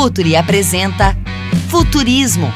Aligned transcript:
Futuri 0.00 0.34
apresenta 0.34 1.14
Futurismo. 1.68 2.50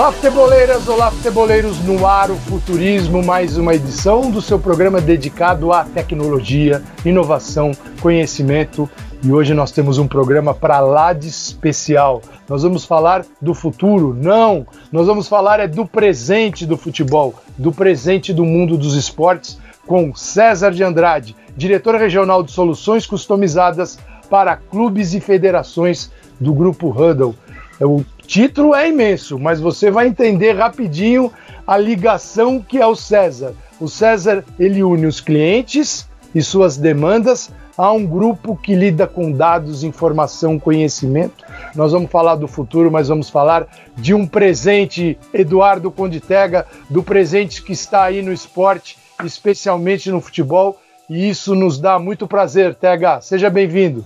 Olá, 0.00 0.12
futeboleiras! 0.12 0.88
Olá, 0.88 1.10
futeboleiros 1.10 1.78
no 1.80 2.06
ar, 2.06 2.30
o 2.30 2.34
Futurismo, 2.34 3.22
mais 3.22 3.58
uma 3.58 3.74
edição 3.74 4.30
do 4.30 4.40
seu 4.40 4.58
programa 4.58 4.98
dedicado 4.98 5.74
à 5.74 5.84
tecnologia, 5.84 6.82
inovação, 7.04 7.72
conhecimento. 8.00 8.88
E 9.22 9.30
hoje 9.30 9.52
nós 9.52 9.70
temos 9.70 9.98
um 9.98 10.08
programa 10.08 10.54
para 10.54 10.80
lá 10.80 11.12
de 11.12 11.28
especial. 11.28 12.22
Nós 12.48 12.62
vamos 12.62 12.86
falar 12.86 13.26
do 13.42 13.52
futuro? 13.52 14.16
Não! 14.18 14.66
Nós 14.90 15.06
vamos 15.06 15.28
falar 15.28 15.60
é 15.60 15.68
do 15.68 15.84
presente 15.84 16.64
do 16.64 16.78
futebol, 16.78 17.34
do 17.58 17.70
presente 17.70 18.32
do 18.32 18.46
mundo 18.46 18.78
dos 18.78 18.94
esportes, 18.94 19.58
com 19.86 20.14
César 20.14 20.70
de 20.70 20.82
Andrade, 20.82 21.36
diretor 21.54 21.96
regional 21.96 22.42
de 22.42 22.52
soluções 22.52 23.06
customizadas 23.06 23.98
para 24.30 24.56
clubes 24.56 25.12
e 25.12 25.20
federações 25.20 26.10
do 26.40 26.54
Grupo 26.54 26.88
Huddle. 26.88 27.34
O 27.78 28.02
título 28.30 28.76
é 28.76 28.88
imenso, 28.88 29.40
mas 29.40 29.58
você 29.58 29.90
vai 29.90 30.06
entender 30.06 30.52
rapidinho 30.52 31.32
a 31.66 31.76
ligação 31.76 32.60
que 32.60 32.78
é 32.78 32.86
o 32.86 32.94
César. 32.94 33.54
O 33.80 33.88
César 33.88 34.44
ele 34.56 34.84
une 34.84 35.04
os 35.04 35.20
clientes 35.20 36.08
e 36.32 36.40
suas 36.40 36.76
demandas 36.76 37.50
a 37.76 37.90
um 37.90 38.06
grupo 38.06 38.56
que 38.56 38.76
lida 38.76 39.04
com 39.08 39.32
dados, 39.32 39.82
informação, 39.82 40.60
conhecimento. 40.60 41.44
Nós 41.74 41.90
vamos 41.90 42.08
falar 42.08 42.36
do 42.36 42.46
futuro, 42.46 42.88
mas 42.88 43.08
vamos 43.08 43.28
falar 43.28 43.66
de 43.96 44.14
um 44.14 44.24
presente, 44.24 45.18
Eduardo 45.34 45.90
Conditega, 45.90 46.64
do 46.88 47.02
presente 47.02 47.60
que 47.60 47.72
está 47.72 48.04
aí 48.04 48.22
no 48.22 48.32
esporte, 48.32 48.96
especialmente 49.24 50.08
no 50.08 50.20
futebol, 50.20 50.78
e 51.08 51.28
isso 51.28 51.56
nos 51.56 51.80
dá 51.80 51.98
muito 51.98 52.28
prazer, 52.28 52.76
Tega. 52.76 53.20
Seja 53.20 53.50
bem-vindo. 53.50 54.04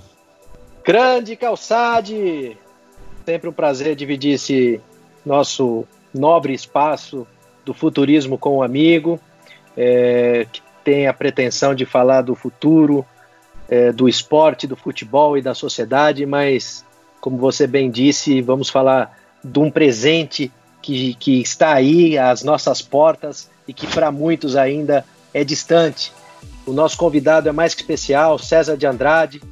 Grande 0.83 1.36
Calçade! 1.36 2.64
Sempre 3.25 3.48
um 3.48 3.53
prazer 3.53 3.97
dividir 3.97 4.34
esse 4.34 4.80
nosso 5.25 5.86
nobre 6.12 6.53
espaço 6.53 7.27
do 7.64 7.72
futurismo 7.72 8.36
com 8.36 8.58
um 8.58 8.62
amigo 8.62 9.19
é, 9.77 10.47
que 10.53 10.61
tem 10.84 11.06
a 11.06 11.14
pretensão 11.14 11.75
de 11.75 11.86
falar 11.86 12.20
do 12.20 12.34
futuro, 12.34 13.05
é, 13.69 13.91
do 13.91 14.08
esporte, 14.08 14.66
do 14.66 14.77
futebol 14.77 15.39
e 15.39 15.42
da 15.42 15.55
sociedade, 15.55 16.27
mas, 16.27 16.84
como 17.20 17.39
você 17.39 17.66
bem 17.66 17.91
disse, 17.91 18.42
vamos 18.42 18.69
falar 18.69 19.19
de 19.42 19.59
um 19.59 19.70
presente 19.70 20.53
que, 20.83 21.14
que 21.14 21.41
está 21.41 21.72
aí 21.72 22.19
às 22.19 22.42
nossas 22.42 22.83
portas 22.83 23.50
e 23.66 23.72
que 23.72 23.86
para 23.86 24.12
muitos 24.12 24.55
ainda 24.55 25.05
é 25.33 25.42
distante. 25.42 26.12
O 26.66 26.72
nosso 26.72 26.98
convidado 26.98 27.48
é 27.48 27.53
mais 27.53 27.75
que 27.75 27.81
especial, 27.81 28.38
César 28.38 28.77
de 28.77 28.86
Andrade, 28.86 29.42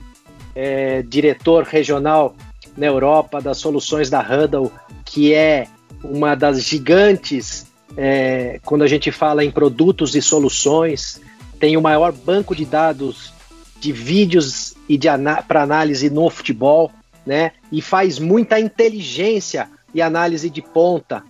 é, 0.54 1.02
diretor 1.02 1.64
regional 1.64 2.34
na 2.76 2.86
Europa 2.86 3.40
das 3.40 3.58
soluções 3.58 4.08
da 4.08 4.20
Huddle, 4.20 4.72
que 5.04 5.34
é 5.34 5.66
uma 6.02 6.34
das 6.34 6.62
gigantes 6.62 7.66
é, 7.96 8.58
quando 8.64 8.82
a 8.82 8.86
gente 8.86 9.12
fala 9.12 9.44
em 9.44 9.50
produtos 9.50 10.14
e 10.14 10.22
soluções, 10.22 11.20
tem 11.58 11.76
o 11.76 11.82
maior 11.82 12.12
banco 12.12 12.54
de 12.54 12.64
dados 12.64 13.32
de 13.78 13.92
vídeos 13.92 14.74
e 14.88 14.96
de 14.96 15.08
para 15.46 15.62
análise 15.62 16.08
no 16.08 16.30
futebol, 16.30 16.90
né? 17.26 17.52
E 17.70 17.82
faz 17.82 18.18
muita 18.18 18.58
inteligência 18.58 19.68
e 19.94 20.00
análise 20.00 20.48
de 20.48 20.62
ponta 20.62 21.22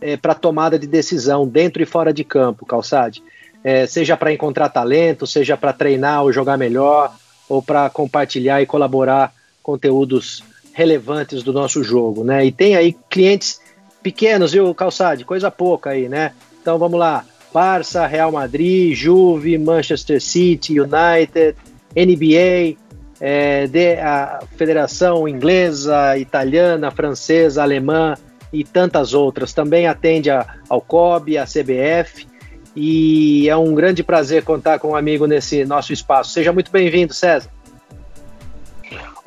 é, 0.00 0.16
para 0.16 0.34
tomada 0.34 0.78
de 0.78 0.86
decisão 0.86 1.46
dentro 1.46 1.82
e 1.82 1.86
fora 1.86 2.12
de 2.12 2.24
campo, 2.24 2.66
Calçade. 2.66 3.22
É, 3.62 3.86
seja 3.86 4.16
para 4.16 4.32
encontrar 4.32 4.68
talento, 4.70 5.26
seja 5.26 5.56
para 5.56 5.72
treinar 5.72 6.22
ou 6.22 6.32
jogar 6.32 6.56
melhor, 6.56 7.14
ou 7.48 7.62
para 7.62 7.90
compartilhar 7.90 8.62
e 8.62 8.66
colaborar 8.66 9.32
conteúdos 9.62 10.42
relevantes 10.72 11.42
do 11.42 11.52
nosso 11.52 11.82
jogo, 11.82 12.24
né? 12.24 12.44
E 12.44 12.52
tem 12.52 12.76
aí 12.76 12.96
clientes 13.08 13.60
pequenos, 14.02 14.52
viu, 14.52 14.74
Calçade? 14.74 15.24
Coisa 15.24 15.50
pouca 15.50 15.90
aí, 15.90 16.08
né? 16.08 16.32
Então 16.60 16.78
vamos 16.78 16.98
lá. 16.98 17.24
Barça, 17.52 18.06
Real 18.06 18.30
Madrid, 18.30 18.94
Juve, 18.94 19.58
Manchester 19.58 20.20
City, 20.20 20.80
United, 20.80 21.56
NBA, 21.94 22.78
é, 23.20 23.66
de, 23.66 23.94
a 23.96 24.40
Federação 24.56 25.26
Inglesa, 25.26 26.16
Italiana, 26.16 26.90
Francesa, 26.90 27.62
Alemã 27.62 28.14
e 28.52 28.64
tantas 28.64 29.14
outras. 29.14 29.52
Também 29.52 29.86
atende 29.86 30.30
a, 30.30 30.46
ao 30.68 30.80
COB, 30.80 31.36
a 31.36 31.44
CBF. 31.44 32.28
E 32.74 33.48
é 33.48 33.56
um 33.56 33.74
grande 33.74 34.02
prazer 34.02 34.44
contar 34.44 34.78
com 34.78 34.90
um 34.90 34.96
amigo 34.96 35.26
nesse 35.26 35.64
nosso 35.64 35.92
espaço. 35.92 36.30
Seja 36.30 36.52
muito 36.52 36.70
bem-vindo, 36.70 37.12
César. 37.12 37.50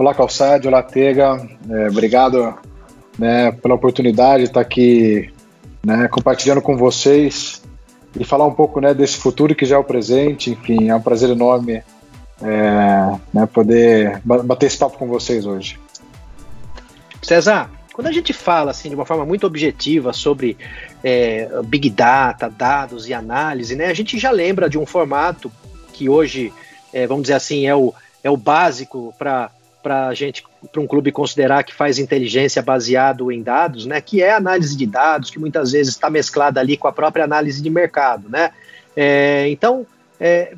Olá, 0.04 0.14
Calçade, 0.14 0.68
olá, 0.68 0.84
Tega. 0.84 1.48
É, 1.70 1.88
obrigado 1.88 2.54
né, 3.18 3.54
pela 3.54 3.76
oportunidade 3.76 4.44
de 4.44 4.50
estar 4.50 4.60
aqui 4.60 5.32
né, 5.82 6.10
compartilhando 6.10 6.62
com 6.62 6.76
vocês 6.76 7.64
e 8.20 8.26
falar 8.26 8.46
um 8.46 8.54
pouco 8.54 8.82
né, 8.82 8.94
desse 8.94 9.16
futuro 9.16 9.56
que 9.56 9.66
já 9.66 9.78
é 9.78 9.80
o 9.80 9.84
presente. 9.84 10.52
Enfim, 10.52 10.90
é 10.90 10.96
um 10.96 11.02
prazer 11.02 11.30
enorme 11.30 11.82
é, 12.42 13.18
né, 13.34 13.46
poder 13.46 14.22
bater 14.26 14.66
esse 14.66 14.78
papo 14.78 14.98
com 14.98 15.08
vocês 15.08 15.46
hoje. 15.46 15.80
César, 17.22 17.72
quando 17.94 18.08
a 18.08 18.12
gente 18.12 18.34
fala 18.34 18.72
assim 18.72 18.90
de 18.90 18.96
uma 18.96 19.06
forma 19.06 19.26
muito 19.26 19.48
objetiva 19.48 20.12
sobre 20.12 20.58
é, 21.02 21.48
big 21.64 21.90
data, 21.90 22.50
dados 22.50 23.08
e 23.08 23.14
análise, 23.14 23.74
né, 23.74 23.86
a 23.86 23.94
gente 23.94 24.20
já 24.20 24.32
lembra 24.32 24.70
de 24.70 24.78
um 24.78 24.86
formato 24.86 25.50
que 25.94 26.10
hoje, 26.10 26.52
é, 26.92 27.08
vamos 27.08 27.24
dizer 27.24 27.36
assim, 27.36 27.66
é 27.66 27.74
o, 27.74 27.94
é 28.22 28.30
o 28.30 28.36
básico 28.36 29.14
para 29.18 29.50
para 29.84 30.08
a 30.08 30.14
gente, 30.14 30.44
para 30.72 30.82
um 30.82 30.88
clube 30.88 31.12
considerar 31.12 31.64
que 31.64 31.74
faz 31.74 32.00
inteligência 32.00 32.62
baseado 32.62 33.30
em 33.30 33.44
dados, 33.44 33.86
né? 33.86 34.00
Que 34.00 34.24
é 34.24 34.34
análise 34.34 34.76
de 34.78 34.88
dados, 34.88 35.30
que 35.30 35.38
muitas 35.38 35.74
vezes 35.74 35.94
está 35.94 36.10
mesclada 36.10 36.62
ali 36.62 36.78
com 36.78 36.88
a 36.88 36.94
própria 36.94 37.26
análise 37.26 37.62
de 37.62 37.70
mercado, 37.70 38.30
né? 38.30 38.52
É, 38.96 39.50
então, 39.50 39.86
é, 40.20 40.54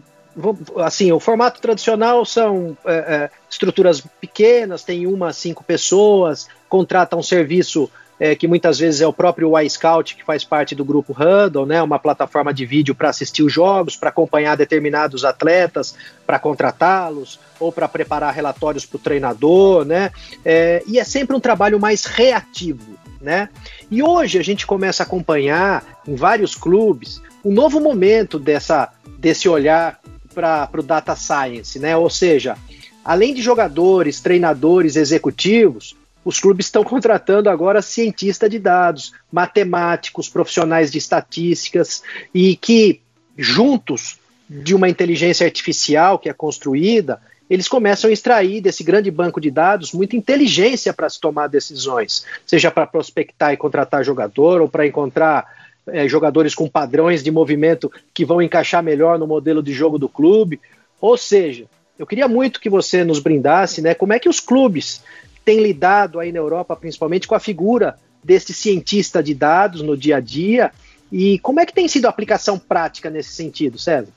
assim, 0.77 1.11
o 1.11 1.19
formato 1.19 1.59
tradicional 1.59 2.23
são 2.23 2.77
é, 2.85 2.93
é, 2.93 3.29
estruturas 3.49 4.01
pequenas, 4.21 4.83
tem 4.83 5.07
uma, 5.07 5.33
cinco 5.33 5.63
pessoas, 5.63 6.47
contrata 6.69 7.15
um 7.15 7.23
serviço 7.23 7.89
é, 8.19 8.35
que 8.35 8.47
muitas 8.47 8.79
vezes 8.79 9.01
é 9.01 9.07
o 9.07 9.13
próprio 9.13 9.57
iScout, 9.59 10.15
que 10.15 10.23
faz 10.23 10.43
parte 10.43 10.73
do 10.73 10.85
grupo 10.85 11.13
Huddle, 11.13 11.65
né, 11.65 11.81
uma 11.81 11.99
plataforma 11.99 12.53
de 12.53 12.65
vídeo 12.65 12.95
para 12.95 13.09
assistir 13.09 13.43
os 13.43 13.51
jogos, 13.51 13.95
para 13.95 14.09
acompanhar 14.09 14.55
determinados 14.55 15.25
atletas, 15.25 15.95
para 16.25 16.39
contratá-los 16.39 17.39
ou 17.59 17.71
para 17.71 17.87
preparar 17.87 18.33
relatórios 18.33 18.85
para 18.85 18.97
o 18.97 18.99
treinador, 18.99 19.85
né, 19.85 20.11
é, 20.43 20.81
e 20.87 20.97
é 20.99 21.03
sempre 21.03 21.35
um 21.35 21.39
trabalho 21.39 21.79
mais 21.79 22.05
reativo. 22.05 22.95
Né? 23.21 23.49
E 23.89 24.03
hoje 24.03 24.37
a 24.37 24.43
gente 24.43 24.67
começa 24.67 25.01
a 25.01 25.05
acompanhar 25.05 25.99
em 26.07 26.15
vários 26.15 26.53
clubes 26.53 27.19
um 27.43 27.51
novo 27.51 27.79
momento 27.79 28.37
dessa, 28.37 28.91
desse 29.17 29.49
olhar 29.49 29.99
para 30.33 30.69
o 30.77 30.83
data 30.83 31.15
science, 31.15 31.79
né? 31.79 31.97
ou 31.97 32.09
seja, 32.09 32.55
além 33.03 33.33
de 33.33 33.41
jogadores, 33.41 34.19
treinadores, 34.19 34.95
executivos, 34.95 35.95
os 36.25 36.39
clubes 36.39 36.65
estão 36.65 36.83
contratando 36.83 37.51
agora 37.51 37.83
cientistas 37.83 38.49
de 38.49 38.57
dados, 38.57 39.13
matemáticos, 39.31 40.27
profissionais 40.27 40.91
de 40.91 40.97
estatísticas 40.97 42.01
e 42.33 42.55
que 42.55 42.99
juntos 43.37 44.17
de 44.49 44.73
uma 44.73 44.89
inteligência 44.89 45.45
artificial 45.45 46.17
que 46.17 46.27
é 46.27 46.33
construída, 46.33 47.21
eles 47.47 47.67
começam 47.67 48.09
a 48.09 48.13
extrair 48.13 48.59
desse 48.59 48.83
grande 48.83 49.11
banco 49.11 49.39
de 49.39 49.51
dados 49.51 49.93
muita 49.93 50.15
inteligência 50.15 50.91
para 50.91 51.09
se 51.09 51.19
tomar 51.19 51.47
decisões, 51.47 52.25
seja 52.45 52.71
para 52.71 52.87
prospectar 52.87 53.53
e 53.53 53.57
contratar 53.57 54.03
jogador 54.03 54.61
ou 54.61 54.67
para 54.67 54.87
encontrar 54.87 55.45
é, 55.87 56.07
jogadores 56.07 56.55
com 56.55 56.67
padrões 56.67 57.23
de 57.23 57.29
movimento 57.29 57.91
que 58.13 58.25
vão 58.25 58.41
encaixar 58.41 58.81
melhor 58.81 59.19
no 59.19 59.27
modelo 59.27 59.61
de 59.61 59.73
jogo 59.73 59.99
do 59.99 60.09
clube. 60.09 60.59
Ou 60.99 61.15
seja, 61.17 61.65
eu 61.99 62.07
queria 62.07 62.27
muito 62.27 62.59
que 62.59 62.69
você 62.69 63.03
nos 63.03 63.19
brindasse, 63.19 63.79
né? 63.81 63.93
Como 63.93 64.11
é 64.11 64.17
que 64.17 64.27
os 64.27 64.39
clubes 64.39 65.03
tem 65.45 65.61
lidado 65.61 66.19
aí 66.19 66.31
na 66.31 66.39
Europa, 66.39 66.75
principalmente, 66.75 67.27
com 67.27 67.35
a 67.35 67.39
figura 67.39 67.97
desse 68.23 68.51
cientista 68.51 69.21
de 69.21 69.35
dados 69.35 69.83
no 69.83 69.95
dia 69.95 70.17
a 70.17 70.19
dia. 70.19 70.71
E 71.11 71.37
como 71.39 71.59
é 71.59 71.65
que 71.65 71.73
tem 71.73 71.87
sido 71.87 72.07
a 72.07 72.09
aplicação 72.09 72.57
prática 72.57 73.11
nesse 73.11 73.29
sentido, 73.29 73.77
César? 73.77 74.11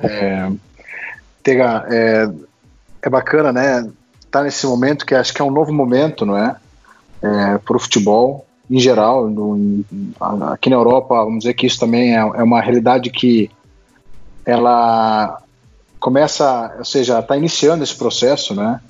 É, 0.00 0.50
Tega, 1.42 1.86
é, 1.88 2.28
é 3.00 3.08
bacana, 3.08 3.52
né? 3.52 3.88
Tá 4.30 4.42
nesse 4.42 4.66
momento 4.66 5.06
que 5.06 5.14
acho 5.14 5.32
que 5.32 5.40
é 5.40 5.44
um 5.44 5.50
novo 5.50 5.72
momento, 5.72 6.26
não 6.26 6.36
é? 6.36 6.56
é 7.22 7.58
para 7.58 7.76
o 7.76 7.80
futebol 7.80 8.44
em 8.68 8.80
geral. 8.80 9.30
No, 9.30 9.84
aqui 10.50 10.68
na 10.68 10.76
Europa, 10.76 11.14
vamos 11.24 11.44
dizer 11.44 11.54
que 11.54 11.66
isso 11.66 11.78
também 11.78 12.16
é, 12.16 12.18
é 12.18 12.42
uma 12.42 12.60
realidade 12.60 13.10
que 13.10 13.48
ela 14.44 15.40
começa, 16.00 16.74
ou 16.78 16.84
seja, 16.84 17.20
está 17.20 17.36
iniciando 17.36 17.84
esse 17.84 17.94
processo, 17.94 18.54
né? 18.54 18.80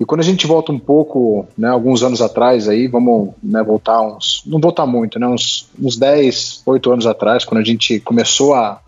E 0.00 0.04
quando 0.04 0.20
a 0.20 0.24
gente 0.24 0.46
volta 0.46 0.70
um 0.70 0.78
pouco, 0.78 1.46
né, 1.56 1.68
alguns 1.68 2.02
anos 2.04 2.22
atrás 2.22 2.68
aí, 2.68 2.86
vamos 2.86 3.30
né, 3.42 3.62
voltar 3.62 4.00
uns, 4.00 4.42
não 4.46 4.60
voltar 4.60 4.86
muito, 4.86 5.18
né, 5.18 5.26
uns, 5.26 5.68
uns 5.80 5.96
10, 5.96 6.62
8 6.64 6.92
anos 6.92 7.06
atrás, 7.06 7.44
quando 7.44 7.60
a 7.60 7.64
gente 7.64 7.98
começou 8.00 8.54
a, 8.54 8.80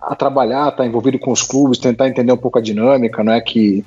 a 0.00 0.14
trabalhar, 0.14 0.68
estar 0.68 0.76
tá 0.78 0.86
envolvido 0.86 1.18
com 1.18 1.32
os 1.32 1.42
clubes, 1.42 1.78
tentar 1.78 2.08
entender 2.08 2.30
um 2.30 2.36
pouco 2.36 2.58
a 2.58 2.62
dinâmica, 2.62 3.24
não 3.24 3.32
é 3.32 3.40
que, 3.40 3.84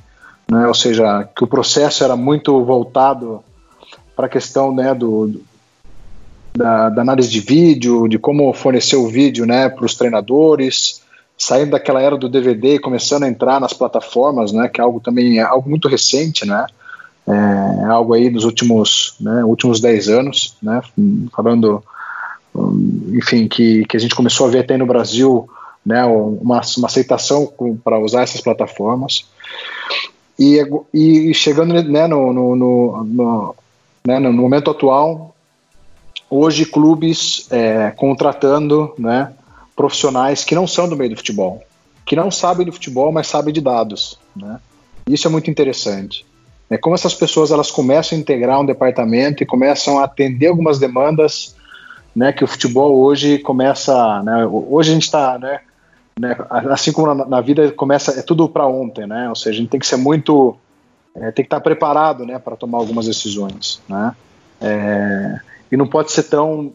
né, 0.52 0.68
ou 0.68 0.74
seja, 0.74 1.24
que 1.36 1.44
o 1.44 1.48
processo 1.48 2.04
era 2.04 2.18
muito 2.18 2.64
voltado 2.66 3.42
para 4.14 4.26
a 4.26 4.30
questão 4.30 4.76
né, 4.76 4.94
do, 4.94 5.42
da, 6.54 6.90
da, 6.90 7.02
análise 7.02 7.30
de 7.30 7.40
vídeo, 7.40 8.10
de 8.10 8.20
como 8.20 8.52
fornecer 8.52 8.98
o 8.98 9.08
vídeo 9.08 9.46
né, 9.46 9.70
para 9.70 9.86
os 9.86 9.96
treinadores, 9.96 10.99
saindo 11.40 11.72
daquela 11.72 12.02
era 12.02 12.18
do 12.18 12.28
DVD 12.28 12.76
e 12.76 12.80
começando 12.80 13.24
a 13.24 13.30
entrar 13.30 13.62
nas 13.62 13.72
plataformas, 13.72 14.52
né, 14.52 14.68
que 14.68 14.82
é 14.82 14.84
algo 14.84 15.00
também 15.00 15.40
é 15.40 15.42
algo 15.42 15.70
muito 15.70 15.88
recente, 15.88 16.46
né, 16.46 16.68
é, 17.26 17.84
é 17.84 17.86
algo 17.86 18.14
aí 18.14 18.30
dos 18.30 18.44
últimos, 18.44 19.16
né, 19.22 19.46
últimos 19.46 19.80
10 19.80 20.10
anos, 20.10 20.58
né, 20.62 20.82
falando, 21.34 21.82
enfim, 23.14 23.48
que, 23.48 23.86
que 23.86 23.96
a 23.96 24.00
gente 24.00 24.14
começou 24.14 24.48
a 24.48 24.50
ver 24.50 24.60
até 24.60 24.76
no 24.76 24.86
Brasil, 24.86 25.50
né, 25.86 26.04
uma, 26.04 26.62
uma 26.78 26.88
aceitação 26.88 27.50
para 27.86 27.98
usar 27.98 28.24
essas 28.24 28.42
plataformas, 28.42 29.26
e, 30.38 30.62
e 30.94 31.34
chegando 31.34 31.74
né, 31.74 32.06
no, 32.06 32.34
no, 32.34 32.56
no, 32.56 33.04
no, 33.06 33.56
né, 34.06 34.20
no 34.20 34.34
momento 34.34 34.72
atual, 34.72 35.34
hoje 36.30 36.66
clubes 36.66 37.48
é, 37.50 37.92
contratando, 37.92 38.94
né, 38.98 39.34
profissionais 39.80 40.44
que 40.44 40.54
não 40.54 40.68
são 40.68 40.90
do 40.90 40.98
meio 40.98 41.12
do 41.12 41.16
futebol, 41.16 41.64
que 42.06 42.14
não 42.14 42.30
sabem 42.30 42.66
do 42.66 42.74
futebol, 42.74 43.14
mas 43.14 43.28
sabem 43.28 43.54
de 43.54 43.62
dados. 43.62 44.20
Né? 44.36 44.60
Isso 45.08 45.26
é 45.26 45.32
muito 45.32 45.50
interessante. 45.50 46.26
É 46.70 46.78
como 46.78 46.96
essas 46.96 47.14
pessoas 47.14 47.50
elas 47.50 47.72
começam 47.72 48.18
a 48.18 48.20
integrar 48.20 48.60
um 48.60 48.66
departamento 48.66 49.42
e 49.42 49.46
começam 49.46 49.98
a 49.98 50.04
atender 50.04 50.48
algumas 50.48 50.80
demandas 50.80 51.56
né, 52.14 52.34
que 52.34 52.44
o 52.44 52.48
futebol 52.48 52.94
hoje 53.00 53.38
começa. 53.40 54.22
Né, 54.22 54.46
hoje 54.46 54.92
a 54.92 54.94
gente 54.96 55.04
está, 55.04 55.40
né, 55.40 55.62
né, 56.20 56.36
assim 56.72 56.92
como 56.92 57.16
na, 57.16 57.26
na, 57.26 57.40
vida 57.40 57.72
começa, 57.72 58.20
é 58.20 58.22
tudo 58.22 58.50
para 58.50 58.68
ontem, 58.68 59.08
né? 59.08 59.30
Ou 59.30 59.36
seja, 59.36 59.52
a 59.52 59.62
gente 59.62 59.70
tem 59.70 59.80
que 59.80 59.88
ser 59.88 59.96
muito, 59.96 60.58
é, 61.16 61.32
tem 61.32 61.46
que 61.46 61.48
estar 61.48 61.58
tá 61.58 61.64
preparado, 61.64 62.26
né, 62.26 62.38
para 62.38 62.58
tomar 62.58 62.80
algumas 62.80 63.06
decisões, 63.06 63.82
né? 63.88 64.14
É, 64.60 65.40
e 65.72 65.78
não 65.78 65.88
pode 65.88 66.12
ser 66.12 66.24
tão 66.24 66.74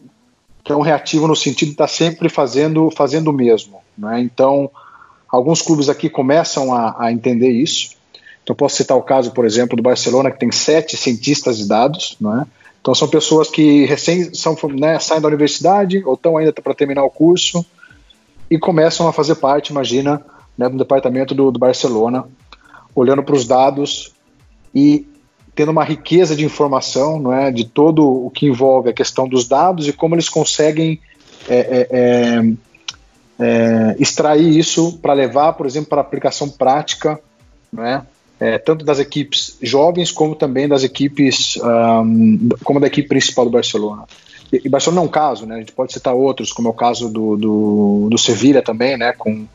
tão 0.65 0.81
reativo 0.81 1.27
no 1.27 1.35
sentido 1.35 1.67
de 1.67 1.73
estar 1.75 1.85
tá 1.85 1.93
sempre 1.93 2.27
fazendo, 2.27 2.89
fazendo 2.89 3.29
o 3.29 3.33
mesmo. 3.33 3.79
Né? 3.95 4.19
Então, 4.19 4.69
alguns 5.29 5.61
clubes 5.61 5.87
aqui 5.87 6.09
começam 6.09 6.73
a, 6.73 7.05
a, 7.05 7.11
entender 7.11 7.51
isso. 7.51 7.91
Então, 8.43 8.55
posso 8.55 8.75
citar 8.75 8.97
o 8.97 9.03
caso, 9.03 9.31
por 9.31 9.45
exemplo, 9.45 9.77
do 9.77 9.83
Barcelona, 9.83 10.31
que 10.31 10.39
tem 10.39 10.51
sete 10.51 10.97
cientistas 10.97 11.59
de 11.59 11.67
dados. 11.67 12.17
Né? 12.19 12.45
Então, 12.81 12.95
são 12.95 13.07
pessoas 13.07 13.47
que 13.49 13.85
recém 13.85 14.33
são, 14.33 14.57
né, 14.73 14.97
saem 14.99 15.21
da 15.21 15.27
universidade 15.27 16.03
ou 16.03 16.15
estão 16.15 16.35
ainda 16.35 16.51
para 16.51 16.73
terminar 16.73 17.03
o 17.03 17.11
curso 17.11 17.63
e 18.49 18.57
começam 18.57 19.07
a 19.07 19.13
fazer 19.13 19.35
parte, 19.35 19.69
imagina, 19.69 20.23
né, 20.57 20.67
do 20.67 20.77
departamento 20.77 21.35
do, 21.35 21.51
do 21.51 21.59
Barcelona, 21.59 22.25
olhando 22.95 23.23
para 23.23 23.35
os 23.35 23.45
dados 23.45 24.13
e 24.73 25.07
tendo 25.55 25.71
uma 25.71 25.83
riqueza 25.83 26.35
de 26.35 26.43
informação, 26.43 27.19
não 27.19 27.33
é, 27.33 27.49
de 27.49 27.63
todo 27.63 28.05
o 28.05 28.29
que 28.29 28.45
envolve 28.45 28.89
a 28.89 28.93
questão 28.93 29.27
dos 29.27 29.47
dados 29.47 29.87
e 29.87 29.93
como 29.93 30.13
eles 30.13 30.27
conseguem 30.27 30.99
é, 31.47 31.57
é, 31.57 31.87
é, 31.91 32.53
é 33.39 33.95
extrair 33.97 34.57
isso 34.57 34.99
para 35.01 35.13
levar, 35.13 35.53
por 35.53 35.65
exemplo, 35.65 35.89
para 35.89 36.01
aplicação 36.01 36.49
prática, 36.49 37.19
não 37.71 37.85
é, 37.85 38.05
é, 38.39 38.57
tanto 38.57 38.83
das 38.83 38.99
equipes 38.99 39.57
jovens 39.61 40.11
como 40.11 40.35
também 40.35 40.67
das 40.67 40.83
equipes, 40.83 41.57
um, 41.57 42.49
como 42.63 42.79
da 42.79 42.87
equipe 42.87 43.07
principal 43.07 43.45
do 43.45 43.51
Barcelona. 43.51 44.03
E, 44.51 44.61
e 44.65 44.69
Barcelona 44.69 45.01
é 45.01 45.05
um 45.05 45.09
caso, 45.09 45.45
né? 45.45 45.55
A 45.55 45.59
gente 45.59 45.71
pode 45.71 45.93
citar 45.93 46.13
outros, 46.13 46.51
como 46.51 46.67
é 46.67 46.71
o 46.71 46.73
caso 46.73 47.09
do, 47.09 47.37
do, 47.37 48.07
do 48.11 48.17
Sevilha 48.17 48.61
também, 48.61 48.97
né? 48.97 49.13
Com, 49.13 49.45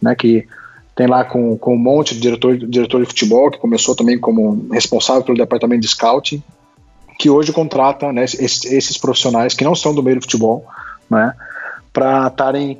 né? 0.00 0.14
Que 0.14 0.46
tem 0.94 1.06
lá 1.06 1.24
com, 1.24 1.56
com 1.56 1.74
um 1.74 1.78
monte 1.78 2.14
de 2.14 2.20
diretor, 2.20 2.56
diretor 2.56 3.00
de 3.00 3.06
futebol, 3.06 3.50
que 3.50 3.58
começou 3.58 3.96
também 3.96 4.18
como 4.18 4.68
responsável 4.70 5.22
pelo 5.22 5.38
departamento 5.38 5.80
de 5.80 5.88
scouting, 5.88 6.42
que 7.18 7.30
hoje 7.30 7.52
contrata 7.52 8.12
né, 8.12 8.24
esses, 8.24 8.64
esses, 8.64 8.98
profissionais 8.98 9.54
que 9.54 9.64
não 9.64 9.74
são 9.74 9.94
do 9.94 10.02
meio 10.02 10.16
do 10.16 10.22
futebol, 10.22 10.64
né, 11.08 11.34
para 11.92 12.26
estarem 12.26 12.78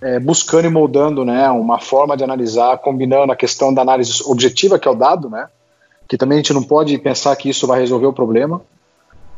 é, 0.00 0.18
buscando 0.18 0.66
e 0.66 0.70
moldando 0.70 1.24
né, 1.24 1.48
uma 1.50 1.78
forma 1.78 2.16
de 2.16 2.24
analisar, 2.24 2.78
combinando 2.78 3.32
a 3.32 3.36
questão 3.36 3.72
da 3.72 3.82
análise 3.82 4.22
objetiva, 4.24 4.78
que 4.78 4.88
é 4.88 4.90
o 4.90 4.96
dado, 4.96 5.30
né, 5.30 5.46
que 6.08 6.16
também 6.16 6.36
a 6.36 6.38
gente 6.40 6.52
não 6.52 6.62
pode 6.62 6.96
pensar 6.98 7.36
que 7.36 7.48
isso 7.48 7.66
vai 7.66 7.80
resolver 7.80 8.06
o 8.06 8.12
problema, 8.12 8.60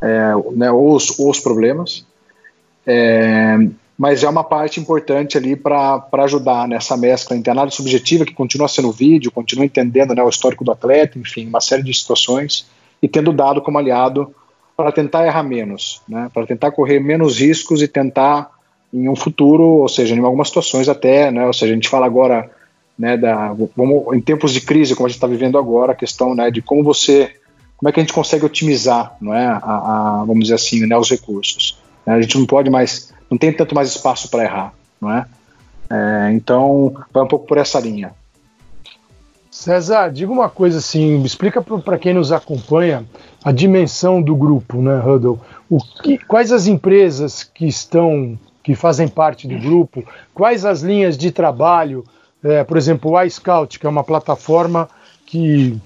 é, 0.01 0.33
né, 0.55 0.71
ou, 0.71 0.95
os, 0.95 1.19
os 1.19 1.39
problemas, 1.39 2.05
é, 2.87 3.57
mas 3.97 4.23
é 4.23 4.29
uma 4.29 4.43
parte 4.43 4.79
importante 4.79 5.37
ali 5.37 5.55
para 5.55 6.05
ajudar 6.23 6.67
nessa 6.67 6.97
mescla 6.97 7.35
entre 7.35 7.49
análise 7.49 7.77
subjetiva, 7.77 8.25
que 8.25 8.33
continua 8.33 8.67
sendo 8.67 8.91
vídeo, 8.91 9.31
continua 9.31 9.65
entendendo 9.65 10.13
né, 10.13 10.21
o 10.21 10.29
histórico 10.29 10.65
do 10.65 10.71
atleta, 10.71 11.17
enfim, 11.17 11.47
uma 11.47 11.61
série 11.61 11.83
de 11.83 11.93
situações, 11.93 12.67
e 13.01 13.07
tendo 13.07 13.31
dado 13.31 13.61
como 13.61 13.77
aliado 13.77 14.33
para 14.75 14.91
tentar 14.91 15.25
errar 15.25 15.43
menos, 15.43 16.01
né, 16.07 16.29
para 16.33 16.45
tentar 16.45 16.71
correr 16.71 16.99
menos 16.99 17.39
riscos 17.39 17.81
e 17.81 17.87
tentar 17.87 18.51
em 18.93 19.07
um 19.07 19.15
futuro, 19.15 19.63
ou 19.63 19.87
seja, 19.87 20.13
em 20.13 20.19
algumas 20.19 20.49
situações 20.49 20.89
até, 20.89 21.31
né, 21.31 21.45
ou 21.47 21.53
seja, 21.53 21.71
a 21.71 21.75
gente 21.75 21.89
fala 21.89 22.05
agora 22.05 22.51
né, 22.99 23.15
da, 23.15 23.53
vamos, 23.75 24.13
em 24.13 24.19
tempos 24.19 24.51
de 24.51 24.59
crise, 24.59 24.93
como 24.93 25.05
a 25.05 25.09
gente 25.09 25.17
está 25.17 25.27
vivendo 25.27 25.57
agora, 25.57 25.93
a 25.93 25.95
questão 25.95 26.35
né, 26.35 26.51
de 26.51 26.61
como 26.61 26.83
você, 26.83 27.33
como 27.77 27.89
é 27.89 27.93
que 27.93 27.99
a 28.01 28.03
gente 28.03 28.13
consegue 28.13 28.45
otimizar, 28.45 29.15
não 29.21 29.33
é, 29.33 29.45
a, 29.45 30.19
a 30.19 30.23
vamos 30.25 30.43
dizer 30.43 30.55
assim, 30.55 30.85
né, 30.85 30.97
os 30.97 31.09
recursos. 31.09 31.81
Né, 32.05 32.13
a 32.13 32.21
gente 32.21 32.37
não 32.37 32.45
pode 32.45 32.69
mais 32.69 33.13
não 33.35 33.37
tem 33.37 33.51
tanto 33.51 33.75
mais 33.75 33.89
espaço 33.89 34.29
para 34.29 34.43
errar, 34.43 34.73
não 34.99 35.11
é? 35.11 35.25
é? 35.89 36.31
Então, 36.31 36.95
vai 37.13 37.23
um 37.23 37.27
pouco 37.27 37.45
por 37.45 37.57
essa 37.57 37.79
linha. 37.79 38.13
César, 39.51 40.09
diga 40.09 40.31
uma 40.31 40.49
coisa 40.49 40.79
assim, 40.79 41.21
explica 41.23 41.61
para 41.61 41.97
quem 41.97 42.13
nos 42.13 42.31
acompanha 42.31 43.05
a 43.43 43.51
dimensão 43.51 44.21
do 44.21 44.35
grupo, 44.35 44.81
né, 44.81 45.01
Huddle? 45.05 45.39
O 45.69 45.79
que, 45.79 46.17
quais 46.17 46.51
as 46.51 46.67
empresas 46.67 47.43
que 47.43 47.65
estão, 47.65 48.37
que 48.63 48.73
fazem 48.75 49.07
parte 49.07 49.47
do 49.47 49.57
grupo, 49.59 50.03
quais 50.33 50.65
as 50.65 50.81
linhas 50.81 51.17
de 51.17 51.31
trabalho, 51.31 52.05
é, 52.43 52.63
por 52.63 52.77
exemplo, 52.77 53.11
o 53.11 53.21
iScout, 53.21 53.79
que 53.79 53.85
é 53.85 53.89
uma 53.89 54.03
plataforma 54.03 54.89
que 55.25 55.77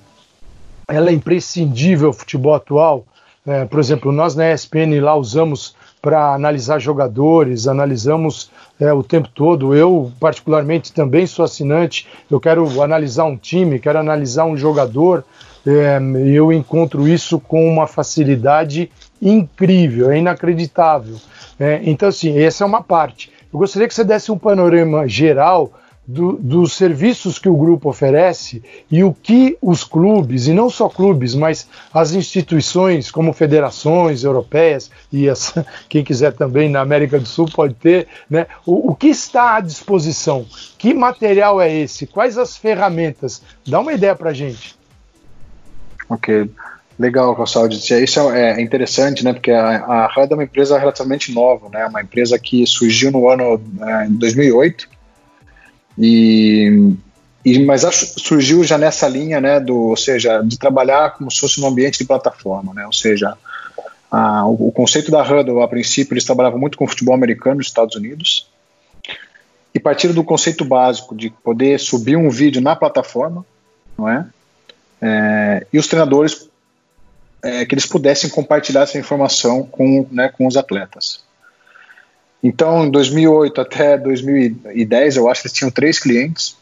ela 0.88 1.10
é 1.10 1.14
imprescindível 1.14 2.08
ao 2.08 2.14
futebol 2.14 2.54
atual. 2.54 3.06
É, 3.46 3.66
por 3.66 3.80
exemplo, 3.80 4.12
nós 4.12 4.36
na 4.36 4.52
ESPN 4.52 5.00
lá 5.02 5.16
usamos 5.16 5.76
para 6.02 6.34
analisar 6.34 6.80
jogadores, 6.80 7.68
analisamos 7.68 8.52
é, 8.80 8.92
o 8.94 9.04
tempo 9.04 9.30
todo. 9.34 9.76
Eu, 9.76 10.12
particularmente, 10.20 10.94
também 10.94 11.28
sou 11.28 11.44
assinante. 11.44 12.08
Eu 12.30 12.40
quero 12.40 12.82
analisar 12.82 13.26
um 13.26 13.36
time, 13.36 13.80
quero 13.80 14.00
analisar 14.00 14.46
um 14.46 14.56
jogador. 14.56 15.24
É, 15.68 16.00
eu 16.26 16.54
encontro 16.54 17.08
isso 17.08 17.40
com 17.40 17.68
uma 17.68 17.86
facilidade 17.86 18.90
incrível, 19.22 20.10
é 20.10 20.18
inacreditável. 20.18 21.18
É, 21.60 21.82
então, 21.84 22.08
assim, 22.08 22.40
essa 22.40 22.64
é 22.64 22.68
uma 22.68 22.82
parte. 22.82 23.32
Eu 23.52 23.60
gostaria 23.60 23.88
que 23.88 23.94
você 23.94 24.04
desse 24.04 24.32
um 24.32 24.38
panorama 24.38 25.08
geral 25.08 25.74
do, 26.10 26.32
dos 26.34 26.74
serviços 26.74 27.38
que 27.38 27.48
o 27.48 27.56
grupo 27.56 27.88
oferece 27.88 28.64
e 28.90 29.04
o 29.04 29.14
que 29.14 29.56
os 29.62 29.84
clubes, 29.84 30.48
e 30.48 30.54
não 30.54 30.68
só 30.68 30.90
clubes, 30.90 31.36
mas 31.36 31.68
as 31.94 32.14
instituições 32.14 33.12
como 33.12 33.32
federações 33.32 34.24
europeias 34.24 34.90
e 35.12 35.30
as, 35.30 35.54
quem 35.88 36.04
quiser 36.04 36.34
também 36.34 36.68
na 36.68 36.82
América 36.82 37.20
do 37.20 37.28
Sul 37.28 37.48
pode 37.54 37.76
ter, 37.76 38.08
né? 38.28 38.48
O, 38.66 38.92
o 38.92 38.96
que 38.96 39.08
está 39.08 39.58
à 39.58 39.60
disposição? 39.60 40.48
Que 40.80 40.96
material 40.96 41.62
é 41.62 41.72
esse? 41.72 42.08
Quais 42.08 42.40
as 42.40 42.58
ferramentas? 42.58 43.44
Dá 43.68 43.80
uma 43.80 43.94
ideia 43.94 44.16
para 44.16 44.34
gente. 44.34 44.76
Ok. 46.10 46.50
Legal, 46.98 47.36
Calçado. 47.36 47.74
Isso 47.74 48.32
é, 48.32 48.60
é 48.60 48.62
interessante, 48.62 49.24
né? 49.24 49.32
Porque 49.32 49.52
a, 49.52 50.08
a 50.08 50.12
é 50.28 50.34
uma 50.34 50.44
empresa 50.44 50.78
relativamente 50.78 51.32
nova, 51.32 51.70
né? 51.70 51.86
Uma 51.86 52.02
empresa 52.02 52.40
que 52.40 52.66
surgiu 52.66 53.12
no 53.12 53.30
ano 53.30 53.62
é, 53.80 54.08
2008 54.10 54.99
e, 56.00 56.96
e, 57.44 57.60
mas 57.66 57.84
acho, 57.84 58.18
surgiu 58.18 58.64
já 58.64 58.78
nessa 58.78 59.08
linha, 59.08 59.42
né, 59.42 59.60
do, 59.60 59.76
ou 59.76 59.98
seja, 59.98 60.42
de 60.42 60.58
trabalhar 60.58 61.12
como 61.12 61.30
se 61.30 61.40
fosse 61.40 61.60
um 61.60 61.68
ambiente 61.68 62.00
de 62.00 62.06
plataforma, 62.06 62.74
né, 62.74 62.86
ou 62.86 62.94
seja, 62.94 63.38
a, 64.10 64.48
o, 64.48 64.70
o, 64.70 64.72
conceito 64.72 65.12
da 65.12 65.22
Huddle, 65.22 65.62
a 65.62 65.68
princípio, 65.68 66.14
eles 66.14 66.24
trabalhavam 66.24 66.58
muito 66.58 66.78
com 66.78 66.88
futebol 66.88 67.14
americano 67.14 67.58
nos 67.58 67.68
Estados 67.68 67.96
Unidos, 67.96 68.50
e 69.76 69.80
partiram 69.80 70.16
do 70.16 70.24
conceito 70.24 70.64
básico 70.64 71.16
de 71.16 71.30
poder 71.30 71.80
subir 71.80 72.16
um 72.16 72.30
vídeo 72.30 72.62
na 72.62 72.76
plataforma, 72.76 73.46
não 73.98 74.08
é? 74.08 74.26
é 75.02 75.68
e 75.72 75.78
os 75.78 75.88
treinadores 75.88 76.50
é, 77.44 77.66
que 77.66 77.76
eles 77.76 77.86
pudessem 77.86 78.30
compartilhar 78.30 78.82
essa 78.82 78.98
informação 78.98 79.64
com, 79.64 80.08
né, 80.12 80.30
com 80.30 80.48
os 80.48 80.58
atletas. 80.58 81.24
Então, 82.44 82.86
em 82.86 82.92
2008 82.92 83.62
até 83.62 83.98
2010, 83.98 85.18
eu 85.18 85.30
acho 85.30 85.42
que 85.42 85.48
eles 85.48 85.58
tinham 85.58 85.72
três 85.72 86.00
clientes. 86.00 86.56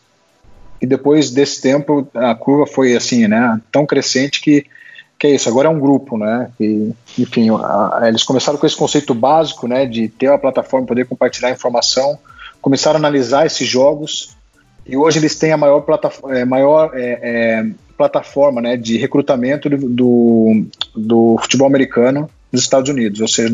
E 0.82 0.86
depois 0.86 1.32
desse 1.32 1.62
tempo, 1.62 2.08
a 2.14 2.36
curva 2.36 2.66
foi 2.68 2.96
assim, 2.96 3.28
né, 3.28 3.60
tão 3.72 3.86
crescente 3.86 4.42
que 4.42 4.66
que 5.20 5.26
é 5.26 5.32
isso, 5.32 5.50
agora 5.50 5.68
é 5.68 5.72
um 5.72 5.80
grupo, 5.80 6.16
né? 6.16 6.52
E, 6.60 6.94
enfim, 7.18 7.50
a, 7.50 8.02
eles 8.04 8.24
começaram 8.24 8.58
com 8.58 8.68
esse 8.68 8.76
conceito 8.76 9.14
básico, 9.16 9.68
né, 9.68 9.86
de 9.86 10.08
ter 10.08 10.30
uma 10.30 10.38
plataforma, 10.38 10.86
poder 10.86 11.08
compartilhar 11.08 11.50
informação, 11.50 12.20
começaram 12.62 12.98
a 12.98 13.00
analisar 13.00 13.46
esses 13.46 13.68
jogos 13.68 14.38
e 14.86 14.96
hoje 14.96 15.20
eles 15.20 15.36
têm 15.36 15.52
a 15.52 15.58
maior, 15.58 15.82
plataforma, 15.82 16.38
é, 16.38 16.46
maior 16.46 16.92
é, 16.94 17.20
é, 17.22 17.66
plataforma 17.98 18.62
né, 18.62 18.78
de 18.78 18.98
recrutamento 18.98 19.70
do, 19.70 19.90
do, 19.90 20.66
do 20.96 21.38
futebol 21.42 21.68
americano 21.68 22.30
nos 22.52 22.62
Estados 22.62 22.90
Unidos, 22.90 23.20
ou 23.20 23.28
seja, 23.28 23.50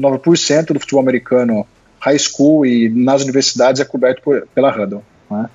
99% 0.00 0.72
do 0.72 0.80
futebol 0.80 1.02
americano 1.02 1.66
high 2.00 2.18
school 2.18 2.66
e 2.66 2.88
nas 2.88 3.22
universidades 3.22 3.80
é 3.80 3.84
coberto 3.84 4.22
por, 4.22 4.46
pela 4.54 4.70
Hudl. 4.70 4.98
Né? 5.30 5.48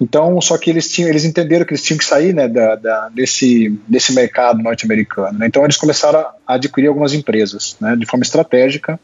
Então, 0.00 0.40
só 0.40 0.56
que 0.56 0.70
eles 0.70 0.88
tinham, 0.88 1.10
eles 1.10 1.24
entenderam 1.24 1.64
que 1.66 1.72
eles 1.72 1.82
tinham 1.82 1.98
que 1.98 2.04
sair 2.04 2.32
né, 2.32 2.46
da, 2.46 2.76
da 2.76 3.08
desse, 3.08 3.68
desse 3.86 4.14
mercado 4.14 4.62
norte-americano. 4.62 5.38
Né? 5.38 5.46
Então, 5.46 5.64
eles 5.64 5.76
começaram 5.76 6.20
a 6.46 6.54
adquirir 6.54 6.86
algumas 6.86 7.12
empresas 7.12 7.76
né, 7.80 7.96
de 7.96 8.06
forma 8.06 8.22
estratégica. 8.22 8.98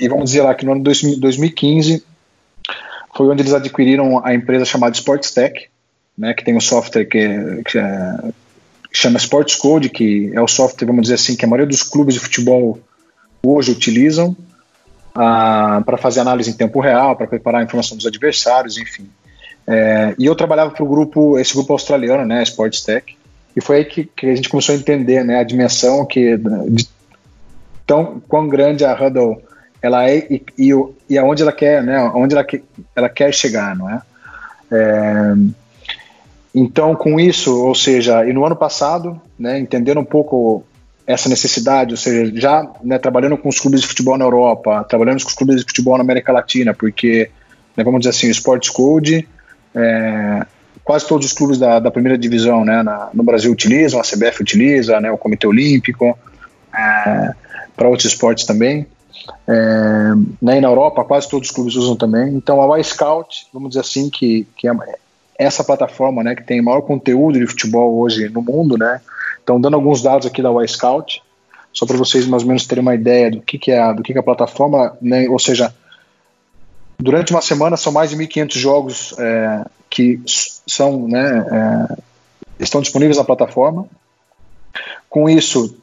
E 0.00 0.08
vamos 0.08 0.30
dizer 0.30 0.42
lá 0.42 0.54
que 0.54 0.64
no 0.64 0.72
ano 0.72 0.82
2015 0.82 2.04
foi 3.14 3.26
onde 3.28 3.42
eles 3.42 3.54
adquiriram 3.54 4.24
a 4.24 4.34
empresa 4.34 4.64
chamada 4.64 4.94
Sports 4.94 5.30
Tech, 5.32 5.68
né, 6.16 6.34
que 6.34 6.44
tem 6.44 6.56
um 6.56 6.60
software 6.60 7.04
que, 7.04 7.62
que 7.64 7.78
é, 7.78 8.16
chama 8.92 9.18
Sports 9.18 9.54
Code, 9.54 9.90
que 9.90 10.30
é 10.34 10.40
o 10.40 10.48
software, 10.48 10.86
vamos 10.86 11.02
dizer 11.02 11.14
assim, 11.14 11.36
que 11.36 11.44
a 11.44 11.48
maioria 11.48 11.66
dos 11.66 11.82
clubes 11.82 12.14
de 12.14 12.20
futebol 12.20 12.78
hoje 13.54 13.72
utilizam 13.72 14.36
ah, 15.14 15.82
para 15.84 15.96
fazer 15.96 16.20
análise 16.20 16.50
em 16.50 16.54
tempo 16.54 16.80
real, 16.80 17.16
para 17.16 17.26
preparar 17.26 17.60
a 17.60 17.64
informação 17.64 17.96
dos 17.96 18.06
adversários, 18.06 18.76
enfim. 18.76 19.08
É, 19.66 20.14
e 20.18 20.26
eu 20.26 20.34
trabalhava 20.34 20.70
para 20.70 20.84
o 20.84 20.88
grupo, 20.88 21.38
esse 21.38 21.54
grupo 21.54 21.72
australiano, 21.72 22.24
né, 22.24 22.42
Sports 22.42 22.82
Tech, 22.82 23.16
e 23.56 23.60
foi 23.60 23.78
aí 23.78 23.84
que, 23.84 24.04
que, 24.04 24.26
a 24.26 24.36
gente 24.36 24.48
começou 24.48 24.74
a 24.74 24.78
entender, 24.78 25.24
né, 25.24 25.40
a 25.40 25.44
dimensão 25.44 26.04
que 26.06 26.36
de 26.68 26.88
tão 27.86 28.20
quão 28.28 28.46
grande 28.48 28.84
a 28.84 28.94
Huddle 28.94 29.42
ela 29.82 30.08
é 30.08 30.18
e, 30.18 30.42
e, 30.58 30.70
e 31.08 31.18
aonde 31.18 31.42
ela 31.42 31.52
quer, 31.52 31.82
né, 31.82 31.96
aonde 31.96 32.34
ela, 32.34 32.46
ela 32.94 33.08
quer 33.08 33.32
chegar, 33.32 33.74
não 33.74 33.90
é? 33.90 34.02
é 34.70 35.34
então, 36.54 36.94
com 36.94 37.20
isso, 37.20 37.54
ou 37.66 37.74
seja, 37.74 38.24
e 38.26 38.32
no 38.32 38.46
ano 38.46 38.56
passado, 38.56 39.20
né, 39.38 39.58
entendendo 39.58 40.00
um 40.00 40.04
pouco 40.04 40.64
essa 41.06 41.28
necessidade, 41.28 41.92
ou 41.92 41.96
seja, 41.96 42.32
já 42.34 42.68
né, 42.82 42.98
trabalhando 42.98 43.38
com 43.38 43.48
os 43.48 43.60
clubes 43.60 43.80
de 43.80 43.86
futebol 43.86 44.18
na 44.18 44.24
Europa, 44.24 44.84
trabalhando 44.88 45.22
com 45.22 45.28
os 45.28 45.34
clubes 45.34 45.56
de 45.56 45.62
futebol 45.62 45.96
na 45.96 46.02
América 46.02 46.32
Latina, 46.32 46.74
porque, 46.74 47.30
né, 47.76 47.84
vamos 47.84 48.00
dizer 48.00 48.10
assim, 48.10 48.26
o 48.26 48.30
Sports 48.32 48.70
Code, 48.70 49.26
é, 49.74 50.46
quase 50.82 51.06
todos 51.06 51.26
os 51.26 51.32
clubes 51.32 51.58
da, 51.58 51.78
da 51.78 51.90
primeira 51.90 52.18
divisão 52.18 52.64
né, 52.64 52.82
na, 52.82 53.10
no 53.14 53.22
Brasil 53.22 53.52
utilizam, 53.52 54.00
a 54.00 54.02
CBF 54.02 54.42
utiliza, 54.42 55.00
né, 55.00 55.10
o 55.10 55.18
Comitê 55.18 55.46
Olímpico, 55.46 56.18
é, 56.74 57.32
para 57.76 57.88
outros 57.88 58.10
esportes 58.10 58.44
também. 58.44 58.86
É, 59.46 59.52
né, 60.42 60.58
e 60.58 60.60
na 60.60 60.68
Europa, 60.68 61.04
quase 61.04 61.28
todos 61.28 61.48
os 61.48 61.54
clubes 61.54 61.76
usam 61.76 61.94
também. 61.94 62.34
Então, 62.34 62.60
a 62.60 62.78
Y-Scout, 62.78 63.46
vamos 63.52 63.70
dizer 63.70 63.80
assim, 63.80 64.10
que, 64.10 64.46
que 64.56 64.68
é, 64.68 64.72
essa 65.38 65.62
plataforma, 65.62 66.24
né, 66.24 66.34
que 66.34 66.42
tem 66.42 66.60
maior 66.60 66.80
conteúdo 66.80 67.38
de 67.38 67.46
futebol 67.46 67.98
hoje 67.98 68.28
no 68.28 68.42
mundo, 68.42 68.76
né? 68.76 69.00
Então, 69.46 69.60
dando 69.60 69.74
alguns 69.74 70.02
dados 70.02 70.26
aqui 70.26 70.42
da 70.42 70.50
Y-Scout, 70.50 71.22
só 71.72 71.86
para 71.86 71.96
vocês 71.96 72.26
mais 72.26 72.42
ou 72.42 72.48
menos 72.48 72.66
terem 72.66 72.82
uma 72.82 72.96
ideia 72.96 73.30
do 73.30 73.40
que, 73.40 73.56
que 73.56 73.70
é, 73.70 73.78
a, 73.78 73.92
do 73.92 74.02
que, 74.02 74.12
que 74.12 74.18
é 74.18 74.20
a 74.20 74.24
plataforma, 74.24 74.98
né? 75.00 75.28
Ou 75.28 75.38
seja, 75.38 75.72
durante 76.98 77.30
uma 77.30 77.40
semana 77.40 77.76
são 77.76 77.92
mais 77.92 78.10
de 78.10 78.16
1.500 78.16 78.58
jogos 78.58 79.14
é, 79.16 79.64
que 79.88 80.20
são, 80.26 81.06
né, 81.06 81.46
é, 81.48 81.96
estão 82.58 82.80
disponíveis 82.80 83.18
na 83.18 83.22
plataforma. 83.22 83.86
Com 85.08 85.30
isso, 85.30 85.76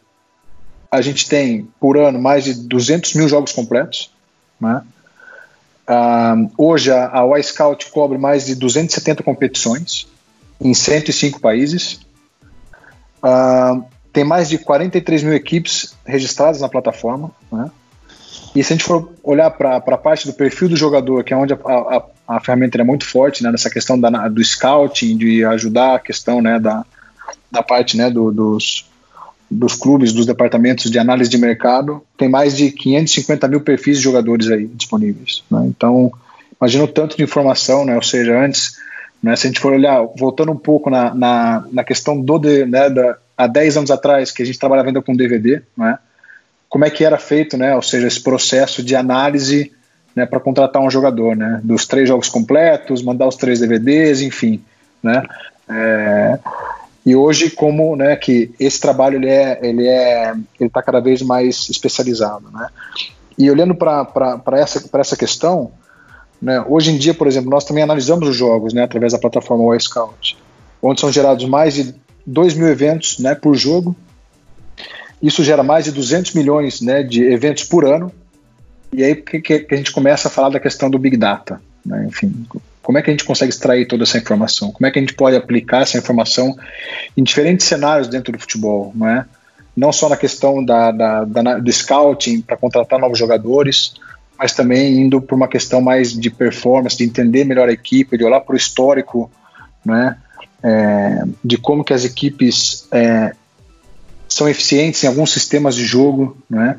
a 0.91 0.99
gente 1.01 1.29
tem 1.29 1.65
por 1.79 1.97
ano 1.97 2.21
mais 2.21 2.43
de 2.43 2.55
200 2.55 3.13
mil 3.13 3.29
jogos 3.29 3.53
completos, 3.53 4.11
né? 4.59 4.81
Uh, 5.87 6.51
hoje 6.57 6.91
a, 6.91 7.21
a 7.21 7.39
Y-Scout 7.39 7.91
cobre 7.91 8.17
mais 8.17 8.45
de 8.45 8.55
270 8.55 9.23
competições 9.23 10.05
em 10.59 10.73
105 10.73 11.39
países. 11.39 12.01
Uh, 13.23 13.83
tem 14.11 14.23
mais 14.23 14.47
de 14.47 14.57
43 14.59 15.23
mil 15.23 15.33
equipes 15.33 15.95
registradas 16.05 16.61
na 16.61 16.69
plataforma. 16.69 17.31
Né? 17.51 17.71
E 18.55 18.63
se 18.63 18.71
a 18.71 18.75
gente 18.75 18.85
for 18.85 19.09
olhar 19.23 19.49
para 19.49 19.77
a 19.77 19.97
parte 19.97 20.27
do 20.27 20.33
perfil 20.33 20.69
do 20.69 20.75
jogador, 20.75 21.23
que 21.23 21.33
é 21.33 21.37
onde 21.37 21.53
a, 21.53 21.57
a, 21.57 22.03
a 22.27 22.39
ferramenta 22.39 22.79
é 22.79 22.83
muito 22.83 23.05
forte 23.05 23.41
né, 23.43 23.51
nessa 23.51 23.69
questão 23.69 23.99
da, 23.99 24.09
do 24.27 24.43
scouting, 24.43 25.17
de 25.17 25.43
ajudar 25.45 25.95
a 25.95 25.99
questão 25.99 26.41
né, 26.41 26.59
da, 26.59 26.85
da 27.51 27.63
parte 27.63 27.97
né, 27.97 28.11
do, 28.11 28.31
dos, 28.31 28.87
dos 29.49 29.75
clubes, 29.75 30.13
dos 30.13 30.27
departamentos 30.27 30.91
de 30.91 30.99
análise 30.99 31.29
de 31.29 31.37
mercado, 31.39 32.03
tem 32.15 32.29
mais 32.29 32.55
de 32.55 32.69
550 32.71 33.47
mil 33.47 33.61
perfis 33.61 33.97
de 33.97 34.03
jogadores 34.03 34.49
aí 34.49 34.67
disponíveis. 34.67 35.43
Né? 35.49 35.65
Então, 35.67 36.11
imagina 36.61 36.83
o 36.83 36.87
tanto 36.87 37.17
de 37.17 37.23
informação, 37.23 37.83
né? 37.83 37.95
ou 37.95 38.03
seja, 38.03 38.39
antes, 38.39 38.75
né, 39.23 39.37
se 39.37 39.47
a 39.47 39.49
gente 39.49 39.61
for 39.61 39.71
olhar, 39.71 40.05
voltando 40.17 40.51
um 40.51 40.57
pouco 40.57 40.89
na, 40.89 41.15
na, 41.15 41.65
na 41.71 41.83
questão 41.83 42.19
do, 42.19 42.37
né, 42.39 42.89
da, 42.89 43.17
há 43.37 43.47
10 43.47 43.77
anos 43.77 43.91
atrás, 43.91 44.31
que 44.31 44.43
a 44.43 44.45
gente 44.45 44.59
trabalhava 44.59 44.89
ainda 44.89 45.01
com 45.01 45.15
DVD, 45.15 45.61
né, 45.77 45.97
como 46.67 46.83
é 46.83 46.89
que 46.89 47.05
era 47.05 47.17
feito, 47.17 47.57
né, 47.57 47.73
ou 47.73 47.81
seja, 47.81 48.05
esse 48.05 48.21
processo 48.21 48.83
de 48.83 48.95
análise 48.95 49.71
né, 50.13 50.25
para 50.25 50.41
contratar 50.41 50.81
um 50.81 50.91
jogador, 50.91 51.37
né, 51.37 51.61
dos 51.63 51.87
três 51.87 52.09
jogos 52.09 52.27
completos, 52.27 53.01
mandar 53.01 53.27
os 53.27 53.37
três 53.37 53.61
DVDs, 53.61 54.21
enfim, 54.21 54.61
né, 55.01 55.23
é, 55.69 56.37
e 57.05 57.15
hoje, 57.15 57.49
como 57.49 57.95
né, 57.95 58.15
que 58.15 58.53
esse 58.59 58.79
trabalho 58.79 59.17
ele 59.17 59.29
é, 59.29 59.59
ele 59.61 59.87
é, 59.87 60.31
ele 60.59 60.67
está 60.67 60.81
cada 60.81 61.01
vez 61.01 61.21
mais 61.21 61.69
especializado, 61.69 62.49
né? 62.51 62.67
E 63.37 63.49
olhando 63.51 63.75
para 63.75 64.41
essa, 64.53 64.89
essa 64.99 65.17
questão, 65.17 65.71
né, 66.43 66.61
hoje 66.67 66.91
em 66.91 66.97
dia, 66.97 67.13
por 67.13 67.25
exemplo, 67.25 67.49
nós 67.49 67.63
também 67.63 67.83
analisamos 67.83 68.27
os 68.27 68.35
jogos, 68.35 68.73
né, 68.73 68.83
através 68.83 69.13
da 69.13 69.17
plataforma 69.17 69.73
Y-Scout, 69.73 70.37
onde 70.81 70.99
são 70.99 71.09
gerados 71.09 71.45
mais 71.45 71.73
de 71.73 71.95
2 72.25 72.55
mil 72.55 72.67
eventos, 72.67 73.17
né, 73.17 73.33
por 73.33 73.55
jogo. 73.55 73.95
Isso 75.21 75.41
gera 75.41 75.63
mais 75.63 75.85
de 75.85 75.91
200 75.93 76.33
milhões, 76.33 76.81
né, 76.81 77.01
de 77.01 77.23
eventos 77.23 77.63
por 77.63 77.85
ano. 77.85 78.11
E 78.91 79.01
aí 79.01 79.15
que, 79.15 79.39
que 79.41 79.73
a 79.73 79.77
gente 79.77 79.93
começa 79.93 80.27
a 80.27 80.31
falar 80.31 80.49
da 80.49 80.59
questão 80.59 80.89
do 80.89 80.99
Big 80.99 81.15
Data, 81.15 81.61
né, 81.85 82.05
enfim, 82.09 82.45
como 82.81 82.97
é 82.97 83.01
que 83.01 83.09
a 83.09 83.13
gente 83.13 83.23
consegue 83.23 83.49
extrair 83.49 83.87
toda 83.87 84.03
essa 84.03 84.17
informação? 84.17 84.69
Como 84.69 84.85
é 84.85 84.91
que 84.91 84.99
a 84.99 85.01
gente 85.01 85.13
pode 85.13 85.37
aplicar 85.37 85.83
essa 85.83 85.97
informação 85.97 86.57
em 87.15 87.23
diferentes 87.23 87.65
cenários 87.65 88.09
dentro 88.09 88.33
do 88.33 88.39
futebol, 88.39 88.91
não 88.93 89.07
é? 89.07 89.25
Não 89.75 89.93
só 89.93 90.09
na 90.09 90.17
questão 90.17 90.63
da, 90.63 90.91
da, 90.91 91.23
da 91.23 91.57
do 91.59 91.71
scouting 91.71 92.41
para 92.41 92.57
contratar 92.57 92.99
novos 92.99 93.17
jogadores, 93.17 93.93
mas 94.37 94.53
também 94.53 94.99
indo 94.99 95.21
para 95.21 95.35
uma 95.35 95.47
questão 95.47 95.81
mais 95.81 96.13
de 96.13 96.29
performance, 96.29 96.97
de 96.97 97.03
entender 97.03 97.43
melhor 97.43 97.69
a 97.69 97.71
equipe, 97.71 98.17
de 98.17 98.23
olhar 98.23 98.41
para 98.41 98.53
o 98.53 98.57
histórico, 98.57 99.31
né? 99.85 100.17
É, 100.61 101.23
de 101.43 101.57
como 101.57 101.83
que 101.83 101.93
as 101.93 102.05
equipes 102.05 102.87
é, 102.91 103.33
são 104.27 104.47
eficientes 104.47 105.03
em 105.03 105.07
alguns 105.07 105.31
sistemas 105.31 105.75
de 105.75 105.85
jogo, 105.85 106.37
né? 106.49 106.77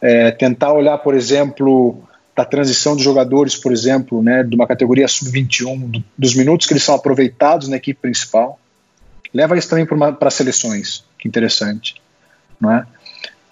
É, 0.00 0.30
tentar 0.30 0.72
olhar, 0.72 0.98
por 0.98 1.14
exemplo, 1.14 2.02
da 2.34 2.44
transição 2.44 2.94
dos 2.94 3.04
jogadores, 3.04 3.54
por 3.54 3.70
exemplo, 3.70 4.22
né, 4.22 4.42
de 4.42 4.54
uma 4.54 4.66
categoria 4.66 5.06
sub-21, 5.06 5.90
do, 5.90 6.04
dos 6.16 6.34
minutos 6.34 6.66
que 6.66 6.72
eles 6.72 6.82
são 6.82 6.94
aproveitados 6.94 7.68
na 7.68 7.76
equipe 7.76 8.00
principal. 8.00 8.58
Leva 9.32 9.58
isso 9.58 9.68
também 9.68 9.86
para 9.86 10.30
seleções, 10.30 11.04
que 11.18 11.28
interessante. 11.28 12.00
Não 12.58 12.72
é? 12.72 12.86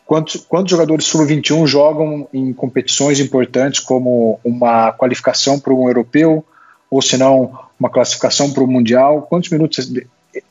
Quantos, 0.08 0.36
quantos 0.48 0.70
jogadores 0.70 1.04
sub-21 1.04 1.66
jogam 1.66 2.26
em 2.32 2.50
competições 2.54 3.20
importantes 3.20 3.78
como 3.78 4.40
uma 4.42 4.90
qualificação 4.90 5.60
para 5.60 5.74
um 5.74 5.86
europeu, 5.86 6.42
ou 6.90 7.02
se 7.02 7.18
não, 7.18 7.58
uma 7.78 7.90
classificação 7.90 8.50
para 8.50 8.64
o 8.64 8.66
Mundial? 8.66 9.26
Quantos 9.28 9.50
minutos, 9.50 9.92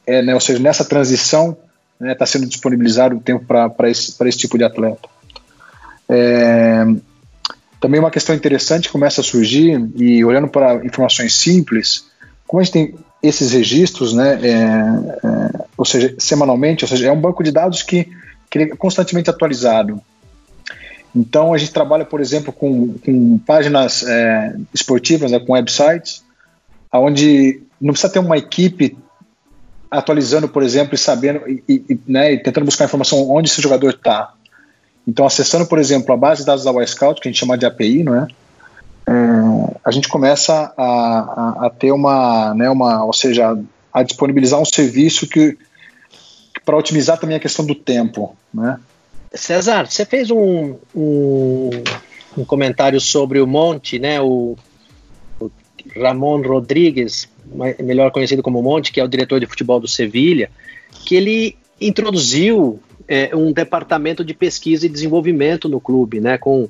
é, 0.05 0.21
né, 0.21 0.35
ou 0.35 0.39
seja, 0.39 0.59
nessa 0.59 0.85
transição 0.85 1.57
está 1.93 2.05
né, 2.05 2.13
tá 2.13 2.23
sendo 2.27 2.45
disponibilizado 2.45 3.15
o 3.15 3.19
tempo 3.19 3.43
para 3.45 3.89
esse, 3.89 4.15
esse 4.27 4.37
tipo 4.37 4.59
de 4.59 4.63
atleta? 4.63 5.09
É, 6.07 6.85
também 7.81 7.99
uma 7.99 8.11
questão 8.11 8.35
interessante 8.35 8.91
começa 8.91 9.21
a 9.21 9.23
surgir, 9.23 9.89
e 9.95 10.23
olhando 10.23 10.47
para 10.47 10.85
informações 10.85 11.33
simples, 11.33 12.05
como 12.45 12.61
a 12.61 12.63
gente 12.63 12.73
tem 12.73 12.95
esses 13.23 13.53
registros, 13.53 14.13
né, 14.13 14.39
é, 14.39 14.51
é, 14.53 15.65
ou 15.75 15.83
seja, 15.83 16.13
semanalmente, 16.19 16.85
ou 16.85 16.87
seja, 16.87 17.07
é 17.07 17.11
um 17.11 17.19
banco 17.19 17.43
de 17.43 17.51
dados 17.51 17.81
que, 17.81 18.07
constantemente 18.77 19.29
atualizado. 19.29 20.01
Então, 21.15 21.53
a 21.53 21.57
gente 21.57 21.73
trabalha, 21.73 22.05
por 22.05 22.21
exemplo, 22.21 22.53
com, 22.53 22.93
com 22.99 23.37
páginas 23.39 24.03
é, 24.03 24.55
esportivas, 24.73 25.31
né, 25.31 25.39
com 25.39 25.53
websites, 25.53 26.23
onde 26.93 27.61
não 27.81 27.93
precisa 27.93 28.13
ter 28.13 28.19
uma 28.19 28.37
equipe 28.37 28.97
atualizando, 29.89 30.47
por 30.47 30.63
exemplo, 30.63 30.95
e 30.95 30.97
sabendo, 30.97 31.41
e, 31.47 31.63
e, 31.67 31.99
né, 32.07 32.33
e 32.33 32.37
tentando 32.37 32.65
buscar 32.65 32.85
informação 32.85 33.29
onde 33.29 33.49
esse 33.49 33.61
jogador 33.61 33.89
está. 33.89 34.33
Então, 35.07 35.25
acessando, 35.25 35.65
por 35.65 35.79
exemplo, 35.79 36.13
a 36.13 36.17
base 36.17 36.41
de 36.41 36.47
dados 36.47 36.65
da 36.65 36.71
Wisecout, 36.71 37.21
que 37.21 37.27
a 37.27 37.31
gente 37.31 37.39
chama 37.39 37.57
de 37.57 37.65
API, 37.65 38.03
não 38.03 38.15
é? 38.15 38.27
é 39.07 39.47
a 39.83 39.91
gente 39.91 40.09
começa 40.09 40.73
a, 40.77 40.83
a, 40.83 41.65
a, 41.67 41.69
ter 41.69 41.93
uma, 41.93 42.53
né, 42.53 42.69
uma, 42.69 43.05
ou 43.05 43.13
seja, 43.13 43.57
a 43.93 44.03
disponibilizar 44.03 44.59
um 44.59 44.65
serviço 44.65 45.27
que 45.27 45.57
para 46.67 46.75
otimizar 46.75 47.17
também 47.17 47.37
a 47.37 47.39
questão 47.39 47.65
do 47.65 47.73
tempo, 47.73 48.35
né? 48.53 48.77
César, 49.33 49.89
você 49.89 50.03
fez 50.03 50.29
um, 50.29 50.75
um, 50.93 51.69
um 52.37 52.43
comentário 52.43 52.99
sobre 52.99 53.39
o 53.39 53.47
Monte, 53.47 53.97
né? 53.97 54.19
O, 54.19 54.57
o 55.39 55.49
Ramon 55.95 56.41
Rodrigues, 56.41 57.29
melhor 57.79 58.11
conhecido 58.11 58.43
como 58.43 58.61
Monte, 58.61 58.91
que 58.91 58.99
é 58.99 59.03
o 59.03 59.07
diretor 59.07 59.39
de 59.39 59.45
futebol 59.45 59.79
do 59.79 59.87
Sevilha, 59.87 60.51
que 61.05 61.15
ele 61.15 61.57
introduziu 61.79 62.81
é, 63.07 63.33
um 63.33 63.53
departamento 63.53 64.21
de 64.21 64.33
pesquisa 64.33 64.85
e 64.85 64.89
desenvolvimento 64.89 65.69
no 65.69 65.79
clube, 65.79 66.19
né? 66.19 66.37
Com 66.37 66.67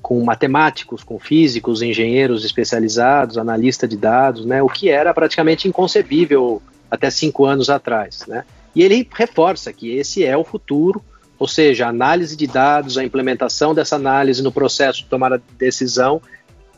com 0.00 0.22
matemáticos, 0.22 1.02
com 1.02 1.18
físicos, 1.18 1.82
engenheiros 1.82 2.44
especializados, 2.44 3.36
analista 3.36 3.88
de 3.88 3.96
dados, 3.96 4.46
né, 4.46 4.62
o 4.62 4.68
que 4.68 4.88
era 4.88 5.12
praticamente 5.12 5.66
inconcebível 5.66 6.62
até 6.88 7.10
cinco 7.10 7.44
anos 7.44 7.68
atrás. 7.68 8.24
Né? 8.28 8.44
E 8.76 8.82
ele 8.82 9.08
reforça 9.10 9.72
que 9.72 9.96
esse 9.96 10.22
é 10.22 10.36
o 10.36 10.44
futuro, 10.44 11.02
ou 11.38 11.48
seja, 11.48 11.86
a 11.86 11.88
análise 11.88 12.36
de 12.36 12.46
dados, 12.46 12.98
a 12.98 13.04
implementação 13.04 13.74
dessa 13.74 13.96
análise 13.96 14.42
no 14.42 14.52
processo 14.52 14.98
de 14.98 15.06
tomar 15.06 15.32
a 15.32 15.40
decisão 15.58 16.20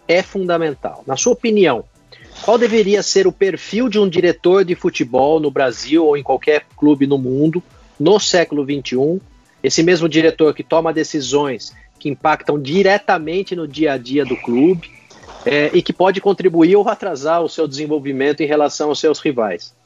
é 0.06 0.22
fundamental. 0.22 1.02
Na 1.04 1.16
sua 1.16 1.32
opinião, 1.32 1.84
qual 2.42 2.56
deveria 2.56 3.02
ser 3.02 3.26
o 3.26 3.32
perfil 3.32 3.88
de 3.88 3.98
um 3.98 4.08
diretor 4.08 4.64
de 4.64 4.76
futebol 4.76 5.40
no 5.40 5.50
Brasil 5.50 6.06
ou 6.06 6.16
em 6.16 6.22
qualquer 6.22 6.66
clube 6.76 7.04
no 7.04 7.18
mundo 7.18 7.60
no 7.98 8.20
século 8.20 8.64
XXI? 8.64 9.20
Esse 9.60 9.82
mesmo 9.82 10.08
diretor 10.08 10.54
que 10.54 10.62
toma 10.62 10.92
decisões 10.92 11.74
que 11.98 12.08
impactam 12.08 12.62
diretamente 12.62 13.56
no 13.56 13.66
dia 13.66 13.94
a 13.94 13.98
dia 13.98 14.24
do 14.24 14.36
clube 14.36 14.88
é, 15.44 15.72
e 15.74 15.82
que 15.82 15.92
pode 15.92 16.20
contribuir 16.20 16.76
ou 16.76 16.88
atrasar 16.88 17.42
o 17.42 17.48
seu 17.48 17.66
desenvolvimento 17.66 18.40
em 18.40 18.46
relação 18.46 18.90
aos 18.90 19.00
seus 19.00 19.18
rivais? 19.18 19.76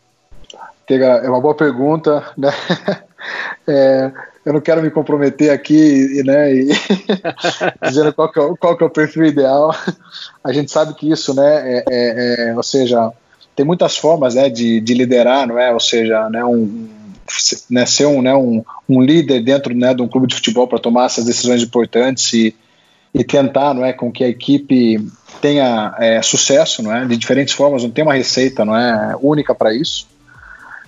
É 0.96 1.28
uma 1.28 1.40
boa 1.40 1.54
pergunta, 1.54 2.24
né? 2.36 2.50
É, 3.64 4.10
eu 4.44 4.52
não 4.52 4.60
quero 4.60 4.82
me 4.82 4.90
comprometer 4.90 5.50
aqui, 5.50 6.20
né, 6.24 6.52
e 6.52 6.68
dizendo 7.86 8.12
qual 8.12 8.32
que, 8.32 8.40
é, 8.40 8.54
qual 8.58 8.76
que 8.76 8.82
é 8.82 8.86
o 8.86 8.90
perfil 8.90 9.26
ideal. 9.26 9.72
A 10.42 10.52
gente 10.52 10.72
sabe 10.72 10.94
que 10.94 11.08
isso, 11.08 11.32
né, 11.32 11.76
é, 11.78 11.84
é, 11.88 12.50
é 12.50 12.56
ou 12.56 12.62
seja, 12.64 13.12
tem 13.54 13.64
muitas 13.64 13.96
formas, 13.96 14.34
né, 14.34 14.48
de, 14.48 14.80
de 14.80 14.94
liderar, 14.94 15.46
não 15.46 15.58
é? 15.58 15.72
Ou 15.72 15.80
seja, 15.80 16.28
né, 16.30 16.44
um, 16.44 16.88
né, 17.70 17.86
ser 17.86 18.06
um, 18.06 18.22
né, 18.22 18.34
um, 18.34 18.64
um 18.88 19.00
líder 19.00 19.42
dentro 19.42 19.74
né, 19.74 19.94
de 19.94 20.02
um 20.02 20.08
clube 20.08 20.26
de 20.26 20.34
futebol 20.34 20.66
para 20.66 20.78
tomar 20.78 21.06
essas 21.06 21.24
decisões 21.24 21.62
importantes 21.62 22.32
e, 22.32 22.54
e 23.14 23.22
tentar 23.22 23.74
não 23.74 23.84
é, 23.84 23.92
com 23.92 24.10
que 24.10 24.24
a 24.24 24.28
equipe 24.28 25.06
tenha 25.40 25.94
é, 25.98 26.22
sucesso 26.22 26.82
não 26.82 26.94
é, 26.94 27.04
de 27.04 27.16
diferentes 27.16 27.54
formas, 27.54 27.82
não 27.82 27.90
tem 27.90 28.04
uma 28.04 28.14
receita 28.14 28.64
não 28.64 28.76
é, 28.76 29.16
única 29.20 29.54
para 29.54 29.74
isso. 29.74 30.06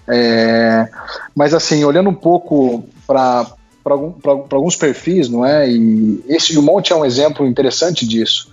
É, 0.07 0.89
mas 1.35 1.55
assim, 1.55 1.85
olhando 1.85 2.11
um 2.11 2.15
pouco 2.15 2.85
para 3.07 3.47
algum, 3.85 4.15
alguns 4.51 4.77
perfis, 4.77 5.29
não 5.29 5.45
é? 5.45 5.69
E 5.69 6.23
esse 6.29 6.59
Monte 6.59 6.93
é 6.93 6.97
um 6.97 7.05
exemplo 7.05 7.47
interessante 7.47 8.07
disso, 8.07 8.53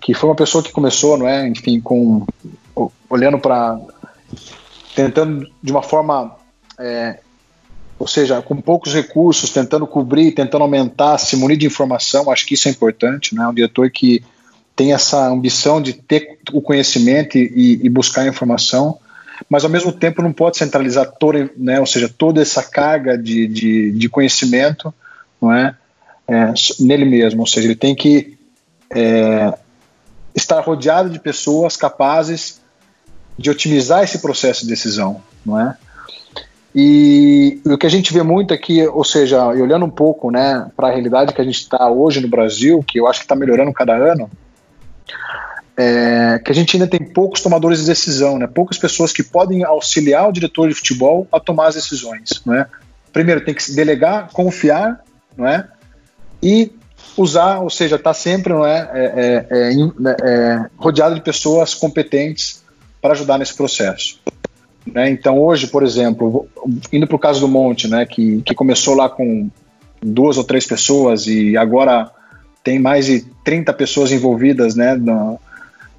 que 0.00 0.14
foi 0.14 0.28
uma 0.30 0.36
pessoa 0.36 0.62
que 0.62 0.72
começou, 0.72 1.16
não 1.16 1.28
é? 1.28 1.46
Enfim, 1.48 1.80
com 1.80 2.26
olhando 3.08 3.38
para 3.38 3.78
tentando 4.94 5.46
de 5.62 5.70
uma 5.70 5.82
forma 5.82 6.36
é, 6.78 7.18
ou 8.02 8.08
seja, 8.08 8.42
com 8.42 8.56
poucos 8.60 8.92
recursos, 8.92 9.50
tentando 9.50 9.86
cobrir, 9.86 10.32
tentando 10.32 10.62
aumentar, 10.62 11.18
se 11.18 11.36
munir 11.36 11.56
de 11.56 11.66
informação, 11.66 12.32
acho 12.32 12.44
que 12.44 12.54
isso 12.54 12.66
é 12.66 12.70
importante, 12.72 13.32
né? 13.32 13.46
Um 13.46 13.54
diretor 13.54 13.88
que 13.90 14.24
tem 14.74 14.92
essa 14.92 15.28
ambição 15.28 15.80
de 15.80 15.92
ter 15.92 16.40
o 16.52 16.60
conhecimento 16.60 17.38
e, 17.38 17.78
e 17.80 17.88
buscar 17.88 18.22
a 18.22 18.26
informação, 18.26 18.98
mas 19.48 19.64
ao 19.64 19.70
mesmo 19.70 19.92
tempo 19.92 20.22
não 20.22 20.32
pode 20.32 20.56
centralizar 20.56 21.10
toda, 21.18 21.50
né? 21.56 21.80
Ou 21.80 21.86
seja, 21.86 22.08
toda 22.08 22.40
essa 22.40 22.62
carga 22.62 23.16
de, 23.16 23.46
de, 23.46 23.92
de 23.92 24.08
conhecimento, 24.08 24.92
não 25.40 25.52
é? 25.52 25.74
é? 26.28 26.52
Nele 26.80 27.04
mesmo, 27.04 27.40
ou 27.40 27.46
seja, 27.46 27.66
ele 27.66 27.76
tem 27.76 27.94
que 27.94 28.38
é, 28.90 29.52
estar 30.34 30.60
rodeado 30.60 31.10
de 31.10 31.18
pessoas 31.18 31.76
capazes 31.76 32.60
de 33.38 33.50
otimizar 33.50 34.02
esse 34.02 34.18
processo 34.18 34.62
de 34.62 34.68
decisão, 34.68 35.22
não 35.44 35.58
é? 35.58 35.76
E 36.74 37.60
o 37.66 37.76
que 37.76 37.86
a 37.86 37.90
gente 37.90 38.12
vê 38.14 38.22
muito 38.22 38.54
aqui, 38.54 38.86
ou 38.86 39.04
seja, 39.04 39.46
olhando 39.46 39.84
um 39.84 39.90
pouco 39.90 40.30
né, 40.30 40.70
para 40.74 40.88
a 40.88 40.90
realidade 40.90 41.34
que 41.34 41.40
a 41.40 41.44
gente 41.44 41.58
está 41.58 41.90
hoje 41.90 42.20
no 42.20 42.28
Brasil, 42.28 42.82
que 42.86 42.98
eu 42.98 43.06
acho 43.06 43.20
que 43.20 43.24
está 43.26 43.36
melhorando 43.36 43.72
cada 43.74 43.94
ano, 43.94 44.30
é 45.76 46.38
que 46.38 46.50
a 46.50 46.54
gente 46.54 46.76
ainda 46.76 46.86
tem 46.86 47.02
poucos 47.02 47.40
tomadores 47.40 47.80
de 47.80 47.86
decisão, 47.86 48.38
né, 48.38 48.46
poucas 48.46 48.78
pessoas 48.78 49.12
que 49.12 49.22
podem 49.22 49.64
auxiliar 49.64 50.28
o 50.28 50.32
diretor 50.32 50.68
de 50.68 50.74
futebol 50.74 51.26
a 51.32 51.40
tomar 51.40 51.68
as 51.68 51.74
decisões. 51.74 52.42
Né? 52.44 52.66
Primeiro, 53.12 53.44
tem 53.44 53.54
que 53.54 53.62
se 53.62 53.74
delegar, 53.74 54.28
confiar 54.32 55.00
não 55.36 55.46
é? 55.46 55.66
e 56.42 56.72
usar, 57.16 57.60
ou 57.60 57.70
seja, 57.70 57.96
estar 57.96 58.10
tá 58.10 58.14
sempre 58.14 58.52
não 58.52 58.66
é, 58.66 58.90
é, 58.92 59.46
é, 59.50 59.72
é, 59.72 59.76
é 60.22 60.66
rodeado 60.76 61.14
de 61.14 61.20
pessoas 61.20 61.74
competentes 61.74 62.62
para 63.00 63.12
ajudar 63.12 63.38
nesse 63.38 63.54
processo. 63.54 64.20
Né? 64.86 65.10
Então, 65.10 65.38
hoje, 65.38 65.66
por 65.66 65.82
exemplo, 65.82 66.48
indo 66.92 67.06
para 67.06 67.16
o 67.16 67.18
caso 67.18 67.40
do 67.40 67.48
Monte, 67.48 67.88
né, 67.88 68.04
que, 68.06 68.42
que 68.42 68.54
começou 68.54 68.94
lá 68.94 69.08
com 69.08 69.50
duas 70.00 70.36
ou 70.36 70.44
três 70.44 70.66
pessoas 70.66 71.26
e 71.26 71.56
agora 71.56 72.10
tem 72.64 72.78
mais 72.78 73.06
de 73.06 73.24
30 73.44 73.72
pessoas 73.72 74.12
envolvidas 74.12 74.74
né, 74.74 74.96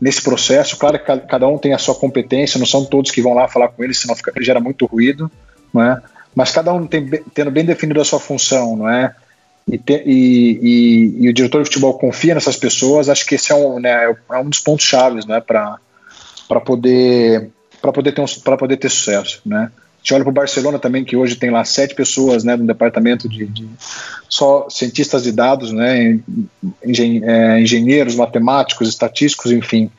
nesse 0.03 0.21
processo. 0.21 0.75
Claro 0.75 0.99
que 0.99 1.05
cada 1.05 1.47
um 1.47 1.57
tem 1.57 1.73
a 1.73 1.77
sua 1.77 1.95
competência, 1.95 2.59
não 2.59 2.65
são 2.65 2.83
todos 2.83 3.09
que 3.09 3.21
vão 3.21 3.33
lá 3.33 3.47
falar 3.47 3.69
com 3.69 3.81
ele, 3.81 3.93
senão 3.93 4.13
fica, 4.13 4.33
gera 4.43 4.59
muito 4.59 4.85
ruído, 4.85 5.31
né? 5.73 6.01
mas 6.35 6.51
cada 6.51 6.73
um 6.73 6.85
tem, 6.85 7.09
tendo 7.33 7.49
bem 7.49 7.63
definido 7.63 8.01
a 8.01 8.05
sua 8.05 8.19
função, 8.19 8.75
não 8.75 8.89
é? 8.89 9.15
E, 9.65 9.77
te, 9.77 10.03
e, 10.05 10.59
e, 10.61 11.25
e, 11.25 11.29
o 11.29 11.33
diretor 11.33 11.63
de 11.63 11.69
futebol 11.69 11.97
confia 11.97 12.33
nessas 12.33 12.57
pessoas, 12.57 13.07
acho 13.07 13.25
que 13.25 13.35
esse 13.35 13.49
é 13.49 13.55
um, 13.55 13.79
né, 13.79 14.13
é 14.29 14.37
um 14.37 14.49
dos 14.49 14.59
pontos 14.59 14.85
chaves 14.85 15.25
né, 15.25 15.39
para 15.39 15.79
poder 16.65 17.49
poder 17.81 18.11
ter 18.11 18.21
um, 18.21 18.57
poder 18.57 18.75
ter 18.75 18.89
sucesso, 18.89 19.41
né? 19.45 19.71
Gente 20.03 20.15
olha 20.15 20.23
para 20.23 20.31
o 20.31 20.33
Barcelona 20.33 20.77
também, 20.77 21.05
que 21.05 21.15
hoje 21.15 21.37
tem 21.37 21.49
lá 21.49 21.63
sete 21.63 21.95
pessoas 21.95 22.43
né, 22.43 22.57
no 22.57 22.67
departamento 22.67 23.29
de, 23.29 23.45
de 23.45 23.65
só 24.27 24.67
cientistas 24.69 25.23
de 25.23 25.31
dados, 25.31 25.71
né, 25.71 26.19
engen, 26.85 27.23
é, 27.23 27.61
engenheiros, 27.61 28.13
matemáticos, 28.13 28.89
estatísticos, 28.89 29.53
enfim. 29.53 29.89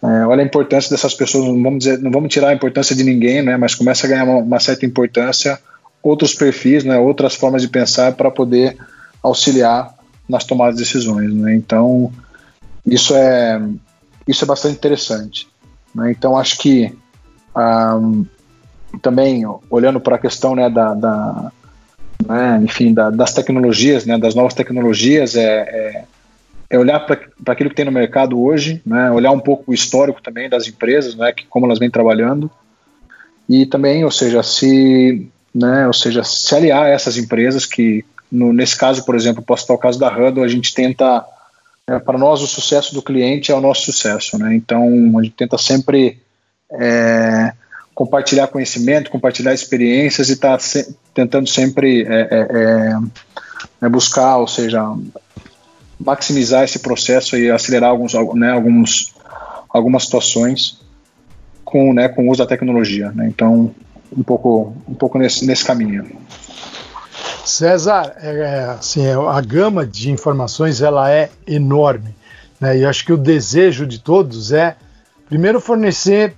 É, 0.00 0.26
olha 0.26 0.40
a 0.40 0.46
importância 0.46 0.88
dessas 0.88 1.14
pessoas, 1.14 1.46
não 1.46 1.60
vamos, 1.60 1.80
dizer, 1.80 1.98
não 1.98 2.12
vamos 2.12 2.32
tirar 2.32 2.50
a 2.50 2.54
importância 2.54 2.94
de 2.94 3.02
ninguém, 3.02 3.42
né, 3.42 3.56
mas 3.56 3.74
começa 3.74 4.06
a 4.06 4.10
ganhar 4.10 4.22
uma, 4.22 4.36
uma 4.36 4.60
certa 4.60 4.86
importância 4.86 5.58
outros 6.00 6.32
perfis, 6.32 6.84
né, 6.84 6.96
outras 6.96 7.34
formas 7.34 7.60
de 7.60 7.68
pensar 7.68 8.12
para 8.12 8.30
poder 8.30 8.76
auxiliar 9.20 9.92
nas 10.28 10.44
tomadas 10.44 10.76
de 10.76 10.82
decisões. 10.82 11.34
Né? 11.34 11.56
Então, 11.56 12.12
isso 12.86 13.16
é, 13.16 13.60
isso 14.28 14.44
é 14.44 14.46
bastante 14.46 14.76
interessante. 14.76 15.48
Né? 15.92 16.12
Então, 16.12 16.38
acho 16.38 16.56
que 16.58 16.94
um, 17.56 18.24
também 19.00 19.44
olhando 19.70 20.00
para 20.00 20.16
a 20.16 20.18
questão 20.18 20.54
né, 20.54 20.68
da, 20.70 20.94
da 20.94 21.52
né, 22.26 22.60
enfim, 22.62 22.92
da, 22.92 23.10
das 23.10 23.32
tecnologias, 23.32 24.06
né, 24.06 24.18
das 24.18 24.34
novas 24.34 24.54
tecnologias, 24.54 25.36
é, 25.36 25.44
é, 25.44 26.04
é 26.70 26.78
olhar 26.78 27.00
para 27.00 27.18
aquilo 27.46 27.70
que 27.70 27.76
tem 27.76 27.84
no 27.84 27.92
mercado 27.92 28.40
hoje, 28.40 28.80
né, 28.84 29.10
olhar 29.10 29.32
um 29.32 29.40
pouco 29.40 29.70
o 29.70 29.74
histórico 29.74 30.22
também 30.22 30.48
das 30.48 30.66
empresas, 30.66 31.14
né, 31.14 31.32
que, 31.32 31.46
como 31.46 31.66
elas 31.66 31.78
vêm 31.78 31.90
trabalhando, 31.90 32.50
e 33.48 33.66
também, 33.66 34.04
ou 34.04 34.10
seja, 34.10 34.42
se, 34.42 35.28
né, 35.54 35.86
ou 35.86 35.92
seja, 35.92 36.24
se 36.24 36.54
aliar 36.54 36.84
a 36.84 36.88
essas 36.88 37.18
empresas 37.18 37.66
que, 37.66 38.04
no, 38.30 38.52
nesse 38.52 38.76
caso, 38.76 39.04
por 39.04 39.14
exemplo, 39.14 39.42
posso 39.42 39.62
citar 39.62 39.76
o 39.76 39.80
caso 39.80 39.98
da 39.98 40.08
Huddle, 40.08 40.44
a 40.44 40.48
gente 40.48 40.72
tenta, 40.74 41.24
é, 41.86 41.98
para 41.98 42.18
nós, 42.18 42.40
o 42.40 42.46
sucesso 42.46 42.94
do 42.94 43.02
cliente 43.02 43.52
é 43.52 43.54
o 43.54 43.60
nosso 43.60 43.82
sucesso, 43.82 44.38
né, 44.38 44.54
então 44.54 44.82
a 45.18 45.22
gente 45.22 45.34
tenta 45.34 45.58
sempre 45.58 46.18
é, 46.72 47.52
compartilhar 47.94 48.48
conhecimento, 48.48 49.10
compartilhar 49.10 49.54
experiências 49.54 50.28
e 50.28 50.32
estar 50.32 50.52
tá 50.52 50.58
se, 50.58 50.96
tentando 51.14 51.48
sempre 51.48 52.02
é, 52.02 52.20
é, 52.20 52.38
é, 52.40 52.98
é, 53.82 53.88
buscar, 53.88 54.38
ou 54.38 54.48
seja, 54.48 54.82
maximizar 55.98 56.64
esse 56.64 56.80
processo 56.80 57.36
e 57.36 57.50
acelerar 57.50 57.90
alguns, 57.90 58.14
né, 58.34 58.50
alguns, 58.50 59.14
algumas 59.68 60.04
situações 60.04 60.80
com, 61.64 61.92
né, 61.92 62.08
com 62.08 62.26
o 62.26 62.30
uso 62.30 62.42
da 62.42 62.48
tecnologia. 62.48 63.12
Né? 63.12 63.28
Então, 63.28 63.72
um 64.16 64.22
pouco, 64.22 64.76
um 64.88 64.94
pouco 64.94 65.18
nesse, 65.18 65.46
nesse 65.46 65.64
caminho. 65.64 66.04
César, 67.44 68.16
é, 68.20 68.74
assim, 68.78 69.06
a 69.06 69.40
gama 69.40 69.86
de 69.86 70.10
informações 70.10 70.80
ela 70.80 71.10
é 71.10 71.30
enorme, 71.46 72.14
né? 72.58 72.78
E 72.78 72.84
acho 72.86 73.04
que 73.04 73.12
o 73.12 73.18
desejo 73.18 73.86
de 73.86 73.98
todos 73.98 74.50
é 74.50 74.76
primeiro 75.28 75.60
fornecer 75.60 76.34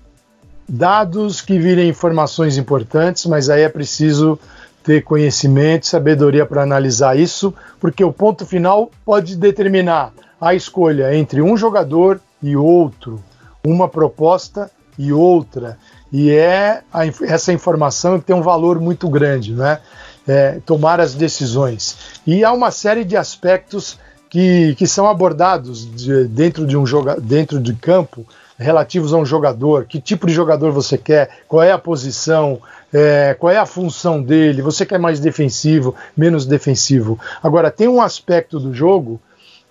dados 0.68 1.40
que 1.40 1.58
virem 1.58 1.88
informações 1.88 2.56
importantes, 2.58 3.26
mas 3.26 3.48
aí 3.48 3.62
é 3.62 3.68
preciso 3.68 4.38
ter 4.82 5.02
conhecimento, 5.02 5.86
sabedoria 5.86 6.46
para 6.46 6.62
analisar 6.62 7.18
isso, 7.18 7.52
porque 7.80 8.04
o 8.04 8.12
ponto 8.12 8.46
final 8.46 8.90
pode 9.04 9.36
determinar 9.36 10.12
a 10.40 10.54
escolha 10.54 11.14
entre 11.14 11.42
um 11.42 11.56
jogador 11.56 12.20
e 12.42 12.56
outro, 12.56 13.22
uma 13.64 13.88
proposta 13.88 14.70
e 14.98 15.12
outra. 15.12 15.78
E 16.12 16.30
é 16.30 16.82
a, 16.92 17.06
essa 17.06 17.52
informação 17.52 18.18
que 18.18 18.26
tem 18.26 18.36
um 18.36 18.42
valor 18.42 18.80
muito 18.80 19.08
grande, 19.08 19.52
né? 19.52 19.80
É, 20.26 20.60
tomar 20.64 21.00
as 21.00 21.14
decisões. 21.14 22.20
E 22.26 22.44
há 22.44 22.52
uma 22.52 22.70
série 22.70 23.04
de 23.04 23.16
aspectos 23.16 23.98
que, 24.28 24.74
que 24.76 24.86
são 24.86 25.08
abordados 25.08 25.88
de, 25.94 26.24
dentro, 26.24 26.66
de 26.66 26.76
um 26.76 26.84
joga, 26.84 27.20
dentro 27.20 27.60
de 27.60 27.72
campo 27.74 28.26
relativos 28.58 29.12
a 29.12 29.16
um 29.16 29.24
jogador, 29.24 29.84
que 29.84 30.00
tipo 30.00 30.26
de 30.26 30.32
jogador 30.32 30.72
você 30.72 30.96
quer, 30.96 31.40
qual 31.46 31.62
é 31.62 31.72
a 31.72 31.78
posição, 31.78 32.60
é, 32.92 33.36
qual 33.38 33.52
é 33.52 33.58
a 33.58 33.66
função 33.66 34.22
dele, 34.22 34.62
você 34.62 34.86
quer 34.86 34.98
mais 34.98 35.20
defensivo, 35.20 35.94
menos 36.16 36.46
defensivo. 36.46 37.18
Agora, 37.42 37.70
tem 37.70 37.88
um 37.88 38.00
aspecto 38.00 38.58
do 38.58 38.72
jogo 38.72 39.20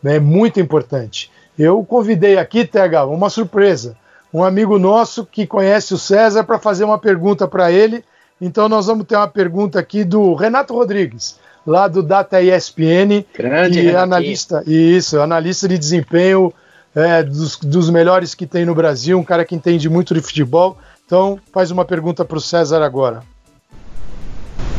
né, 0.02 0.20
muito 0.20 0.60
importante. 0.60 1.32
Eu 1.58 1.84
convidei 1.84 2.38
aqui, 2.38 2.66
Tega, 2.66 3.06
uma 3.06 3.30
surpresa 3.30 3.96
um 4.36 4.44
amigo 4.44 4.78
nosso 4.78 5.26
que 5.26 5.48
conhece 5.48 5.94
o 5.94 5.98
César 5.98 6.44
para 6.44 6.60
fazer 6.60 6.84
uma 6.84 7.00
pergunta 7.00 7.48
para 7.48 7.72
ele. 7.72 8.04
Então 8.42 8.68
nós 8.68 8.88
vamos 8.88 9.08
ter 9.08 9.16
uma 9.16 9.30
pergunta 9.30 9.80
aqui 9.80 10.04
do 10.04 10.34
Renato 10.34 10.74
Rodrigues, 10.74 11.40
lá 11.66 11.88
do 11.88 12.04
Data 12.04 12.42
ESPN, 12.42 13.24
Grande 13.34 13.80
e 13.80 13.96
analista, 13.96 14.62
isso, 14.68 15.22
analista 15.22 15.70
de 15.70 15.78
desempenho 15.78 16.54
é, 16.96 17.22
dos, 17.22 17.58
dos 17.58 17.90
melhores 17.90 18.34
que 18.34 18.48
tem 18.48 18.66
no 18.66 18.74
Brasil, 18.74 19.20
um 19.20 19.24
cara 19.24 19.44
que 19.44 19.54
entende 19.54 19.90
muito 19.90 20.14
de 20.14 20.22
futebol. 20.22 20.78
Então 21.06 21.40
faz 21.54 21.70
uma 21.70 21.86
pergunta 21.86 22.24
para 22.24 22.38
o 22.38 22.42
César 22.42 22.84
agora. 22.84 23.24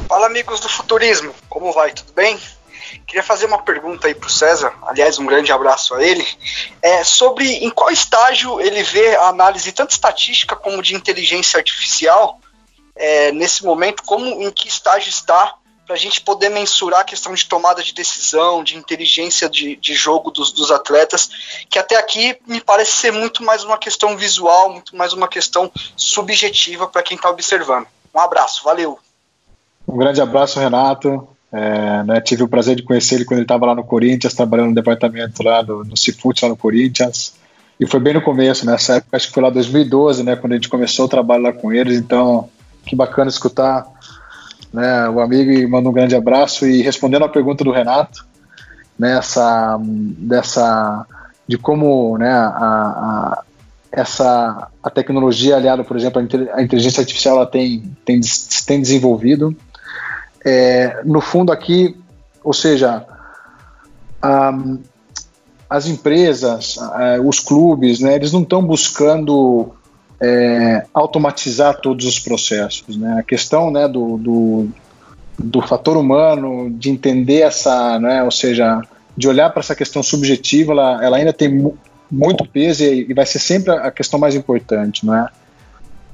Fala 0.08 0.26
amigos 0.26 0.60
do 0.60 0.68
Futurismo, 0.68 1.34
como 1.48 1.72
vai? 1.72 1.92
Tudo 1.92 2.12
bem? 2.12 2.38
Queria 3.06 3.22
fazer 3.22 3.46
uma 3.46 3.62
pergunta 3.62 4.06
aí 4.06 4.14
para 4.14 4.28
o 4.28 4.30
César, 4.30 4.72
aliás, 4.82 5.18
um 5.18 5.26
grande 5.26 5.52
abraço 5.52 5.94
a 5.94 6.02
ele, 6.02 6.26
é, 6.80 7.02
sobre 7.04 7.44
em 7.44 7.70
qual 7.70 7.90
estágio 7.90 8.60
ele 8.60 8.82
vê 8.82 9.16
a 9.16 9.28
análise 9.28 9.70
tanto 9.72 9.90
estatística 9.90 10.54
como 10.56 10.82
de 10.82 10.94
inteligência 10.94 11.58
artificial 11.58 12.40
é, 12.94 13.32
nesse 13.32 13.64
momento, 13.64 14.02
como 14.04 14.26
em 14.26 14.50
que 14.50 14.68
estágio 14.68 15.08
está 15.08 15.54
para 15.86 15.94
a 15.94 15.98
gente 15.98 16.20
poder 16.20 16.48
mensurar 16.48 17.00
a 17.00 17.04
questão 17.04 17.32
de 17.32 17.46
tomada 17.46 17.80
de 17.80 17.94
decisão, 17.94 18.64
de 18.64 18.76
inteligência 18.76 19.48
de, 19.48 19.76
de 19.76 19.94
jogo 19.94 20.32
dos, 20.32 20.50
dos, 20.50 20.72
atletas, 20.72 21.30
que 21.70 21.78
até 21.78 21.96
aqui 21.96 22.36
me 22.46 22.60
parece 22.60 22.92
ser 22.92 23.12
muito 23.12 23.44
mais 23.44 23.62
uma 23.62 23.78
questão 23.78 24.16
visual, 24.16 24.72
muito 24.72 24.96
mais 24.96 25.12
uma 25.12 25.28
questão 25.28 25.70
subjetiva 25.96 26.88
para 26.88 27.04
quem 27.04 27.16
está 27.16 27.30
observando. 27.30 27.86
Um 28.12 28.18
abraço, 28.18 28.64
valeu. 28.64 28.98
Um 29.86 29.96
grande 29.96 30.20
abraço, 30.20 30.58
Renato. 30.58 31.28
É, 31.52 32.02
né, 32.02 32.20
tive 32.20 32.42
o 32.42 32.48
prazer 32.48 32.74
de 32.74 32.82
conhecer 32.82 33.14
ele 33.14 33.24
quando 33.24 33.38
ele 33.38 33.44
estava 33.44 33.66
lá 33.66 33.74
no 33.74 33.84
Corinthians, 33.84 34.34
trabalhando 34.34 34.70
no 34.70 34.74
departamento 34.74 35.42
lá 35.42 35.62
do, 35.62 35.84
no 35.84 35.96
Cifut, 35.96 36.42
lá 36.42 36.48
no 36.48 36.56
Corinthians. 36.56 37.34
E 37.78 37.86
foi 37.86 38.00
bem 38.00 38.14
no 38.14 38.22
começo, 38.22 38.66
nessa 38.66 38.94
né, 38.94 38.98
época, 38.98 39.16
acho 39.16 39.28
que 39.28 39.34
foi 39.34 39.42
lá 39.42 39.50
2012, 39.50 40.24
né, 40.24 40.34
quando 40.34 40.52
a 40.52 40.56
gente 40.56 40.68
começou 40.68 41.06
o 41.06 41.08
trabalho 41.08 41.44
lá 41.44 41.52
com 41.52 41.72
eles. 41.72 41.96
Então, 41.96 42.50
que 42.84 42.96
bacana 42.96 43.30
escutar 43.30 43.86
né, 44.72 45.08
o 45.08 45.20
amigo 45.20 45.50
e 45.50 45.66
manda 45.66 45.88
um 45.88 45.92
grande 45.92 46.14
abraço. 46.16 46.66
E 46.66 46.82
respondendo 46.82 47.24
a 47.24 47.28
pergunta 47.28 47.64
do 47.64 47.72
Renato, 47.72 48.26
nessa 48.98 49.78
né, 49.78 49.84
dessa 50.18 51.06
de 51.48 51.56
como 51.56 52.18
né, 52.18 52.30
a, 52.30 52.48
a, 52.48 53.42
essa 53.92 54.68
a 54.82 54.90
tecnologia 54.90 55.56
aliada, 55.56 55.84
por 55.84 55.96
exemplo, 55.96 56.20
a 56.52 56.62
inteligência 56.62 57.00
artificial 57.00 57.36
ela 57.36 57.46
tem, 57.46 57.96
tem, 58.04 58.20
tem 58.66 58.80
desenvolvido 58.80 59.56
é, 60.44 61.02
no 61.04 61.20
fundo 61.20 61.50
aqui, 61.50 61.96
ou 62.42 62.52
seja, 62.52 63.04
as 65.68 65.86
empresas, 65.86 66.76
uh, 66.76 67.26
os 67.26 67.40
clubes, 67.40 67.98
né, 67.98 68.14
eles 68.14 68.32
não 68.32 68.42
estão 68.42 68.64
buscando 68.64 69.74
é, 70.20 70.86
automatizar 70.94 71.80
todos 71.80 72.06
os 72.06 72.18
processos. 72.18 72.96
Né? 72.96 73.18
A 73.18 73.22
questão 73.22 73.70
né, 73.70 73.86
do, 73.86 74.16
do, 74.16 74.68
do, 75.38 75.62
fator 75.62 75.96
humano, 75.96 76.70
de 76.70 76.90
entender 76.90 77.40
essa, 77.40 77.98
né, 77.98 78.22
ou 78.22 78.30
seja, 78.30 78.82
de 79.16 79.28
olhar 79.28 79.50
para 79.50 79.60
essa 79.60 79.74
questão 79.74 80.02
subjetiva, 80.02 80.72
ela, 80.72 81.04
ela 81.04 81.16
ainda 81.16 81.32
tem 81.32 81.48
mu 81.48 81.76
muito 82.08 82.46
peso 82.46 82.84
e, 82.84 83.10
e, 83.10 83.12
vai 83.12 83.26
ser 83.26 83.40
sempre 83.40 83.72
a 83.72 83.90
questão 83.90 84.16
mais 84.16 84.36
importante, 84.36 85.04
não 85.04 85.12
é? 85.12 85.28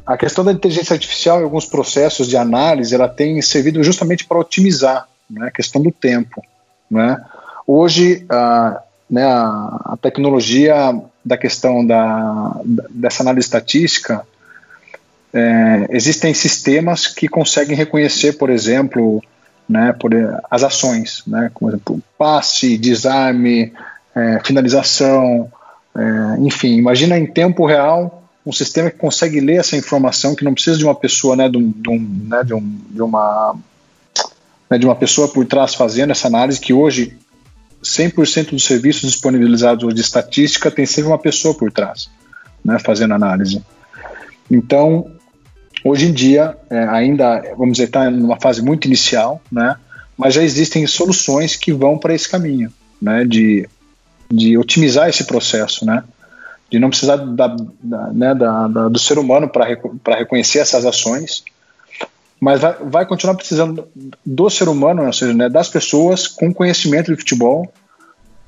A 0.07 0.17
questão 0.17 0.43
da 0.43 0.51
inteligência 0.51 0.95
artificial 0.95 1.39
e 1.39 1.45
alguns 1.45 1.67
processos 1.67 2.27
de 2.27 2.35
análise, 2.35 2.95
ela 2.95 3.11
tem 3.11 3.41
servido 3.43 3.85
justamente 3.85 4.25
para 4.25 4.39
otimizar 4.39 5.07
né, 5.31 5.49
a 5.49 5.51
questão 5.51 5.83
do 5.83 5.93
tempo. 5.93 6.43
Né? 6.91 7.23
Hoje, 7.67 8.25
a, 8.29 8.83
né, 9.09 9.25
a, 9.25 9.97
tecnologia 10.01 10.99
da 11.25 11.37
questão 11.37 11.87
da, 11.87 12.61
dessa 12.91 13.23
análise 13.23 13.47
estatística, 13.47 14.27
é, 15.33 15.87
existem 15.91 16.35
sistemas 16.35 17.07
que 17.07 17.29
conseguem 17.29 17.77
reconhecer, 17.77 18.35
por 18.35 18.51
exemplo, 18.51 19.23
né, 19.69 19.95
por, 19.99 20.13
as 20.51 20.63
ações, 20.63 21.23
né, 21.27 21.51
como 21.55 21.71
exemplo, 21.71 22.03
passe, 22.19 22.77
desarme, 22.77 23.73
é, 24.15 24.41
finalização, 24.45 25.51
é, 25.97 26.41
enfim, 26.41 26.77
imagina 26.77 27.19
em 27.19 27.27
tempo 27.27 27.67
real 27.67 28.23
um 28.45 28.53
sistema 28.53 28.91
que 28.91 28.99
consegue 28.99 29.41
ler 29.41 29.61
essa 29.61 29.77
informação, 29.77 30.35
que 30.35 30.45
não 30.45 30.53
precisa 30.53 30.77
de 30.77 30.85
uma 30.85 30.95
pessoa, 30.95 31.37
né, 31.37 31.49
de, 31.49 31.57
um, 31.57 31.71
de, 31.71 31.89
um, 31.89 32.27
né, 32.29 32.43
de, 32.45 32.53
um, 32.53 32.81
de 32.91 33.03
uma 33.03 33.57
né, 34.69 34.79
de 34.79 34.87
uma 34.87 34.97
pessoa 34.97 35.29
por 35.29 35.47
trás 35.47 35.75
fazendo 35.75 36.11
essa 36.11 36.27
análise, 36.27 36.59
que 36.59 36.73
hoje 36.73 37.17
100% 37.83 38.51
dos 38.51 38.65
serviços 38.65 39.11
disponibilizados 39.11 39.93
de 39.95 40.01
estatística 40.01 40.71
tem 40.71 40.87
sempre 40.87 41.11
uma 41.11 41.19
pessoa 41.19 41.55
por 41.55 41.73
trás, 41.73 42.09
né, 42.65 42.79
fazendo 42.79 43.15
análise. 43.15 43.63
Então, 44.51 45.11
hoje 45.85 46.07
em 46.07 46.13
dia, 46.13 46.57
é, 46.71 46.85
ainda, 46.85 47.43
vamos 47.57 47.73
dizer, 47.73 47.85
está 47.85 48.11
numa 48.11 48.41
fase 48.41 48.63
muito 48.63 48.87
inicial, 48.87 49.43
né, 49.51 49.77
mas 50.17 50.35
já 50.35 50.43
existem 50.43 50.87
soluções 50.87 51.57
que 51.57 51.73
vão 51.73 51.99
para 51.99 52.15
esse 52.15 52.29
caminho, 52.29 52.73
né, 53.01 53.25
de, 53.25 53.69
de 54.31 54.57
otimizar 54.57 55.09
esse 55.09 55.25
processo, 55.25 55.85
né, 55.85 56.05
de 56.71 56.79
não 56.79 56.89
precisar 56.89 57.17
da, 57.17 57.57
da, 57.83 58.13
né, 58.13 58.35
da, 58.35 58.89
do 58.89 58.99
ser 58.99 59.19
humano 59.19 59.49
para 59.49 60.17
reconhecer 60.17 60.61
essas 60.61 60.87
ações, 60.87 61.45
mas 62.43 62.61
vai, 62.61 62.75
vai, 62.83 63.07
continuar 63.07 63.37
precisando 63.37 63.87
do 64.27 64.51
ser 64.51 64.69
humano, 64.69 65.07
ou 65.07 65.13
seja, 65.13 65.33
né, 65.33 65.49
das 65.49 65.69
pessoas 65.69 66.27
com 66.27 66.53
conhecimento 66.53 67.13
de 67.13 67.17
futebol, 67.17 67.73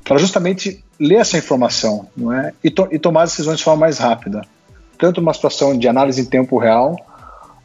para 0.02 0.18
justamente 0.18 0.84
ler 0.98 1.20
essa 1.20 1.38
informação 1.38 2.08
não 2.16 2.32
é? 2.32 2.52
e, 2.62 2.72
to, 2.72 2.88
e 2.90 2.98
tomar 2.98 3.24
decisões 3.24 3.58
de 3.58 3.62
forma 3.62 3.82
mais 3.82 3.98
rápida. 3.98 4.42
Tanto 4.98 5.20
uma 5.20 5.32
situação 5.32 5.78
de 5.78 5.86
análise 5.86 6.20
em 6.20 6.24
tempo 6.24 6.58
real, 6.58 6.96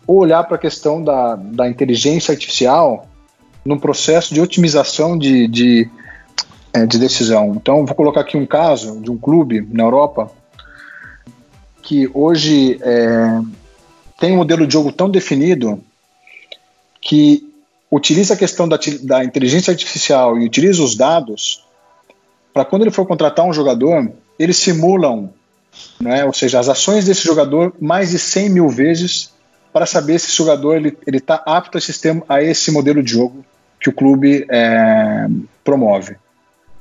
ou 0.05 0.17
olhar 0.17 0.43
para 0.43 0.55
a 0.55 0.59
questão 0.59 1.03
da, 1.03 1.35
da 1.35 1.67
inteligência 1.67 2.31
artificial 2.31 3.07
num 3.65 3.79
processo 3.79 4.31
de 4.31 4.39
otimização 4.39 5.17
de, 5.17 5.47
de, 5.47 5.89
é, 6.71 6.85
de 6.85 6.99
decisão. 6.99 7.55
Então, 7.55 7.87
vou 7.87 7.95
colocar 7.95 8.21
aqui 8.21 8.37
um 8.37 8.45
caso 8.45 9.01
de 9.01 9.09
um 9.09 9.17
clube 9.17 9.67
na 9.71 9.81
Europa 9.81 10.31
que 11.81 12.07
hoje 12.13 12.77
é, 12.83 13.41
tem 14.19 14.33
um 14.33 14.37
modelo 14.37 14.67
de 14.67 14.73
jogo 14.73 14.91
tão 14.91 15.09
definido 15.09 15.83
que 17.09 17.51
utiliza 17.89 18.35
a 18.35 18.37
questão 18.37 18.69
da, 18.69 18.77
da 19.01 19.23
inteligência 19.23 19.71
artificial 19.71 20.37
e 20.37 20.45
utiliza 20.45 20.83
os 20.83 20.95
dados 20.95 21.65
para 22.53 22.63
quando 22.63 22.83
ele 22.83 22.91
for 22.91 23.03
contratar 23.03 23.43
um 23.47 23.51
jogador, 23.51 24.11
eles 24.37 24.57
simulam, 24.57 25.33
né, 25.99 26.23
ou 26.23 26.31
seja, 26.31 26.59
as 26.59 26.69
ações 26.69 27.05
desse 27.05 27.23
jogador 27.25 27.73
mais 27.81 28.11
de 28.11 28.19
100 28.19 28.49
mil 28.51 28.69
vezes 28.69 29.33
para 29.73 29.87
saber 29.87 30.19
se 30.19 30.27
esse 30.27 30.37
jogador 30.37 30.75
ele 30.75 30.95
está 31.07 31.41
apto 31.47 31.79
a, 31.79 31.81
sistema, 31.81 32.23
a 32.29 32.43
esse 32.43 32.69
modelo 32.69 33.01
de 33.01 33.11
jogo 33.11 33.43
que 33.81 33.89
o 33.89 33.93
clube 33.93 34.45
é, 34.47 35.25
promove. 35.63 36.15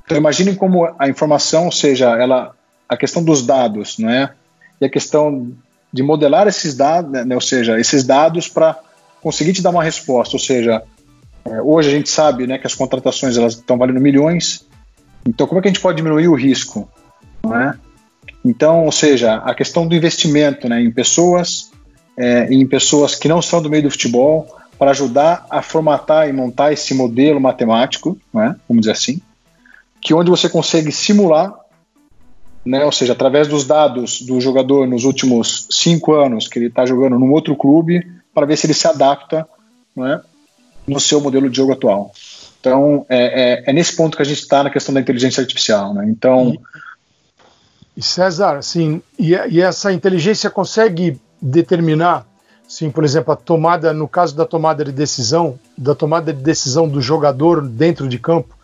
Então 0.04 0.18
imaginem 0.18 0.54
como 0.54 0.94
a 0.98 1.08
informação, 1.08 1.66
ou 1.66 1.72
seja, 1.72 2.10
ela, 2.20 2.54
a 2.86 2.98
questão 2.98 3.24
dos 3.24 3.46
dados, 3.46 3.96
não 3.98 4.10
é? 4.10 4.34
e 4.78 4.84
a 4.84 4.90
questão 4.90 5.50
de 5.90 6.02
modelar 6.02 6.46
esses 6.46 6.76
dados, 6.76 7.10
né, 7.24 7.34
ou 7.34 7.40
seja, 7.40 7.80
esses 7.80 8.04
dados 8.04 8.46
para 8.46 8.78
conseguir 9.22 9.52
te 9.52 9.62
dar 9.62 9.70
uma 9.70 9.82
resposta. 9.82 10.36
Ou 10.36 10.40
seja, 10.40 10.82
é, 11.44 11.62
hoje 11.62 11.88
a 11.88 11.92
gente 11.92 12.10
sabe 12.10 12.46
né, 12.46 12.58
que 12.58 12.66
as 12.66 12.74
contratações 12.74 13.36
elas 13.36 13.54
estão 13.54 13.78
valendo 13.78 14.00
milhões, 14.00 14.66
então 15.26 15.46
como 15.46 15.58
é 15.58 15.62
que 15.62 15.68
a 15.68 15.70
gente 15.70 15.80
pode 15.80 15.96
diminuir 15.96 16.28
o 16.28 16.34
risco? 16.34 16.88
É? 17.44 17.74
Então, 18.44 18.84
ou 18.84 18.92
seja, 18.92 19.36
a 19.36 19.54
questão 19.54 19.86
do 19.86 19.94
investimento 19.94 20.68
né, 20.68 20.80
em 20.80 20.90
pessoas, 20.90 21.70
é, 22.16 22.52
em 22.52 22.66
pessoas 22.66 23.14
que 23.14 23.28
não 23.28 23.40
são 23.40 23.62
do 23.62 23.70
meio 23.70 23.84
do 23.84 23.90
futebol, 23.90 24.56
para 24.78 24.92
ajudar 24.92 25.44
a 25.50 25.60
formatar 25.60 26.28
e 26.28 26.32
montar 26.32 26.72
esse 26.72 26.94
modelo 26.94 27.40
matemático, 27.40 28.16
é? 28.36 28.54
vamos 28.68 28.82
dizer 28.82 28.92
assim, 28.92 29.20
que 30.00 30.14
onde 30.14 30.30
você 30.30 30.48
consegue 30.48 30.92
simular 30.92 31.52
né? 32.68 32.84
Ou 32.84 32.92
seja, 32.92 33.14
através 33.14 33.48
dos 33.48 33.66
dados 33.66 34.20
do 34.20 34.38
jogador 34.42 34.86
nos 34.86 35.04
últimos 35.04 35.66
cinco 35.70 36.12
anos 36.12 36.46
que 36.46 36.58
ele 36.58 36.66
está 36.66 36.84
jogando 36.84 37.18
num 37.18 37.32
outro 37.32 37.56
clube, 37.56 38.06
para 38.34 38.46
ver 38.46 38.56
se 38.56 38.66
ele 38.66 38.74
se 38.74 38.86
adapta, 38.86 39.46
né? 39.96 40.20
no 40.86 40.98
seu 40.98 41.20
modelo 41.20 41.48
de 41.50 41.56
jogo 41.56 41.72
atual. 41.72 42.12
Então, 42.60 43.06
é, 43.08 43.62
é, 43.66 43.70
é 43.70 43.72
nesse 43.72 43.94
ponto 43.94 44.16
que 44.16 44.22
a 44.22 44.26
gente 44.26 44.40
está 44.40 44.64
na 44.64 44.70
questão 44.70 44.92
da 44.94 45.00
inteligência 45.00 45.40
artificial. 45.40 45.94
Né? 45.94 46.06
Então. 46.08 46.54
E, 46.54 46.60
e 47.98 48.02
César, 48.02 48.56
assim, 48.56 49.02
e, 49.18 49.32
e, 49.32 49.60
essa 49.60 49.92
inteligência 49.92 50.50
consegue 50.50 51.20
determinar, 51.40 52.26
sim, 52.66 52.90
por 52.90 53.04
exemplo, 53.04 53.32
a 53.32 53.36
tomada, 53.36 53.92
no 53.92 54.08
caso 54.08 54.34
da 54.34 54.44
tomada 54.44 54.84
de 54.84 54.92
decisão, 54.92 55.58
da 55.76 55.94
tomada 55.94 56.32
de 56.32 56.42
decisão 56.42 56.88
do 56.88 57.00
jogador 57.00 57.66
dentro 57.66 58.08
de 58.08 58.18
campo. 58.18 58.56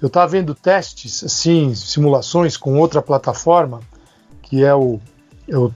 Eu 0.00 0.06
estava 0.06 0.26
vendo 0.28 0.54
testes, 0.54 1.24
assim, 1.24 1.74
simulações 1.74 2.56
com 2.56 2.78
outra 2.78 3.02
plataforma, 3.02 3.80
que 4.42 4.64
é 4.64 4.74
o, 4.74 4.98
é 5.46 5.56
o 5.58 5.70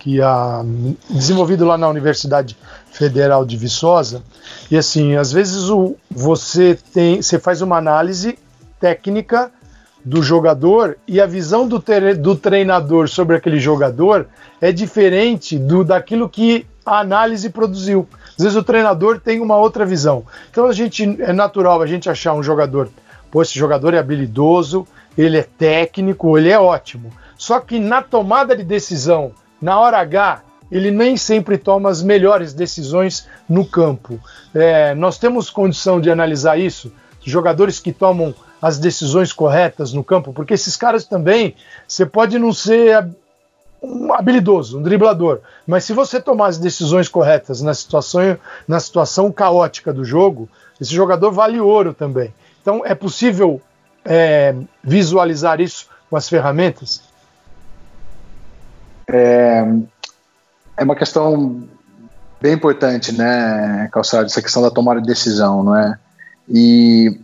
que 0.00 0.18
é 0.20 0.24
desenvolvido 1.10 1.66
lá 1.66 1.76
na 1.76 1.86
Universidade 1.86 2.56
Federal 2.90 3.44
de 3.44 3.56
Viçosa. 3.56 4.22
E 4.70 4.76
assim, 4.76 5.14
às 5.14 5.30
vezes 5.30 5.68
o, 5.68 5.94
você 6.10 6.76
tem, 6.92 7.20
você 7.20 7.38
faz 7.38 7.60
uma 7.60 7.76
análise 7.76 8.38
técnica 8.80 9.52
do 10.02 10.22
jogador 10.22 10.96
e 11.06 11.20
a 11.20 11.26
visão 11.26 11.68
do, 11.68 11.78
ter, 11.78 12.16
do 12.16 12.34
treinador 12.34 13.08
sobre 13.08 13.36
aquele 13.36 13.60
jogador 13.60 14.26
é 14.58 14.72
diferente 14.72 15.58
do 15.58 15.84
daquilo 15.84 16.30
que 16.30 16.66
a 16.84 17.00
análise 17.00 17.50
produziu. 17.50 18.08
Às 18.38 18.44
vezes 18.44 18.56
o 18.56 18.64
treinador 18.64 19.20
tem 19.20 19.38
uma 19.38 19.58
outra 19.58 19.84
visão. 19.84 20.24
Então 20.50 20.64
a 20.64 20.72
gente 20.72 21.04
é 21.20 21.32
natural 21.32 21.82
a 21.82 21.86
gente 21.86 22.08
achar 22.08 22.32
um 22.32 22.42
jogador, 22.42 22.88
pô, 23.30 23.42
esse 23.42 23.58
jogador 23.58 23.92
é 23.92 23.98
habilidoso, 23.98 24.86
ele 25.16 25.36
é 25.36 25.42
técnico, 25.42 26.38
ele 26.38 26.48
é 26.48 26.58
ótimo. 26.58 27.12
Só 27.36 27.60
que 27.60 27.78
na 27.78 28.00
tomada 28.00 28.56
de 28.56 28.64
decisão, 28.64 29.32
na 29.60 29.78
hora 29.78 29.98
H, 29.98 30.42
ele 30.70 30.90
nem 30.90 31.16
sempre 31.16 31.58
toma 31.58 31.90
as 31.90 32.02
melhores 32.02 32.54
decisões 32.54 33.28
no 33.48 33.64
campo. 33.64 34.20
É, 34.54 34.94
nós 34.94 35.18
temos 35.18 35.50
condição 35.50 36.00
de 36.00 36.10
analisar 36.10 36.58
isso, 36.58 36.92
jogadores 37.22 37.80
que 37.80 37.92
tomam 37.92 38.34
as 38.62 38.78
decisões 38.78 39.32
corretas 39.32 39.92
no 39.92 40.04
campo, 40.04 40.32
porque 40.32 40.54
esses 40.54 40.76
caras 40.76 41.04
também, 41.04 41.54
você 41.88 42.04
pode 42.04 42.38
não 42.38 42.52
ser 42.52 43.08
um 43.82 44.12
habilidoso, 44.12 44.78
um 44.78 44.82
driblador, 44.82 45.40
mas 45.66 45.84
se 45.84 45.92
você 45.92 46.20
tomar 46.20 46.48
as 46.48 46.58
decisões 46.58 47.08
corretas 47.08 47.62
na 47.62 47.72
situação, 47.72 48.38
na 48.68 48.78
situação 48.78 49.32
caótica 49.32 49.92
do 49.92 50.04
jogo, 50.04 50.48
esse 50.78 50.94
jogador 50.94 51.30
vale 51.30 51.58
ouro 51.58 51.94
também. 51.94 52.32
Então 52.60 52.82
é 52.84 52.94
possível 52.94 53.60
é, 54.04 54.54
visualizar 54.84 55.60
isso 55.60 55.88
com 56.10 56.16
as 56.16 56.28
ferramentas? 56.28 57.09
É, 59.12 59.66
é 60.76 60.84
uma 60.84 60.94
questão 60.94 61.62
bem 62.40 62.54
importante, 62.54 63.12
né, 63.12 63.88
Calçado, 63.92 64.26
essa 64.26 64.40
questão 64.40 64.62
da 64.62 64.70
tomada 64.70 65.00
de 65.00 65.06
decisão, 65.06 65.62
não 65.62 65.76
é? 65.76 65.98
E, 66.48 67.18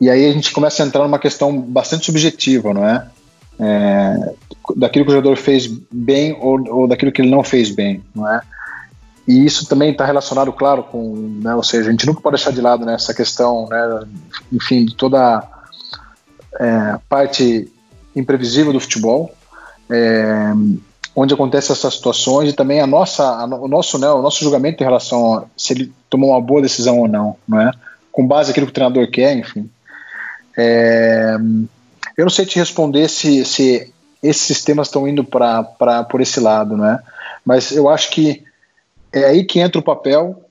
e 0.00 0.08
aí 0.08 0.26
a 0.26 0.32
gente 0.32 0.52
começa 0.52 0.82
a 0.82 0.86
entrar 0.86 1.02
numa 1.02 1.18
questão 1.18 1.60
bastante 1.60 2.06
subjetiva, 2.06 2.72
não 2.72 2.86
é? 2.86 3.06
é 3.58 4.34
daquilo 4.76 5.04
que 5.04 5.10
o 5.10 5.14
jogador 5.14 5.36
fez 5.36 5.66
bem 5.90 6.36
ou, 6.40 6.62
ou 6.68 6.86
daquilo 6.86 7.10
que 7.10 7.20
ele 7.20 7.30
não 7.30 7.42
fez 7.42 7.70
bem, 7.70 8.02
não 8.14 8.30
é? 8.30 8.40
E 9.26 9.44
isso 9.44 9.66
também 9.68 9.92
está 9.92 10.04
relacionado, 10.04 10.52
claro, 10.52 10.82
com, 10.84 11.40
né, 11.42 11.54
ou 11.54 11.62
seja, 11.62 11.88
a 11.88 11.90
gente 11.92 12.06
nunca 12.06 12.20
pode 12.20 12.36
deixar 12.36 12.52
de 12.52 12.60
lado 12.60 12.84
né, 12.84 12.94
essa 12.94 13.14
questão, 13.14 13.68
né, 13.68 14.04
enfim, 14.52 14.84
de 14.84 14.94
toda 14.94 15.42
é, 16.58 16.98
parte 17.08 17.70
imprevisível 18.14 18.72
do 18.72 18.80
futebol. 18.80 19.34
É, 19.88 20.52
onde 21.14 21.34
acontecem 21.34 21.72
essas 21.72 21.94
situações 21.94 22.50
e 22.50 22.52
também 22.52 22.80
a 22.80 22.86
nossa, 22.86 23.24
a, 23.24 23.44
o 23.44 23.68
nosso, 23.68 23.98
né, 23.98 24.08
o 24.10 24.22
nosso 24.22 24.42
julgamento 24.42 24.82
em 24.82 24.86
relação 24.86 25.34
a 25.34 25.44
se 25.56 25.72
ele 25.72 25.92
tomou 26.08 26.30
uma 26.30 26.40
boa 26.40 26.62
decisão 26.62 26.98
ou 26.98 27.08
não, 27.08 27.36
não 27.46 27.60
é? 27.60 27.72
Com 28.12 28.26
base 28.26 28.48
naquilo 28.48 28.66
que 28.66 28.72
o 28.72 28.74
treinador 28.74 29.08
quer, 29.10 29.36
enfim. 29.36 29.68
É, 30.56 31.36
eu 32.16 32.24
não 32.24 32.30
sei 32.30 32.44
te 32.44 32.58
responder 32.58 33.08
se, 33.08 33.44
se 33.44 33.92
esses 34.22 34.42
sistemas 34.42 34.88
estão 34.88 35.06
indo 35.06 35.24
para 35.24 36.04
por 36.04 36.20
esse 36.20 36.40
lado, 36.40 36.76
não 36.76 36.86
é? 36.86 37.00
Mas 37.44 37.72
eu 37.72 37.88
acho 37.88 38.10
que 38.10 38.42
é 39.12 39.24
aí 39.24 39.44
que 39.44 39.58
entra 39.58 39.80
o 39.80 39.84
papel, 39.84 40.44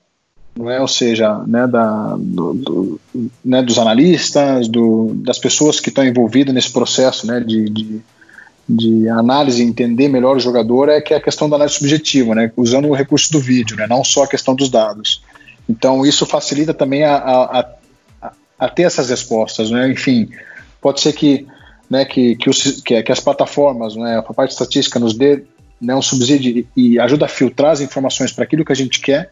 não 0.56 0.70
é? 0.70 0.80
Ou 0.80 0.88
seja, 0.88 1.38
né, 1.46 1.66
da, 1.66 2.16
do, 2.18 2.54
do, 2.54 3.00
né, 3.44 3.62
dos 3.62 3.78
analistas, 3.78 4.68
do, 4.68 5.12
das 5.14 5.38
pessoas 5.38 5.80
que 5.80 5.88
estão 5.88 6.04
envolvidas 6.04 6.54
nesse 6.54 6.72
processo, 6.72 7.26
né, 7.26 7.40
de, 7.40 7.70
de 7.70 8.00
de 8.76 9.08
análise, 9.08 9.62
entender 9.62 10.08
melhor 10.08 10.36
o 10.36 10.40
jogador, 10.40 10.88
é 10.88 11.00
que 11.00 11.12
é 11.12 11.16
a 11.16 11.20
questão 11.20 11.48
da 11.48 11.56
análise 11.56 11.76
subjetiva, 11.76 12.34
né, 12.34 12.52
usando 12.56 12.88
o 12.88 12.94
recurso 12.94 13.32
do 13.32 13.40
vídeo, 13.40 13.76
né, 13.76 13.86
não 13.88 14.04
só 14.04 14.24
a 14.24 14.28
questão 14.28 14.54
dos 14.54 14.68
dados. 14.68 15.22
Então, 15.68 16.04
isso 16.06 16.24
facilita 16.24 16.72
também 16.72 17.04
a, 17.04 17.16
a, 17.16 17.60
a, 18.22 18.32
a 18.58 18.68
ter 18.68 18.82
essas 18.82 19.10
respostas. 19.10 19.70
Né, 19.70 19.90
enfim, 19.90 20.28
pode 20.80 21.00
ser 21.00 21.12
que, 21.12 21.46
né, 21.88 22.04
que, 22.04 22.36
que, 22.36 22.48
os, 22.48 22.80
que, 22.82 23.02
que 23.02 23.12
as 23.12 23.20
plataformas, 23.20 23.96
né, 23.96 24.18
a 24.18 24.22
parte 24.22 24.52
estatística 24.52 24.98
nos 24.98 25.14
dê 25.14 25.42
né, 25.80 25.94
um 25.94 26.02
subsídio 26.02 26.66
e 26.76 26.98
ajuda 26.98 27.24
a 27.24 27.28
filtrar 27.28 27.72
as 27.72 27.80
informações 27.80 28.32
para 28.32 28.44
aquilo 28.44 28.64
que 28.64 28.72
a 28.72 28.76
gente 28.76 29.00
quer, 29.00 29.30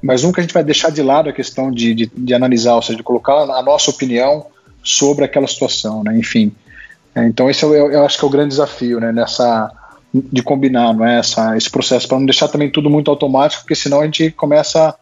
mas 0.00 0.22
nunca 0.22 0.40
a 0.40 0.42
gente 0.42 0.54
vai 0.54 0.62
deixar 0.62 0.90
de 0.90 1.02
lado 1.02 1.28
a 1.28 1.32
questão 1.32 1.72
de, 1.72 1.94
de, 1.94 2.10
de 2.14 2.34
analisar, 2.34 2.76
ou 2.76 2.82
seja, 2.82 2.96
de 2.96 3.02
colocar 3.02 3.34
a 3.34 3.62
nossa 3.62 3.90
opinião 3.90 4.46
sobre 4.82 5.24
aquela 5.24 5.46
situação. 5.48 6.04
Né, 6.04 6.16
enfim, 6.16 6.52
então 7.16 7.50
esse 7.50 7.62
eu, 7.64 7.74
é 7.74 7.96
eu, 7.96 8.04
acho 8.04 8.18
que 8.18 8.24
é 8.24 8.28
o 8.28 8.30
grande 8.30 8.50
desafio, 8.50 9.00
né, 9.00 9.12
nessa 9.12 9.72
de 10.14 10.42
combinar, 10.42 10.94
não 10.94 11.06
é, 11.06 11.18
essa, 11.18 11.56
esse 11.56 11.70
processo 11.70 12.08
para 12.08 12.18
não 12.18 12.24
deixar 12.24 12.48
também 12.48 12.70
tudo 12.70 12.88
muito 12.88 13.10
automático, 13.10 13.62
porque 13.62 13.74
senão 13.74 14.00
a 14.00 14.04
gente 14.04 14.30
começa, 14.30 14.94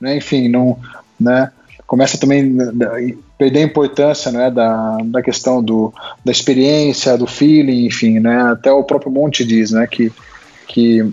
né, 0.00 0.16
enfim, 0.16 0.48
não, 0.48 0.78
né, 1.18 1.50
começa 1.86 2.18
também 2.18 2.56
a 2.60 3.38
perder 3.38 3.60
a 3.60 3.64
importância, 3.64 4.30
né, 4.30 4.50
da, 4.50 4.98
da 5.04 5.22
questão 5.22 5.62
do, 5.62 5.92
da 6.24 6.30
experiência, 6.30 7.16
do 7.16 7.26
feeling, 7.26 7.86
enfim, 7.86 8.20
né, 8.20 8.42
até 8.52 8.70
o 8.70 8.84
próprio 8.84 9.10
Monte 9.10 9.44
diz, 9.44 9.70
né, 9.70 9.86
que, 9.86 10.12
que 10.68 11.10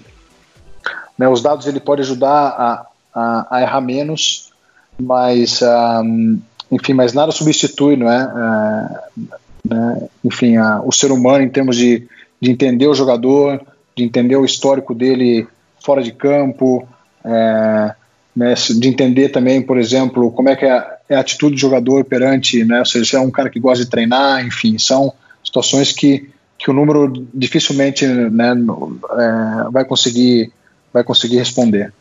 né, 1.18 1.28
os 1.30 1.42
dados 1.42 1.68
ele 1.68 1.80
pode 1.80 2.02
ajudar 2.02 2.30
a, 2.30 2.86
a, 3.16 3.48
a 3.58 3.62
errar 3.62 3.82
menos, 3.82 4.52
mas 5.00 5.62
um, 6.04 6.40
enfim, 6.70 6.94
mas 6.94 7.14
nada 7.14 7.32
substitui, 7.32 7.96
não 7.96 8.12
é, 8.12 9.00
é 9.24 9.47
né? 9.70 10.08
enfim, 10.24 10.58
a, 10.58 10.82
o 10.82 10.92
ser 10.92 11.12
humano 11.12 11.44
em 11.44 11.50
termos 11.50 11.76
de, 11.76 12.08
de 12.42 12.52
entender 12.52 12.88
o 12.88 12.94
jogador, 12.94 13.62
de 13.96 14.04
entender 14.04 14.36
o 14.36 14.46
histórico 14.46 14.94
dele 14.94 15.48
fora 15.84 16.02
de 16.02 16.12
campo, 16.12 16.88
é, 17.24 17.96
né, 18.36 18.54
de 18.54 18.88
entender 18.88 19.30
também, 19.30 19.62
por 19.62 19.78
exemplo, 19.78 20.32
como 20.32 20.50
é 20.50 20.56
que 20.56 20.66
é, 20.66 20.98
é 21.10 21.16
a 21.16 21.20
atitude 21.20 21.56
do 21.56 21.62
jogador 21.62 22.06
perante, 22.06 22.64
né, 22.64 22.80
ou 22.80 22.86
seja, 22.86 23.06
se 23.06 23.16
é 23.16 23.20
um 23.20 23.32
cara 23.32 23.50
que 23.50 23.60
gosta 23.60 23.84
de 23.84 23.90
treinar, 23.90 24.46
enfim, 24.46 24.78
são 24.78 25.14
situações 25.44 25.92
que, 25.92 26.30
que 26.58 26.70
o 26.70 26.74
número 26.74 27.12
dificilmente 27.34 28.06
né, 28.06 28.52
é, 28.52 29.70
vai 29.72 29.86
conseguir 29.86 30.52
vai 30.94 31.04
conseguir 31.04 31.38
responder. 31.38 31.94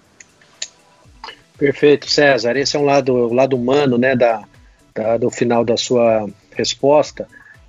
Perfeito, 1.58 2.08
César. 2.08 2.56
Esse 2.56 2.76
é 2.76 2.80
um 2.80 2.84
lado, 2.84 3.32
lado 3.32 3.56
humano, 3.56 3.98
né, 3.98 4.14
da, 4.14 4.42
da, 4.94 5.16
do 5.16 5.30
final 5.30 5.64
da 5.64 5.76
sua 5.76 6.28
resposta 6.52 7.26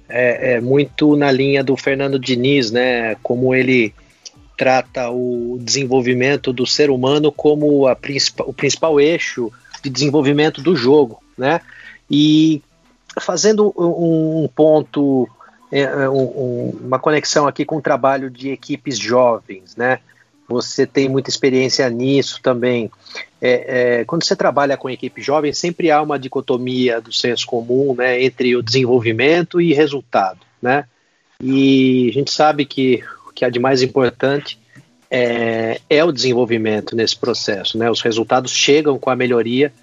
é, 0.10 0.54
é 0.54 0.62
muito 0.62 1.16
na 1.16 1.32
linha 1.32 1.64
do 1.64 1.76
Fernando 1.76 2.20
Diniz, 2.20 2.72
né? 2.72 3.16
Como 3.24 3.54
ele 3.54 3.94
trata 4.58 5.10
o 5.12 5.60
desenvolvimento 5.62 6.52
do 6.52 6.66
ser 6.66 6.90
humano 6.90 7.32
como 7.32 7.88
a 7.88 7.96
o 8.46 8.54
principal 8.54 9.00
eixo 9.00 9.52
de 9.84 9.90
desenvolvimento 9.90 10.62
do 10.62 10.76
jogo, 10.76 11.22
né? 11.38 11.62
E 12.10 12.62
fazendo 13.20 13.74
um 13.78 14.50
ponto, 14.54 15.30
é, 15.72 15.82
é, 15.82 16.10
um, 16.10 16.70
uma 16.82 17.00
conexão 17.00 17.48
aqui 17.48 17.66
com 17.66 17.78
o 17.78 17.82
trabalho 17.82 18.30
de 18.30 18.50
equipes 18.50 18.98
jovens, 18.98 19.76
né? 19.76 20.00
Você 20.48 20.86
tem 20.86 21.10
muita 21.10 21.30
experiência 21.30 21.90
nisso 21.90 22.40
também. 22.42 22.90
É, 23.42 24.00
é, 24.00 24.06
quando 24.06 24.24
você 24.24 24.36
trabalha 24.36 24.78
com 24.78 24.90
equipe 24.90 25.22
jovem, 25.22 25.52
sempre 25.52 25.92
há 25.92 26.02
uma 26.02 26.18
dicotomia 26.18 27.02
do 27.02 27.12
senso 27.12 27.46
comum 27.46 27.94
né, 27.96 28.24
entre 28.24 28.56
o 28.56 28.64
desenvolvimento 28.64 29.60
e 29.60 29.74
resultado. 29.74 30.40
Né? 30.62 30.86
E 31.44 32.10
a 32.10 32.14
gente 32.14 32.32
sabe 32.32 32.66
que 32.66 33.04
o 33.28 33.34
que 33.34 33.44
há 33.44 33.50
de 33.50 33.60
mais 33.60 33.82
importante 33.82 34.58
é, 35.12 35.82
é 35.90 36.04
o 36.04 36.12
desenvolvimento 36.12 36.96
nesse 36.96 37.18
processo. 37.18 37.78
Né? 37.78 37.92
Os 37.92 38.02
resultados 38.02 38.52
chegam 38.52 38.98
com 38.98 39.10
a 39.10 39.16
melhoria 39.16 39.74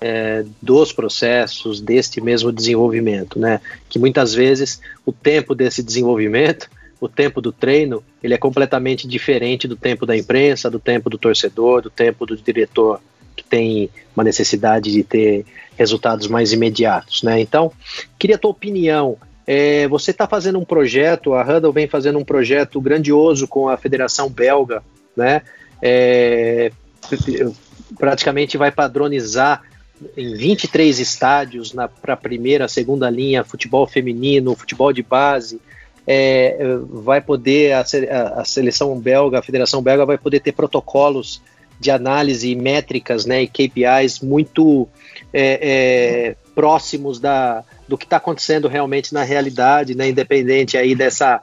é, 0.00 0.44
dos 0.62 0.92
processos, 0.92 1.80
deste 1.80 2.22
mesmo 2.22 2.50
desenvolvimento. 2.50 3.38
Né? 3.38 3.60
Que 3.88 3.98
muitas 3.98 4.32
vezes 4.32 4.80
o 5.04 5.12
tempo 5.12 5.54
desse 5.54 5.82
desenvolvimento 5.82 6.70
o 7.00 7.08
tempo 7.08 7.40
do 7.40 7.52
treino 7.52 8.02
ele 8.22 8.34
é 8.34 8.38
completamente 8.38 9.06
diferente 9.06 9.68
do 9.68 9.76
tempo 9.76 10.06
da 10.06 10.16
imprensa, 10.16 10.70
do 10.70 10.78
tempo 10.78 11.10
do 11.10 11.18
torcedor, 11.18 11.82
do 11.82 11.90
tempo 11.90 12.24
do 12.24 12.36
diretor 12.36 13.00
que 13.36 13.44
tem 13.44 13.90
uma 14.16 14.24
necessidade 14.24 14.90
de 14.90 15.04
ter 15.04 15.44
resultados 15.76 16.26
mais 16.26 16.52
imediatos, 16.52 17.22
né? 17.22 17.38
Então, 17.38 17.70
queria 18.18 18.36
a 18.36 18.38
tua 18.38 18.50
opinião. 18.50 19.18
É, 19.46 19.86
você 19.88 20.10
está 20.10 20.26
fazendo 20.26 20.58
um 20.58 20.64
projeto, 20.64 21.34
a 21.34 21.42
Huddle 21.42 21.72
vem 21.72 21.86
fazendo 21.86 22.18
um 22.18 22.24
projeto 22.24 22.80
grandioso 22.80 23.46
com 23.46 23.68
a 23.68 23.76
Federação 23.76 24.30
Belga, 24.30 24.82
né? 25.14 25.42
É, 25.82 26.72
praticamente 27.98 28.56
vai 28.56 28.72
padronizar 28.72 29.62
em 30.16 30.34
23 30.34 30.98
estádios 30.98 31.74
para 32.00 32.14
a 32.14 32.16
primeira, 32.16 32.68
segunda 32.68 33.08
linha, 33.08 33.44
futebol 33.44 33.86
feminino, 33.86 34.56
futebol 34.56 34.92
de 34.92 35.02
base. 35.02 35.60
É, 36.06 36.56
vai 36.88 37.20
poder, 37.20 37.72
a, 37.72 37.84
a, 38.36 38.44
seleção 38.44 38.98
belga, 38.98 39.40
a 39.40 39.42
Federação 39.42 39.82
Belga 39.82 40.06
vai 40.06 40.16
poder 40.16 40.38
ter 40.40 40.52
protocolos 40.52 41.42
de 41.80 41.90
análise 41.90 42.50
e 42.50 42.54
métricas 42.54 43.26
né, 43.26 43.42
e 43.42 43.48
KPIs 43.48 44.20
muito 44.20 44.88
é, 45.32 45.58
é, 45.60 46.36
próximos 46.54 47.18
da, 47.20 47.64
do 47.86 47.98
que 47.98 48.04
está 48.04 48.16
acontecendo 48.16 48.68
realmente 48.68 49.12
na 49.12 49.22
realidade, 49.22 49.94
né, 49.94 50.08
independente 50.08 50.76
aí 50.76 50.94
dessa 50.94 51.42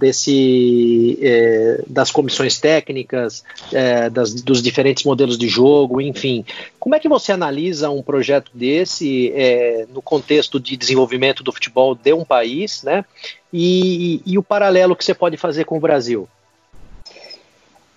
desse 0.00 1.18
é, 1.20 1.82
das 1.86 2.10
comissões 2.10 2.58
técnicas, 2.58 3.44
é, 3.70 4.08
das, 4.08 4.32
dos 4.32 4.62
diferentes 4.62 5.04
modelos 5.04 5.36
de 5.36 5.46
jogo, 5.46 6.00
enfim. 6.00 6.42
Como 6.78 6.94
é 6.94 6.98
que 6.98 7.08
você 7.08 7.32
analisa 7.32 7.90
um 7.90 8.02
projeto 8.02 8.50
desse 8.54 9.30
é, 9.34 9.86
no 9.92 10.00
contexto 10.00 10.58
de 10.58 10.74
desenvolvimento 10.74 11.44
do 11.44 11.52
futebol 11.52 11.94
de 11.94 12.14
um 12.14 12.24
país, 12.24 12.82
né? 12.82 13.04
E, 13.52 14.22
e, 14.24 14.38
o 14.38 14.42
paralelo 14.42 14.96
que 14.96 15.04
você 15.04 15.12
pode 15.12 15.36
fazer 15.36 15.64
com 15.64 15.76
o 15.76 15.80
Brasil? 15.80 16.26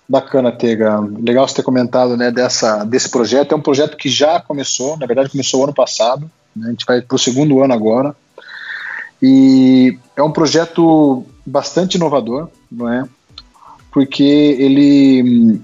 Bacana, 0.06 0.52
Tega. 0.52 1.00
Legal 1.00 1.48
você 1.48 1.54
ter 1.54 1.62
comentado 1.62 2.16
né, 2.16 2.30
dessa, 2.30 2.84
desse 2.84 3.08
projeto. 3.08 3.52
É 3.52 3.56
um 3.56 3.62
projeto 3.62 3.96
que 3.96 4.10
já 4.10 4.40
começou, 4.40 4.98
na 4.98 5.06
verdade 5.06 5.30
começou 5.30 5.64
ano 5.64 5.72
passado. 5.72 6.30
Né, 6.54 6.66
a 6.66 6.70
gente 6.70 6.84
vai 6.84 7.00
para 7.00 7.14
o 7.14 7.18
segundo 7.18 7.62
ano 7.62 7.72
agora. 7.72 8.14
E 9.22 9.96
é 10.16 10.22
um 10.22 10.32
projeto 10.32 11.24
bastante 11.44 11.96
inovador, 11.96 12.48
não 12.70 12.92
é? 12.92 13.04
Porque 13.90 14.22
ele 14.22 15.60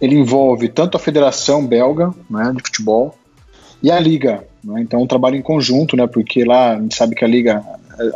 ele 0.00 0.16
envolve 0.16 0.68
tanto 0.68 0.96
a 0.96 1.00
Federação 1.00 1.64
Belga 1.64 2.12
né, 2.28 2.52
de 2.56 2.62
Futebol 2.64 3.16
e 3.80 3.88
a 3.88 4.00
Liga. 4.00 4.44
Né? 4.64 4.80
Então, 4.80 4.98
é 4.98 5.02
um 5.02 5.06
trabalho 5.06 5.36
em 5.36 5.42
conjunto, 5.42 5.96
né, 5.96 6.08
porque 6.08 6.44
lá 6.44 6.72
a 6.72 6.80
gente 6.80 6.96
sabe 6.96 7.14
que 7.14 7.24
a 7.24 7.28
Liga, 7.28 7.64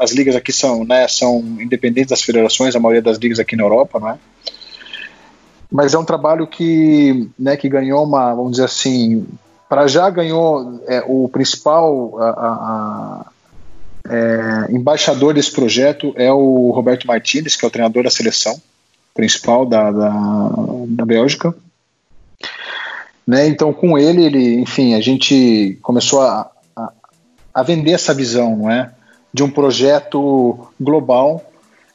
as 0.01 0.11
ligas 0.12 0.35
aqui 0.35 0.53
são, 0.53 0.85
né, 0.85 1.07
são 1.07 1.38
independentes 1.61 2.11
das 2.11 2.22
federações, 2.22 2.75
a 2.75 2.81
maioria 2.81 3.03
das 3.03 3.18
ligas 3.18 3.38
aqui 3.38 3.55
na 3.55 3.62
Europa, 3.62 4.01
né? 4.01 4.18
Mas 5.70 5.94
é 5.94 5.99
um 5.99 6.05
trabalho 6.05 6.46
que, 6.46 7.29
né, 7.38 7.57
que 7.57 7.68
ganhou 7.68 8.05
uma, 8.05 8.35
vamos 8.35 8.53
dizer 8.53 8.64
assim, 8.64 9.25
para 9.68 9.87
já 9.87 10.11
ganhou 10.11 10.81
é, 10.87 11.05
o 11.07 11.29
principal 11.29 12.18
a, 12.20 12.31
a, 12.31 13.27
é, 14.11 14.73
embaixador 14.73 15.35
desse 15.35 15.53
projeto 15.53 16.12
é 16.16 16.33
o 16.33 16.71
Roberto 16.71 17.07
Martínez, 17.07 17.57
que 17.57 17.64
é 17.64 17.69
o 17.69 17.71
treinador 17.71 18.05
da 18.05 18.11
seleção 18.11 18.61
principal 19.14 19.64
da, 19.64 19.90
da, 19.90 20.12
da 20.88 21.05
Bélgica. 21.05 21.55
Né, 23.27 23.49
então, 23.49 23.73
com 23.73 23.99
ele, 23.99 24.25
ele, 24.25 24.55
enfim, 24.61 24.95
a 24.95 25.01
gente 25.01 25.79
começou 25.83 26.21
a, 26.21 26.49
a, 26.77 26.92
a 27.53 27.62
vender 27.62 27.92
essa 27.92 28.14
visão, 28.14 28.57
não 28.57 28.71
é, 28.71 28.92
de 29.33 29.42
um 29.42 29.51
projeto 29.51 30.69
global 30.81 31.42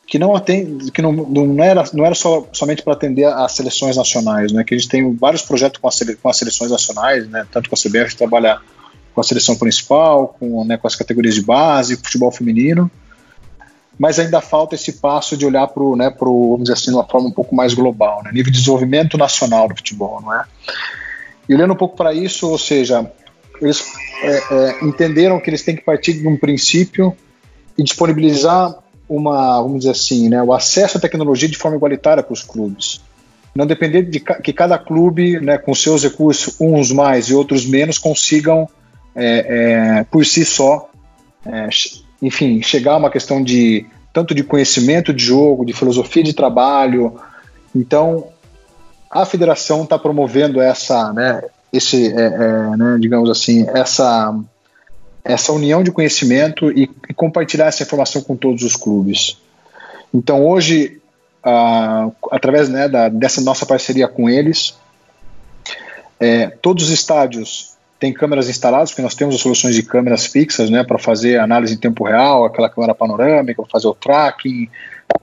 que 0.05 0.19
não 0.19 0.35
atende, 0.35 0.91
que 0.91 1.01
não, 1.01 1.13
não 1.13 1.63
era, 1.63 1.85
não 1.93 2.05
era 2.05 2.13
só, 2.13 2.45
somente 2.51 2.83
para 2.83 2.91
atender 2.91 3.23
as 3.23 3.53
seleções 3.53 3.95
nacionais, 3.95 4.51
né? 4.51 4.61
Que 4.65 4.75
a 4.75 4.77
gente 4.77 4.89
tem 4.89 5.15
vários 5.15 5.41
projetos 5.41 5.79
com, 5.79 5.87
a, 5.87 5.91
com 6.21 6.27
as 6.27 6.35
seleções 6.35 6.69
nacionais, 6.69 7.29
né? 7.29 7.47
Tanto 7.49 7.69
com 7.69 7.75
a 7.75 7.79
CBF 7.79 8.17
trabalha 8.17 8.59
com 9.13 9.21
a 9.21 9.23
seleção 9.23 9.55
principal, 9.55 10.35
com, 10.39 10.65
né, 10.65 10.77
com 10.77 10.87
as 10.87 10.95
categorias 10.95 11.35
de 11.35 11.41
base, 11.41 11.97
futebol 11.97 12.31
feminino, 12.31 12.89
mas 13.99 14.17
ainda 14.19 14.41
falta 14.41 14.75
esse 14.75 14.93
passo 14.93 15.37
de 15.37 15.45
olhar 15.45 15.67
para 15.67 15.83
o, 15.83 15.95
né, 15.95 16.13
vamos 16.19 16.63
dizer 16.63 16.73
assim, 16.73 16.91
de 16.91 16.97
uma 16.97 17.07
forma 17.07 17.27
um 17.27 17.31
pouco 17.31 17.53
mais 17.53 17.73
global, 17.73 18.23
né, 18.23 18.31
nível 18.31 18.51
de 18.51 18.57
desenvolvimento 18.57 19.17
nacional 19.17 19.67
do 19.67 19.75
futebol, 19.75 20.21
não 20.21 20.33
é? 20.33 20.45
E 21.47 21.53
olhando 21.53 21.73
um 21.73 21.77
pouco 21.77 21.97
para 21.97 22.13
isso, 22.13 22.49
ou 22.49 22.57
seja, 22.57 23.11
eles 23.61 23.83
é, 24.23 24.37
é, 24.37 24.85
entenderam 24.85 25.39
que 25.39 25.49
eles 25.49 25.63
têm 25.63 25.75
que 25.75 25.83
partir 25.83 26.13
de 26.13 26.27
um 26.27 26.37
princípio 26.37 27.15
e 27.77 27.83
disponibilizar 27.83 28.75
uma, 29.07 29.61
vamos 29.61 29.79
dizer 29.79 29.91
assim, 29.91 30.29
né, 30.29 30.41
o 30.41 30.53
acesso 30.53 30.97
à 30.97 31.01
tecnologia 31.01 31.49
de 31.49 31.57
forma 31.57 31.77
igualitária 31.77 32.23
para 32.23 32.33
os 32.33 32.41
clubes. 32.41 33.01
Não 33.53 33.65
depender 33.65 34.03
de 34.03 34.19
que 34.19 34.53
cada 34.53 34.77
clube, 34.77 35.39
né, 35.41 35.57
com 35.57 35.75
seus 35.75 36.03
recursos, 36.03 36.55
uns 36.59 36.91
mais 36.91 37.25
e 37.25 37.35
outros 37.35 37.65
menos, 37.65 37.97
consigam 37.97 38.69
é, 39.15 39.99
é, 39.99 40.03
por 40.05 40.25
si 40.25 40.45
só, 40.45 40.89
é, 41.45 41.69
enfim, 42.21 42.61
chegar 42.61 42.93
a 42.93 42.97
uma 42.97 43.09
questão 43.09 43.43
de 43.43 43.85
tanto 44.13 44.35
de 44.35 44.43
conhecimento 44.43 45.13
de 45.13 45.23
jogo, 45.23 45.65
de 45.65 45.73
filosofia 45.73 46.23
de 46.23 46.33
trabalho. 46.33 47.19
Então, 47.75 48.27
a 49.09 49.25
federação 49.25 49.83
está 49.83 49.97
promovendo 49.97 50.61
essa, 50.61 51.13
né, 51.13 51.41
esse, 51.71 52.07
é, 52.13 52.25
é, 52.25 52.77
né, 52.77 52.97
digamos 52.99 53.29
assim, 53.29 53.65
essa 53.69 54.37
essa 55.23 55.53
união 55.53 55.83
de 55.83 55.91
conhecimento 55.91 56.71
e, 56.71 56.89
e, 57.07 57.13
compartilhar 57.13 57.67
essa 57.67 57.83
informação 57.83 58.23
com 58.23 58.35
todos 58.35 58.63
os 58.63 58.75
clubes. 58.75 59.37
Então, 60.11 60.43
hoje, 60.43 60.99
através 62.31 62.69
né, 62.69 62.89
da, 62.89 63.07
dessa 63.07 63.39
nossa 63.39 63.63
parceria 63.63 64.07
com 64.07 64.27
eles, 64.27 64.75
é, 66.19 66.47
todos 66.47 66.85
os 66.85 66.89
estádios 66.89 67.70
tem 68.01 68.11
câmeras 68.11 68.49
instaladas, 68.49 68.89
porque 68.89 69.03
nós 69.03 69.13
temos 69.13 69.35
as 69.35 69.41
soluções 69.41 69.75
de 69.75 69.83
câmeras 69.83 70.25
fixas, 70.25 70.71
né, 70.71 70.83
para 70.83 70.97
fazer 70.97 71.39
análise 71.39 71.75
em 71.75 71.77
tempo 71.77 72.03
real, 72.03 72.43
aquela 72.43 72.67
câmera 72.67 72.95
panorâmica, 72.95 73.61
fazer 73.71 73.85
o 73.85 73.93
tracking, 73.93 74.67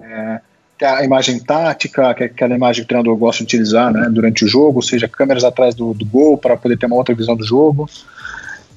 é, 0.00 0.40
a 0.80 1.04
imagem 1.04 1.40
tática, 1.40 2.14
que 2.14 2.22
é 2.22 2.26
aquela 2.26 2.54
imagem 2.54 2.82
que 2.82 2.84
o 2.84 2.88
treinador 2.88 3.16
gosta 3.16 3.38
de 3.38 3.46
utilizar 3.48 3.92
né, 3.92 4.08
durante 4.08 4.44
o 4.44 4.48
jogo, 4.48 4.76
ou 4.76 4.82
seja, 4.82 5.08
câmeras 5.08 5.42
atrás 5.42 5.74
do, 5.74 5.92
do 5.92 6.06
gol 6.06 6.38
para 6.38 6.56
poder 6.56 6.78
ter 6.78 6.86
uma 6.86 6.94
outra 6.94 7.12
visão 7.16 7.34
do 7.34 7.44
jogo. 7.44 7.90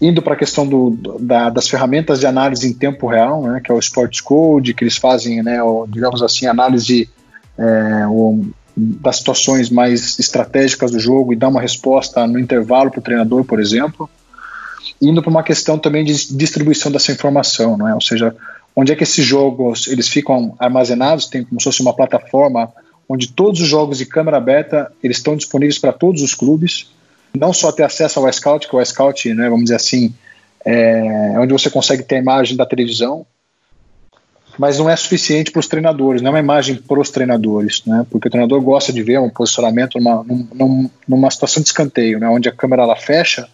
Indo 0.01 0.19
para 0.19 0.33
a 0.33 0.37
questão 0.37 0.65
do, 0.65 0.97
da, 1.19 1.51
das 1.51 1.69
ferramentas 1.69 2.19
de 2.19 2.25
análise 2.25 2.67
em 2.67 2.73
tempo 2.73 3.05
real, 3.05 3.43
né, 3.43 3.61
que 3.63 3.71
é 3.71 3.75
o 3.75 3.77
Sports 3.77 4.19
Code, 4.19 4.73
que 4.73 4.83
eles 4.83 4.97
fazem, 4.97 5.43
né, 5.43 5.61
o, 5.61 5.85
digamos 5.87 6.23
assim, 6.23 6.47
análise 6.47 7.07
é, 7.55 8.07
o, 8.07 8.47
das 8.75 9.17
situações 9.17 9.69
mais 9.69 10.17
estratégicas 10.19 10.91
do 10.91 10.99
jogo 10.99 11.33
e 11.33 11.35
dar 11.35 11.49
uma 11.49 11.61
resposta 11.61 12.25
no 12.27 12.39
intervalo 12.39 12.89
para 12.89 12.99
o 12.99 13.03
treinador, 13.03 13.43
por 13.43 13.59
exemplo, 13.59 14.09
indo 15.01 15.21
para 15.21 15.29
uma 15.29 15.43
questão 15.43 15.77
também 15.77 16.03
de 16.03 16.35
distribuição 16.35 16.91
dessa 16.91 17.11
informação, 17.11 17.77
não 17.77 17.87
é? 17.87 17.93
Ou 17.93 18.01
seja, 18.01 18.35
onde 18.75 18.91
é 18.91 18.95
que 18.95 19.03
esses 19.03 19.25
jogos 19.25 19.87
eles 19.87 20.07
ficam 20.07 20.55
armazenados? 20.59 21.27
Tem 21.27 21.43
como 21.43 21.59
se 21.59 21.65
fosse 21.65 21.81
uma 21.81 21.95
plataforma 21.95 22.71
onde 23.09 23.27
todos 23.27 23.59
os 23.59 23.67
jogos 23.67 23.97
de 23.97 24.05
câmera 24.05 24.37
aberta 24.37 24.91
eles 25.03 25.17
estão 25.17 25.35
disponíveis 25.35 25.77
para 25.77 25.91
todos 25.91 26.21
os 26.21 26.33
clubes, 26.33 26.91
não 27.37 27.51
só 27.51 27.71
ter 27.71 27.83
acesso 27.83 28.19
ao 28.19 28.29
iScout, 28.29 28.67
que 28.67 28.75
o 28.75 28.81
iScout, 28.81 29.33
né, 29.33 29.49
vamos 29.49 29.63
dizer 29.65 29.75
assim, 29.75 30.13
é 30.65 31.33
onde 31.37 31.51
você 31.51 31.69
consegue 31.69 32.03
ter 32.03 32.15
a 32.15 32.19
imagem 32.19 32.55
da 32.55 32.65
televisão, 32.65 33.25
mas 34.57 34.77
não 34.77 34.89
é 34.89 34.95
suficiente 34.95 35.51
para 35.51 35.59
os 35.59 35.67
treinadores, 35.67 36.21
não 36.21 36.29
é 36.29 36.31
uma 36.33 36.39
imagem 36.39 36.75
para 36.75 36.99
os 36.99 37.09
treinadores, 37.09 37.83
né? 37.85 38.05
Porque 38.09 38.27
o 38.27 38.31
treinador 38.31 38.61
gosta 38.61 38.91
de 38.91 39.01
ver 39.01 39.19
um 39.19 39.29
posicionamento 39.29 39.97
numa, 39.99 40.23
numa, 40.53 40.89
numa 41.07 41.31
situação 41.31 41.61
de 41.61 41.69
escanteio, 41.69 42.19
né? 42.19 42.27
Onde 42.27 42.49
a 42.49 42.51
câmera 42.51 42.83
ela 42.83 42.95
fecha, 42.95 43.47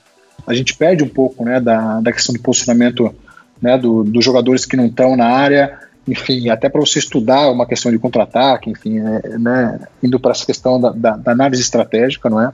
a 0.46 0.54
gente 0.54 0.76
perde 0.76 1.04
um 1.04 1.10
pouco, 1.10 1.44
né? 1.46 1.60
Da, 1.60 2.02
da 2.02 2.12
questão 2.12 2.34
do 2.34 2.42
posicionamento, 2.42 3.14
né? 3.62 3.78
Do, 3.78 4.04
dos 4.04 4.24
jogadores 4.24 4.66
que 4.66 4.76
não 4.76 4.88
estão 4.88 5.16
na 5.16 5.28
área, 5.28 5.78
enfim, 6.08 6.50
até 6.50 6.70
para 6.70 6.82
você 6.82 7.00
estudar 7.00 7.52
uma 7.52 7.66
questão 7.66 7.92
de 7.92 8.00
contra-ataque, 8.00 8.70
enfim, 8.70 9.00
é, 9.00 9.38
né? 9.38 9.80
Indo 10.02 10.20
para 10.20 10.32
essa 10.32 10.46
questão 10.46 10.80
da, 10.80 10.92
da, 10.92 11.18
da 11.18 11.32
análise 11.32 11.62
estratégica, 11.62 12.30
não 12.30 12.42
é? 12.42 12.52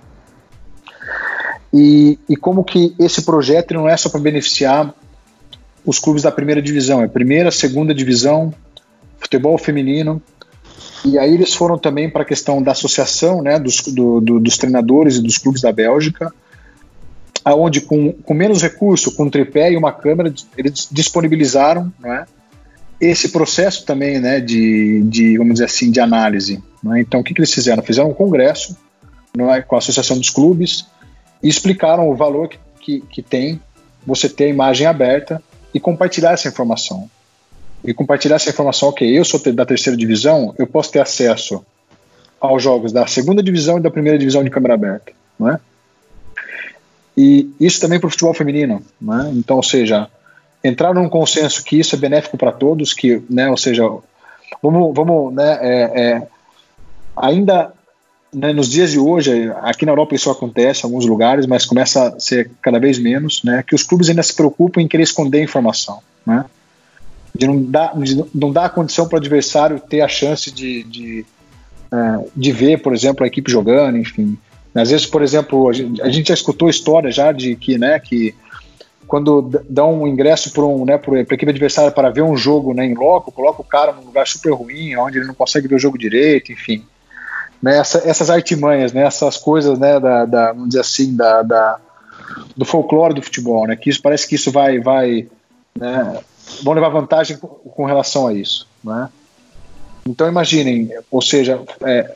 E, 1.73 2.19
e, 2.29 2.35
como 2.35 2.63
que 2.63 2.93
esse 2.99 3.23
projeto 3.23 3.73
não 3.73 3.89
é 3.89 3.97
só 3.97 4.07
para 4.07 4.19
beneficiar 4.19 4.93
os 5.85 5.99
clubes 5.99 6.23
da 6.23 6.31
primeira 6.31 6.61
divisão, 6.61 7.01
é 7.01 7.07
primeira, 7.07 7.51
segunda 7.51 7.93
divisão, 7.93 8.53
futebol 9.19 9.57
feminino. 9.57 10.21
E 11.05 11.17
aí 11.19 11.33
eles 11.33 11.53
foram 11.53 11.77
também 11.77 12.09
para 12.09 12.21
a 12.21 12.25
questão 12.25 12.61
da 12.61 12.71
associação 12.71 13.41
né, 13.41 13.59
dos, 13.59 13.81
do, 13.81 14.21
do, 14.21 14.39
dos 14.39 14.57
treinadores 14.57 15.17
e 15.17 15.21
dos 15.21 15.37
clubes 15.37 15.61
da 15.61 15.71
Bélgica, 15.71 16.33
aonde 17.43 17.81
com, 17.81 18.13
com 18.13 18.33
menos 18.33 18.61
recurso, 18.61 19.13
com 19.13 19.25
um 19.25 19.29
tripé 19.29 19.71
e 19.71 19.77
uma 19.77 19.91
câmera, 19.91 20.33
eles 20.57 20.87
disponibilizaram 20.89 21.91
né, 21.99 22.25
esse 23.01 23.29
processo 23.29 23.85
também 23.85 24.19
né, 24.19 24.39
de, 24.39 25.01
de, 25.03 25.37
vamos 25.37 25.53
dizer 25.53 25.65
assim, 25.65 25.91
de 25.91 25.99
análise. 25.99 26.63
Né? 26.81 27.01
Então, 27.01 27.19
o 27.19 27.23
que, 27.23 27.33
que 27.33 27.41
eles 27.41 27.53
fizeram? 27.53 27.83
Fizeram 27.83 28.09
um 28.09 28.13
congresso 28.13 28.77
é, 29.37 29.61
com 29.61 29.75
a 29.75 29.79
Associação 29.79 30.17
dos 30.17 30.29
Clubes 30.29 30.85
e 31.41 31.49
explicaram 31.49 32.09
o 32.09 32.15
valor 32.15 32.47
que, 32.47 32.59
que, 32.79 33.01
que 33.01 33.21
tem 33.21 33.59
você 34.05 34.29
ter 34.29 34.45
a 34.45 34.49
imagem 34.49 34.87
aberta 34.87 35.41
e 35.73 35.79
compartilhar 35.79 36.31
essa 36.31 36.47
informação. 36.47 37.09
E 37.83 37.93
compartilhar 37.93 38.37
essa 38.37 38.49
informação, 38.49 38.89
ok, 38.89 39.17
eu 39.17 39.25
sou 39.25 39.39
da 39.51 39.65
terceira 39.65 39.97
divisão, 39.97 40.53
eu 40.57 40.65
posso 40.65 40.91
ter 40.91 40.99
acesso 40.99 41.65
aos 42.39 42.61
jogos 42.61 42.91
da 42.91 43.07
segunda 43.07 43.41
divisão 43.41 43.77
e 43.77 43.81
da 43.81 43.91
primeira 43.91 44.17
divisão 44.17 44.43
de 44.43 44.49
câmera 44.49 44.73
aberta, 44.73 45.11
não 45.39 45.49
é? 45.49 45.59
E 47.15 47.49
isso 47.59 47.79
também 47.79 47.99
para 47.99 48.07
o 48.07 48.09
futebol 48.09 48.33
feminino, 48.33 48.81
né? 48.99 49.31
Então, 49.35 49.57
ou 49.57 49.63
seja, 49.63 50.09
entrar 50.63 50.93
num 50.93 51.09
consenso 51.09 51.63
que 51.63 51.79
isso 51.79 51.95
é 51.95 51.97
benéfico 51.97 52.37
para 52.37 52.51
todos, 52.51 52.93
que, 52.93 53.21
né, 53.29 53.49
ou 53.49 53.57
seja, 53.57 53.83
vamos, 54.61 54.95
vamos, 54.95 55.33
né, 55.33 55.59
é, 55.61 56.01
é, 56.01 56.27
ainda 57.15 57.73
né, 58.33 58.51
nos 58.51 58.69
dias 58.69 58.91
de 58.91 58.99
hoje, 58.99 59.51
aqui 59.61 59.85
na 59.85 59.91
Europa 59.91 60.15
isso 60.15 60.29
acontece 60.29 60.81
em 60.81 60.85
alguns 60.85 61.05
lugares, 61.05 61.45
mas 61.45 61.65
começa 61.65 62.07
a 62.07 62.19
ser 62.19 62.49
cada 62.61 62.79
vez 62.79 62.97
menos, 62.97 63.43
né, 63.43 63.63
que 63.65 63.75
os 63.75 63.83
clubes 63.83 64.09
ainda 64.09 64.23
se 64.23 64.35
preocupam 64.35 64.81
em 64.81 64.87
querer 64.87 65.03
esconder 65.03 65.43
informação, 65.43 65.99
né, 66.25 66.45
de 67.35 67.47
não 67.47 67.61
dar, 67.61 67.97
de 67.99 68.23
não 68.33 68.51
dar 68.51 68.65
a 68.65 68.69
condição 68.69 69.07
para 69.07 69.15
o 69.15 69.19
adversário 69.19 69.79
ter 69.79 70.01
a 70.01 70.07
chance 70.07 70.51
de, 70.51 70.83
de, 70.83 71.25
uh, 71.91 72.29
de 72.35 72.51
ver, 72.51 72.81
por 72.81 72.93
exemplo, 72.93 73.23
a 73.23 73.27
equipe 73.27 73.51
jogando, 73.51 73.97
enfim. 73.97 74.37
Às 74.75 74.89
vezes, 74.89 75.05
por 75.05 75.21
exemplo, 75.21 75.69
a 75.69 75.73
gente, 75.73 76.01
a 76.01 76.09
gente 76.09 76.27
já 76.27 76.33
escutou 76.33 76.69
história 76.69 77.11
já 77.11 77.31
de 77.31 77.55
que, 77.55 77.77
né, 77.77 77.99
que 77.99 78.35
quando 79.07 79.61
dão 79.69 80.01
um 80.01 80.07
ingresso 80.07 80.51
para 80.51 80.63
um, 80.63 80.85
né, 80.85 80.93
a 80.93 81.19
equipe 81.33 81.49
adversária 81.49 81.91
para 81.91 82.09
ver 82.09 82.23
um 82.23 82.35
jogo 82.35 82.73
né, 82.73 82.85
em 82.85 82.95
loco, 82.95 83.31
coloca 83.31 83.61
o 83.61 83.65
cara 83.65 83.91
num 83.91 84.05
lugar 84.05 84.27
super 84.27 84.51
ruim, 84.53 84.95
onde 84.95 85.17
ele 85.17 85.27
não 85.27 85.35
consegue 85.35 85.67
ver 85.67 85.75
o 85.75 85.79
jogo 85.79 85.97
direito, 85.97 86.51
enfim 86.51 86.83
né, 87.63 87.77
essa, 87.77 87.99
essas 88.05 88.29
artimanhas, 88.29 88.91
né, 88.91 89.03
essas 89.03 89.37
coisas, 89.37 89.79
né, 89.79 89.97
da, 89.97 90.25
da, 90.25 90.51
vamos 90.51 90.67
dizer 90.67 90.81
assim, 90.81 91.15
da, 91.15 91.41
da, 91.41 91.79
do 92.57 92.65
folclore 92.65 93.13
do 93.13 93.21
futebol, 93.21 93.65
né, 93.65 93.77
que 93.77 93.89
isso 93.89 94.01
parece 94.01 94.27
que 94.27 94.35
isso 94.35 94.51
vai, 94.51 94.81
vai, 94.81 95.29
né, 95.73 96.19
vão 96.61 96.73
levar 96.73 96.89
vantagem 96.89 97.37
com, 97.37 97.47
com 97.47 97.85
relação 97.85 98.27
a 98.27 98.33
isso, 98.33 98.67
né. 98.83 99.07
Então 100.05 100.27
imaginem, 100.27 100.89
ou 101.09 101.21
seja, 101.21 101.61
é, 101.85 102.11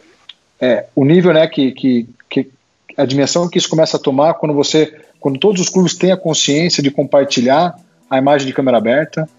é, 0.59 0.85
o 0.93 1.05
nível, 1.05 1.31
né, 1.31 1.47
que, 1.47 1.71
que, 1.71 2.09
que 2.29 2.51
a 2.97 3.05
dimensão 3.05 3.49
que 3.49 3.57
isso 3.57 3.69
começa 3.69 3.95
a 3.95 3.99
tomar 4.01 4.33
quando 4.33 4.53
você, 4.53 4.99
quando 5.17 5.39
todos 5.39 5.61
os 5.61 5.69
clubes 5.69 5.95
têm 5.95 6.11
a 6.11 6.17
consciência 6.17 6.83
de 6.83 6.91
compartilhar 6.91 7.73
a 8.09 8.17
imagem 8.17 8.45
de 8.45 8.53
câmera 8.53 8.79
aberta, 8.79 9.29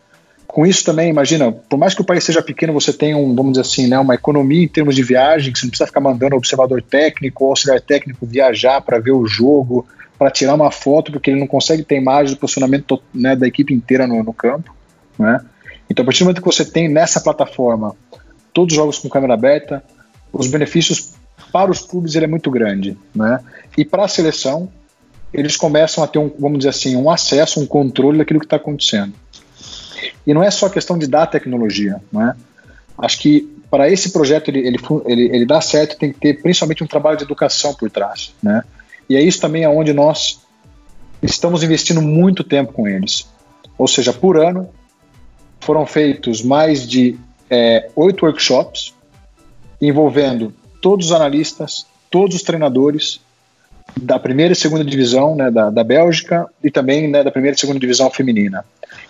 com 0.49 0.67
isso 0.67 0.83
também, 0.83 1.11
imagina, 1.11 1.53
por 1.53 1.79
mais 1.79 1.95
que 1.95 2.01
o 2.01 2.05
país 2.05 2.25
seja 2.25 2.43
pequeno, 2.43 2.73
você 2.73 2.91
tem 2.91 3.15
um, 3.15 3.35
vamos 3.35 3.53
dizer 3.53 3.61
assim, 3.61 3.87
né, 3.87 3.99
uma 3.99 4.15
economia 4.15 4.65
em 4.65 4.67
termos 4.67 4.97
de 4.97 5.03
viagem, 5.03 5.53
que 5.53 5.59
você 5.59 5.67
não 5.67 5.71
precisa 5.71 5.87
ficar 5.87 6.01
mandando 6.01 6.35
observador 6.35 6.83
técnico 6.83 7.45
ou 7.45 7.51
auxiliar 7.51 7.81
técnico 7.83 8.25
viajar 8.25 8.81
para 8.81 8.99
ver 8.99 9.13
o 9.13 9.27
jogo, 9.27 9.87
para 10.19 10.31
tirar 10.31 10.55
uma 10.55 10.71
foto, 10.71 11.13
porque 11.13 11.31
ele 11.31 11.39
não 11.39 11.47
consegue 11.47 11.83
ter 11.83 11.97
imagem 11.97 12.35
do 12.35 12.41
posicionamento 12.41 13.01
né, 13.15 13.37
da 13.37 13.47
equipe 13.47 13.75
inteira 13.75 14.07
no, 14.07 14.25
no 14.25 14.33
campo. 14.33 14.75
Né? 15.19 15.39
Então, 15.89 16.03
a 16.03 16.07
partir 16.07 16.21
do 16.21 16.25
momento 16.25 16.41
que 16.41 16.49
você 16.49 16.65
tem 16.65 16.89
nessa 16.89 17.21
plataforma 17.21 17.95
todos 18.53 18.73
os 18.73 18.77
jogos 18.77 18.99
com 18.99 19.09
câmera 19.09 19.35
aberta, 19.35 19.85
os 20.33 20.49
benefícios 20.49 21.13
para 21.53 21.71
os 21.71 21.81
clubes 21.81 22.15
ele 22.15 22.25
é 22.25 22.29
muito 22.29 22.51
grande. 22.51 22.97
Né? 23.15 23.39
E 23.77 23.85
para 23.85 24.07
a 24.07 24.09
seleção, 24.09 24.71
eles 25.33 25.57
começam 25.57 26.03
a 26.03 26.07
ter, 26.07 26.19
um, 26.19 26.33
vamos 26.39 26.59
dizer 26.59 26.71
assim, 26.71 26.97
um 26.97 27.11
acesso, 27.11 27.61
um 27.61 27.67
controle 27.67 28.17
daquilo 28.17 28.41
que 28.41 28.47
está 28.47 28.57
acontecendo. 28.57 29.13
E 30.27 30.35
não 30.35 30.43
é 30.43 30.51
só 30.51 30.69
questão 30.69 30.99
de 30.99 31.07
dar 31.07 31.27
tecnologia, 31.27 32.01
não 32.13 32.23
é? 32.23 32.37
Acho 32.99 33.19
que 33.19 33.59
para 33.71 33.91
esse 33.91 34.11
projeto 34.11 34.49
ele, 34.49 34.67
ele, 34.67 34.79
ele, 35.07 35.23
ele 35.37 35.47
dá 35.47 35.61
certo, 35.61 35.99
tem 35.99 36.13
que 36.13 36.19
ter 36.19 36.43
principalmente 36.43 36.83
um 36.83 36.87
trabalho 36.87 37.17
de 37.17 37.25
educação 37.25 37.75
por 37.75 37.91
trás, 37.91 38.35
né? 38.43 38.65
E 39.09 39.17
é 39.17 39.23
isso 39.23 39.41
também 39.41 39.65
aonde 39.65 39.93
nós 39.93 40.41
estamos 41.23 41.63
investindo 41.63 42.03
muito 42.03 42.45
tempo 42.45 42.73
com 42.73 42.87
eles. 42.87 43.29
Ou 43.77 43.87
seja, 43.87 44.13
por 44.13 44.37
ano 44.37 44.69
foram 45.61 45.87
feitos 45.87 46.43
mais 46.43 46.87
de 46.87 47.19
é, 47.51 47.91
oito 47.95 48.27
workshops 48.27 48.95
envolvendo 49.81 50.53
todos 50.81 51.07
os 51.07 51.13
analistas, 51.13 51.87
todos 52.11 52.37
os 52.37 52.43
treinadores 52.43 53.21
da 53.97 54.19
primeira 54.19 54.53
e 54.53 54.57
segunda 54.57 54.85
divisão 54.85 55.35
né, 55.35 55.51
da, 55.51 55.71
da 55.71 55.85
Bélgica 55.85 56.47
e 56.63 56.71
também 56.71 57.09
né, 57.09 57.23
da 57.23 57.31
primeira 57.31 57.57
e 57.57 57.61
segunda 57.61 57.79
divisão 57.79 58.11
feminina. 58.11 58.65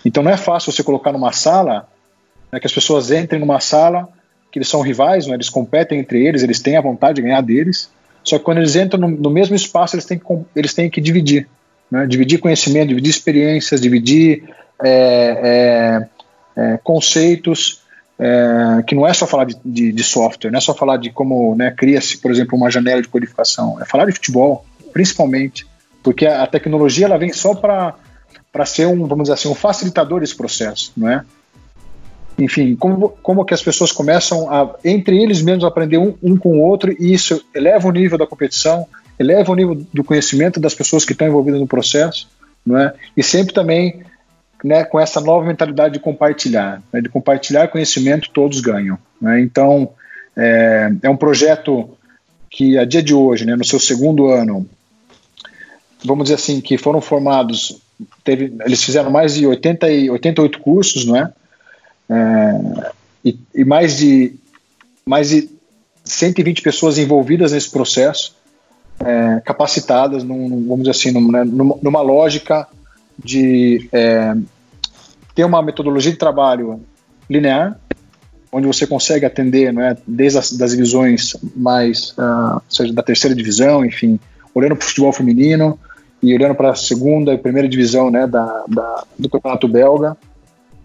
Então 0.05 0.23
não 0.23 0.31
é 0.31 0.37
fácil 0.37 0.71
você 0.71 0.83
colocar 0.83 1.11
numa 1.11 1.31
sala, 1.31 1.87
né, 2.51 2.59
que 2.59 2.67
as 2.67 2.73
pessoas 2.73 3.11
entrem 3.11 3.39
numa 3.39 3.59
sala, 3.59 4.07
que 4.51 4.57
eles 4.57 4.67
são 4.67 4.81
rivais, 4.81 5.27
né, 5.27 5.35
eles 5.35 5.49
competem 5.49 5.99
entre 5.99 6.25
eles, 6.25 6.43
eles 6.43 6.59
têm 6.59 6.77
a 6.77 6.81
vontade 6.81 7.15
de 7.15 7.21
ganhar 7.21 7.41
deles, 7.41 7.89
só 8.23 8.37
que 8.37 8.43
quando 8.43 8.59
eles 8.59 8.75
entram 8.75 8.99
no, 8.99 9.07
no 9.09 9.29
mesmo 9.29 9.55
espaço, 9.55 9.95
eles 9.95 10.05
têm 10.05 10.17
que, 10.17 10.25
eles 10.55 10.73
têm 10.73 10.89
que 10.89 11.01
dividir. 11.01 11.47
Né, 11.89 12.05
dividir 12.05 12.39
conhecimento, 12.39 12.89
dividir 12.89 13.09
experiências, 13.09 13.81
dividir 13.81 14.43
é, 14.83 16.07
é, 16.55 16.61
é, 16.61 16.79
conceitos, 16.83 17.81
é, 18.19 18.83
que 18.85 18.93
não 18.93 19.07
é 19.07 19.13
só 19.13 19.25
falar 19.25 19.45
de, 19.45 19.55
de, 19.63 19.93
de, 19.93 20.03
software, 20.03 20.51
não 20.51 20.57
é 20.57 20.61
só 20.61 20.73
falar 20.73 20.97
de 20.97 21.09
como 21.09 21.55
né, 21.55 21.71
cria-se, 21.71 22.17
por 22.17 22.29
exemplo, 22.29 22.57
uma 22.57 22.69
janela 22.69 23.01
de 23.01 23.07
codificação, 23.07 23.81
é 23.81 23.85
falar 23.85 24.05
de 24.05 24.11
futebol, 24.11 24.65
principalmente, 24.91 25.65
porque 26.03 26.25
a, 26.25 26.43
a 26.43 26.47
tecnologia 26.47 27.05
ela 27.05 27.17
vem 27.17 27.31
só 27.31 27.55
para 27.55 27.95
ser 28.65 28.87
um, 28.87 29.07
vamos 29.07 29.23
dizer 29.23 29.33
assim, 29.33 29.47
um 29.47 29.55
facilitador 29.55 30.19
desse 30.19 30.35
processo, 30.35 30.91
não 30.97 31.09
é? 31.09 31.23
Enfim, 32.37 32.75
como, 32.75 33.09
como 33.21 33.45
que 33.45 33.53
as 33.53 33.61
pessoas 33.61 33.91
começam 33.91 34.51
a, 34.51 34.75
entre 34.83 35.21
eles 35.21 35.41
mesmos, 35.41 35.63
aprender 35.63 35.97
um, 35.97 36.15
um 36.21 36.37
com 36.37 36.57
o 36.57 36.61
outro 36.61 36.93
e 36.99 37.13
isso 37.13 37.41
eleva 37.53 37.87
o 37.87 37.91
nível 37.91 38.17
da 38.17 38.27
competição, 38.27 38.85
eleva 39.17 39.51
o 39.51 39.55
nível 39.55 39.75
do 39.93 40.03
conhecimento 40.03 40.59
das 40.59 40.73
pessoas 40.73 41.05
que 41.05 41.13
estão 41.13 41.27
envolvidas 41.27 41.59
no 41.59 41.67
processo, 41.67 42.29
não 42.65 42.77
é? 42.77 42.93
E 43.15 43.23
sempre 43.23 43.53
também 43.53 44.01
né, 44.63 44.83
com 44.83 44.99
essa 44.99 45.21
nova 45.21 45.45
mentalidade 45.45 45.93
de 45.93 45.99
compartilhar, 45.99 46.81
né, 46.91 47.01
de 47.01 47.09
compartilhar 47.09 47.67
conhecimento, 47.67 48.29
todos 48.31 48.59
ganham. 48.59 48.97
Né? 49.21 49.41
Então, 49.41 49.89
é, 50.35 50.91
é, 51.03 51.09
um 51.09 51.17
projeto 51.17 51.89
que, 52.49 52.77
a 52.77 52.85
dia 52.85 53.01
de 53.01 53.13
hoje, 53.13 53.45
né, 53.45 53.55
no 53.55 53.65
seu 53.65 53.79
segundo 53.79 54.27
ano, 54.27 54.67
vamos 56.03 56.25
dizer 56.25 56.35
assim, 56.35 56.61
que 56.61 56.77
foram 56.77 57.01
formados 57.01 57.81
teve, 58.23 58.53
eles 58.65 58.83
fizeram 58.83 59.11
mais 59.11 59.35
de 59.35 59.45
80 59.45 59.89
e, 59.89 60.09
88 60.09 60.59
cursos, 60.59 61.05
não 61.05 61.15
é? 61.15 61.33
é 62.09 62.91
e, 63.23 63.37
e, 63.53 63.65
mais 63.65 63.97
de 63.97 64.33
mais 65.05 65.29
de 65.29 65.49
120 66.05 66.61
pessoas 66.61 66.97
envolvidas 66.97 67.51
nesse 67.51 67.69
processo, 67.69 68.35
é, 68.99 69.41
capacitadas, 69.41 70.23
num, 70.23 70.67
vamos 70.67 70.79
dizer 70.79 70.91
assim, 70.91 71.11
numa, 71.11 71.43
numa 71.43 72.01
lógica 72.01 72.67
de 73.23 73.89
é, 73.91 74.35
ter 75.35 75.43
uma 75.43 75.61
metodologia 75.61 76.11
de 76.11 76.17
trabalho 76.17 76.81
linear, 77.29 77.79
onde 78.51 78.65
você 78.65 78.87
consegue 78.87 79.25
atender, 79.25 79.71
não 79.71 79.81
é, 79.81 79.95
desde 80.07 80.39
as 80.39 80.51
das 80.51 80.71
divisões 80.71 81.35
mais, 81.55 82.11
uh, 82.17 82.61
seja 82.67 82.91
da 82.91 83.03
terceira 83.03 83.35
divisão, 83.35 83.85
enfim, 83.85 84.19
olhando 84.55 84.75
para 84.75 84.85
o 84.85 84.87
futebol 84.87 85.13
feminino, 85.13 85.77
e 86.21 86.33
olhando 86.33 86.55
para 86.55 86.71
a 86.71 86.75
segunda 86.75 87.33
e 87.33 87.37
primeira 87.37 87.67
divisão 87.67 88.11
né, 88.11 88.27
da, 88.27 88.63
da, 88.67 89.03
do 89.17 89.29
campeonato 89.29 89.67
belga, 89.67 90.17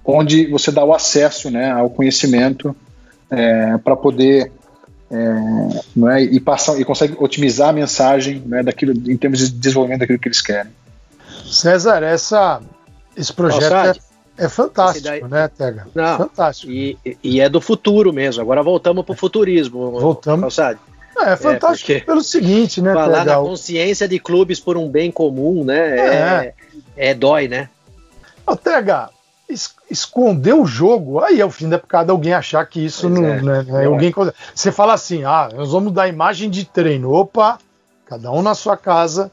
onde 0.05 0.47
você 0.47 0.70
dá 0.70 0.85
o 0.85 0.95
acesso 0.95 1.51
né, 1.51 1.70
ao 1.70 1.91
conhecimento 1.91 2.74
é, 3.30 3.76
para 3.78 3.97
poder 3.97 4.53
é, 5.11 5.82
não 5.95 6.09
é, 6.09 6.22
e 6.22 6.39
passar 6.39 6.78
e 6.80 6.85
consegue 6.85 7.16
otimizar 7.18 7.70
a 7.70 7.72
mensagem 7.72 8.43
né, 8.47 8.62
daquilo 8.62 8.93
em 9.11 9.16
termos 9.16 9.39
de 9.41 9.51
desenvolvimento 9.51 10.01
daquilo 10.01 10.18
que 10.18 10.28
eles 10.28 10.41
querem. 10.41 10.70
César, 11.45 12.03
essa, 12.03 12.61
esse 13.16 13.32
projeto 13.32 14.01
é, 14.36 14.45
é, 14.45 14.49
fantástico, 14.49 15.09
daí... 15.09 15.22
né, 15.22 15.49
Tega? 15.49 15.86
Não, 15.95 16.18
fantástico. 16.18 16.72
E, 16.72 16.99
e, 17.22 17.40
é 17.40 17.49
do 17.49 17.61
futuro 17.61 18.12
mesmo. 18.12 18.42
Agora 18.42 18.62
voltamos 18.62 19.05
para 19.05 19.12
o 19.12 19.16
futurismo. 19.16 19.92
Voltamos. 19.92 20.40
Calçade. 20.40 20.80
É, 21.16 21.32
é 21.32 21.36
fantástico 21.36 21.92
é 21.92 22.01
pelo 22.01 22.22
seguinte, 22.22 22.82
né? 22.82 22.92
Falar 22.92 23.24
Pedro? 23.24 23.24
da 23.24 23.36
consciência 23.36 24.09
de 24.09 24.18
clubes 24.18 24.59
por 24.59 24.76
um 24.76 24.88
bem 24.88 25.11
comum, 25.11 25.64
né? 25.64 25.99
É, 25.99 26.55
é, 26.97 27.11
é 27.11 27.14
dói, 27.14 27.47
né? 27.47 27.68
Ô, 28.47 28.57
TH, 28.57 29.11
es 29.49 29.74
esconder 29.90 30.55
o 30.55 30.66
jogo, 30.66 31.20
aí 31.20 31.40
é 31.40 31.45
o 31.45 31.51
fim 31.51 31.68
da 31.68 31.78
picada 31.78 32.11
alguém 32.11 32.32
achar 32.32 32.64
que 32.66 32.84
isso 32.84 33.09
pois 33.09 33.20
não. 33.20 33.24
É. 33.26 33.42
Né, 33.42 33.62
né 33.62 33.84
alguém, 33.84 34.12
você 34.55 34.72
fala 34.72 34.95
assim, 34.95 35.24
ah, 35.24 35.49
nós 35.55 35.70
vamos 35.70 35.92
dar 35.92 36.09
imagem 36.09 36.51
de 36.51 36.64
treino. 36.64 37.12
Opa, 37.12 37.59
cada 38.07 38.32
um 38.32 38.42
na 38.42 38.55
sua 38.55 38.76
casa, 38.76 39.30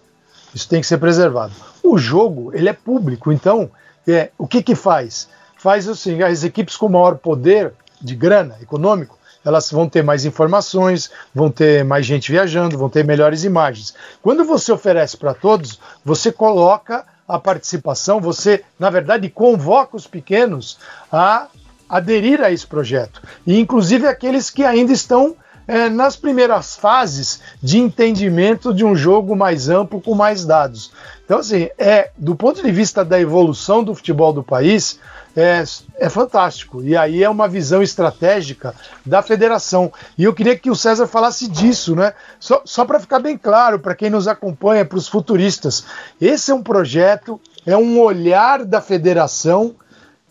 isso 0.54 0.68
tem 0.68 0.82
que 0.82 0.88
ser 0.88 0.97
preservado. 0.97 1.54
O 1.84 1.97
jogo, 1.97 2.52
ele 2.54 2.70
é 2.70 2.74
público, 2.74 3.32
então, 3.32 3.70
é, 4.08 4.30
o 4.38 4.47
que 4.47 4.62
que 4.62 4.76
faz? 4.76 5.28
Faz 5.58 5.88
assim, 5.88 6.22
as 6.22 6.43
equipes 6.43 6.76
com 6.76 6.89
maior 6.89 7.18
poder 7.18 7.74
de 8.02 8.16
grana 8.16 8.58
econômico, 8.62 9.18
elas 9.43 9.72
vão 9.72 9.89
ter 9.89 10.04
mais 10.04 10.26
informações, 10.26 11.12
vão 11.34 11.49
ter 11.49 11.84
mais 11.84 12.06
gente 12.06 12.32
viajando, 12.32 12.78
vão 12.78 12.89
ter 12.89 13.04
melhores 13.04 13.43
imagens. 13.43 13.93
Quando 14.22 14.43
você 14.45 14.72
oferece 14.72 15.18
para 15.18 15.34
todos, 15.34 15.80
você 16.06 16.32
coloca 16.32 17.06
a 17.28 17.39
participação, 17.39 18.20
você, 18.20 18.64
na 18.78 18.89
verdade, 18.89 19.30
convoca 19.30 19.95
os 19.95 20.06
pequenos 20.06 20.78
a 21.12 21.47
aderir 21.89 22.41
a 22.41 22.52
esse 22.52 22.66
projeto. 22.66 23.22
E 23.45 23.60
inclusive 23.60 24.08
aqueles 24.08 24.49
que 24.49 24.64
ainda 24.64 24.93
estão 24.93 25.36
é, 25.72 25.90
nas 25.90 26.18
primeiras 26.18 26.76
fases 26.76 27.40
de 27.64 27.80
entendimento 27.80 28.74
de 28.74 28.84
um 28.84 28.94
jogo 28.94 29.38
mais 29.38 29.70
amplo, 29.70 30.02
com 30.02 30.14
mais 30.14 30.44
dados. 30.44 30.92
Então, 31.24 31.40
assim, 31.40 31.70
é, 31.78 32.12
do 32.18 32.36
ponto 32.36 32.62
de 32.62 32.70
vista 32.70 33.06
da 33.06 33.18
evolução 33.18 33.82
do 33.82 33.96
futebol 33.96 34.34
do 34.34 34.44
país, 34.44 35.00
é, 35.34 35.64
é 35.98 36.10
fantástico. 36.10 36.84
E 36.84 36.98
aí 36.98 37.24
é 37.24 37.30
uma 37.30 37.48
visão 37.48 37.82
estratégica 37.82 38.76
da 39.06 39.22
federação. 39.22 39.94
E 40.18 40.26
eu 40.26 40.34
queria 40.34 40.58
que 40.58 40.70
o 40.70 40.76
César 40.76 41.08
falasse 41.08 41.48
disso, 41.48 41.96
né? 41.96 42.14
Só, 42.38 42.62
só 42.66 42.84
para 42.84 43.00
ficar 43.00 43.20
bem 43.20 43.38
claro 43.38 43.80
para 43.80 43.96
quem 43.96 44.10
nos 44.10 44.28
acompanha, 44.28 44.84
para 44.84 44.98
os 44.98 45.08
futuristas. 45.08 45.86
Esse 46.20 46.52
é 46.52 46.54
um 46.54 46.62
projeto, 46.62 47.40
é 47.66 47.78
um 47.78 47.98
olhar 47.98 48.66
da 48.66 48.82
federação 48.82 49.74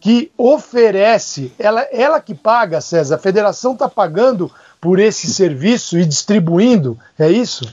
que 0.01 0.33
oferece, 0.37 1.53
ela, 1.59 1.83
ela 1.93 2.21
que 2.21 2.35
paga, 2.35 2.81
César, 2.81 3.17
a 3.17 3.19
federação 3.19 3.75
está 3.75 3.87
pagando 3.87 4.51
por 4.81 4.99
esse 4.99 5.27
serviço 5.33 5.99
e 5.99 6.05
distribuindo, 6.05 6.99
é 7.19 7.31
isso? 7.31 7.65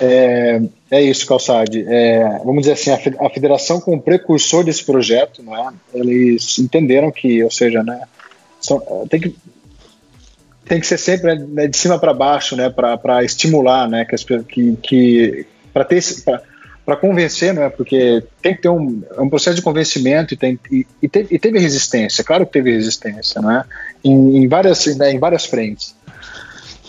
É, 0.00 0.60
é 0.90 1.02
isso, 1.02 1.26
Calçade. 1.26 1.84
É, 1.86 2.38
vamos 2.44 2.62
dizer 2.62 2.72
assim, 2.72 2.90
a, 2.90 3.30
federação 3.30 3.80
como 3.80 4.00
precursor 4.00 4.64
desse 4.64 4.84
projeto, 4.84 5.42
não 5.42 5.56
é? 5.56 5.72
eles 5.92 6.58
entenderam 6.58 7.10
que, 7.12 7.42
ou 7.44 7.50
seja, 7.50 7.82
né, 7.82 8.02
são, 8.60 8.80
tem, 9.08 9.20
que, 9.20 9.36
tem 10.64 10.80
que 10.80 10.86
ser 10.86 10.98
sempre 10.98 11.34
né, 11.36 11.66
de 11.66 11.76
cima 11.76 11.98
para 11.98 12.14
baixo, 12.14 12.56
né, 12.56 12.70
para 12.70 13.22
estimular, 13.22 13.88
né, 13.88 14.04
que, 14.04 14.42
que, 14.44 14.76
que 14.76 15.46
para 15.72 15.84
ter 15.84 16.00
para 16.84 16.96
convencer, 16.96 17.54
não 17.54 17.62
é? 17.62 17.70
Porque 17.70 18.22
tem 18.42 18.54
que 18.54 18.62
ter 18.62 18.68
um, 18.68 19.02
é 19.16 19.20
um 19.20 19.28
processo 19.30 19.56
de 19.56 19.62
convencimento 19.62 20.34
e, 20.34 20.36
tem, 20.36 20.60
e, 20.70 20.86
e, 21.00 21.08
teve, 21.08 21.34
e 21.34 21.38
teve 21.38 21.58
resistência, 21.58 22.22
claro 22.22 22.44
que 22.44 22.52
teve 22.52 22.72
resistência, 22.72 23.40
não 23.40 23.50
é? 23.50 23.64
Em, 24.04 24.36
em 24.36 24.48
várias, 24.48 24.84
né, 24.96 25.12
em 25.12 25.18
várias 25.18 25.46
frentes 25.46 25.94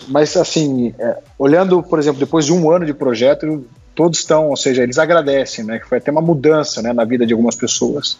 mas 0.08 0.36
assim, 0.36 0.94
é, 0.98 1.18
olhando, 1.38 1.82
por 1.82 1.98
exemplo, 1.98 2.20
depois 2.20 2.46
de 2.46 2.52
um 2.52 2.70
ano 2.70 2.86
de 2.86 2.94
projeto, 2.94 3.66
todos 3.94 4.20
estão, 4.20 4.48
ou 4.48 4.56
seja, 4.56 4.82
eles 4.82 4.98
agradecem, 4.98 5.64
né, 5.64 5.78
que 5.78 5.88
foi 5.88 5.98
até 5.98 6.10
uma 6.10 6.20
mudança, 6.20 6.80
né, 6.80 6.92
na 6.92 7.04
vida 7.04 7.26
de 7.26 7.32
algumas 7.32 7.56
pessoas. 7.56 8.18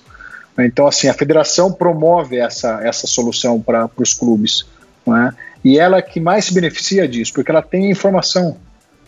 Então, 0.59 0.86
assim, 0.86 1.09
a 1.09 1.14
federação 1.14 1.70
promove 1.70 2.38
essa, 2.38 2.80
essa 2.82 3.07
solução 3.07 3.61
para 3.61 3.90
os 3.99 4.14
clubes, 4.14 4.66
é? 5.07 5.32
e 5.62 5.78
ela 5.78 6.01
que 6.01 6.18
mais 6.18 6.47
se 6.47 6.55
beneficia 6.55 7.07
disso, 7.07 7.32
porque 7.34 7.51
ela 7.51 7.62
tem 7.62 7.90
informação, 7.90 8.57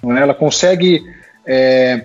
é? 0.04 0.20
ela 0.20 0.34
consegue 0.34 1.02
é, 1.46 2.04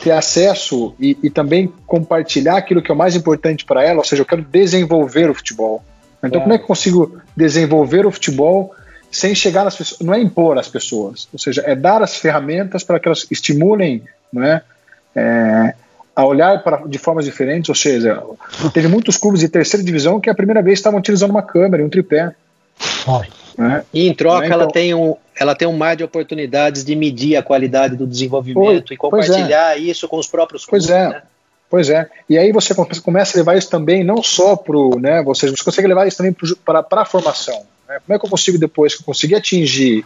ter 0.00 0.12
acesso 0.12 0.94
e, 1.00 1.18
e, 1.24 1.28
também 1.28 1.72
compartilhar 1.86 2.56
aquilo 2.56 2.80
que 2.80 2.90
é 2.90 2.94
o 2.94 2.96
mais 2.96 3.16
importante 3.16 3.64
para 3.64 3.82
ela, 3.82 3.98
ou 3.98 4.04
seja, 4.04 4.22
eu 4.22 4.26
quero 4.26 4.42
desenvolver 4.42 5.28
o 5.28 5.34
futebol. 5.34 5.82
Então, 6.22 6.40
é. 6.40 6.42
como 6.42 6.54
é 6.54 6.58
que 6.58 6.64
eu 6.64 6.68
consigo 6.68 7.20
desenvolver 7.36 8.06
o 8.06 8.10
futebol 8.10 8.74
sem 9.10 9.34
chegar 9.34 9.64
nas 9.64 9.76
pessoas, 9.76 10.00
não 10.00 10.12
é 10.12 10.20
impor 10.20 10.58
às 10.58 10.68
pessoas, 10.68 11.28
ou 11.32 11.38
seja, 11.38 11.62
é 11.64 11.74
dar 11.74 12.02
as 12.02 12.16
ferramentas 12.16 12.84
para 12.84 13.00
que 13.00 13.08
elas 13.08 13.26
estimulem, 13.30 14.02
não 14.32 14.42
é, 14.44 15.74
a 16.14 16.24
olhar 16.24 16.62
para, 16.62 16.78
de 16.86 16.98
formas 16.98 17.24
diferentes, 17.24 17.68
ou 17.68 17.74
seja, 17.74 18.22
teve 18.74 18.88
muitos 18.88 19.16
clubes 19.16 19.40
de 19.40 19.48
terceira 19.48 19.84
divisão 19.84 20.20
que 20.20 20.28
a 20.28 20.34
primeira 20.34 20.60
vez 20.60 20.78
estavam 20.78 20.98
utilizando 20.98 21.30
uma 21.30 21.42
câmera 21.42 21.82
e 21.82 21.86
um 21.86 21.88
tripé. 21.88 22.34
Né? 23.56 23.84
E 23.94 24.06
em 24.06 24.14
troca 24.14 24.40
né? 24.40 24.46
então, 24.46 24.60
ela, 24.60 24.70
tem 24.70 24.94
um, 24.94 25.16
ela 25.38 25.54
tem 25.54 25.68
um 25.68 25.76
mar 25.76 25.96
de 25.96 26.04
oportunidades 26.04 26.84
de 26.84 26.94
medir 26.94 27.36
a 27.36 27.42
qualidade 27.42 27.96
do 27.96 28.06
desenvolvimento 28.06 28.92
e 28.92 28.94
é. 28.94 28.96
compartilhar 28.96 29.76
é. 29.76 29.78
isso 29.78 30.08
com 30.08 30.18
os 30.18 30.26
próprios 30.26 30.64
clubes. 30.64 30.86
Pois 30.86 30.98
é. 30.98 31.08
Né? 31.08 31.22
Pois 31.70 31.90
é. 31.90 32.08
E 32.28 32.38
aí 32.38 32.50
você 32.52 32.74
começa 33.02 33.36
a 33.36 33.38
levar 33.38 33.56
isso 33.56 33.68
também 33.68 34.02
não 34.02 34.22
só 34.22 34.56
para 34.56 34.76
o. 34.76 34.98
Né, 34.98 35.22
você, 35.22 35.50
você 35.50 35.62
consegue 35.62 35.88
levar 35.88 36.06
isso 36.06 36.16
também 36.16 36.34
para 36.64 37.02
a 37.02 37.04
formação. 37.04 37.62
Né? 37.88 37.98
Como 38.06 38.16
é 38.16 38.18
que 38.18 38.24
eu 38.24 38.30
consigo, 38.30 38.58
depois 38.58 38.94
que 38.94 39.02
eu 39.02 39.06
conseguir 39.06 39.34
atingir 39.34 40.04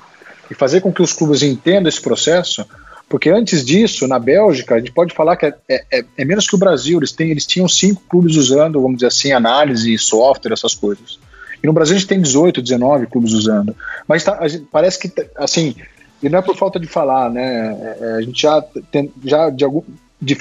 e 0.50 0.54
fazer 0.54 0.80
com 0.80 0.92
que 0.92 1.02
os 1.02 1.12
clubes 1.12 1.42
entendam 1.42 1.88
esse 1.88 2.00
processo? 2.00 2.66
Porque 3.08 3.28
antes 3.28 3.64
disso, 3.64 4.08
na 4.08 4.18
Bélgica, 4.18 4.74
a 4.74 4.78
gente 4.78 4.90
pode 4.90 5.14
falar 5.14 5.36
que 5.36 5.46
é, 5.46 5.54
é, 5.68 6.04
é 6.16 6.24
menos 6.24 6.48
que 6.48 6.54
o 6.54 6.58
Brasil. 6.58 6.98
Eles, 6.98 7.12
têm, 7.12 7.30
eles 7.30 7.46
tinham 7.46 7.68
cinco 7.68 8.02
clubes 8.08 8.36
usando, 8.36 8.80
vamos 8.80 8.96
dizer 8.96 9.08
assim, 9.08 9.32
análise, 9.32 9.98
software, 9.98 10.52
essas 10.52 10.74
coisas. 10.74 11.18
E 11.62 11.66
no 11.66 11.72
Brasil 11.72 11.94
a 11.94 11.98
gente 11.98 12.08
tem 12.08 12.20
18, 12.20 12.60
19 12.60 13.06
clubes 13.06 13.32
usando. 13.32 13.76
Mas 14.08 14.24
tá, 14.24 14.48
gente, 14.48 14.66
parece 14.72 14.98
que, 14.98 15.12
assim, 15.36 15.76
e 16.22 16.28
não 16.28 16.38
é 16.38 16.42
por 16.42 16.56
falta 16.56 16.80
de 16.80 16.86
falar, 16.86 17.30
né? 17.30 17.76
É, 17.80 17.98
é, 18.00 18.12
a 18.14 18.20
gente 18.22 18.40
já, 18.40 18.62
tem, 18.90 19.12
já 19.24 19.50
de, 19.50 19.64
algum, 19.64 19.82
de, 20.22 20.38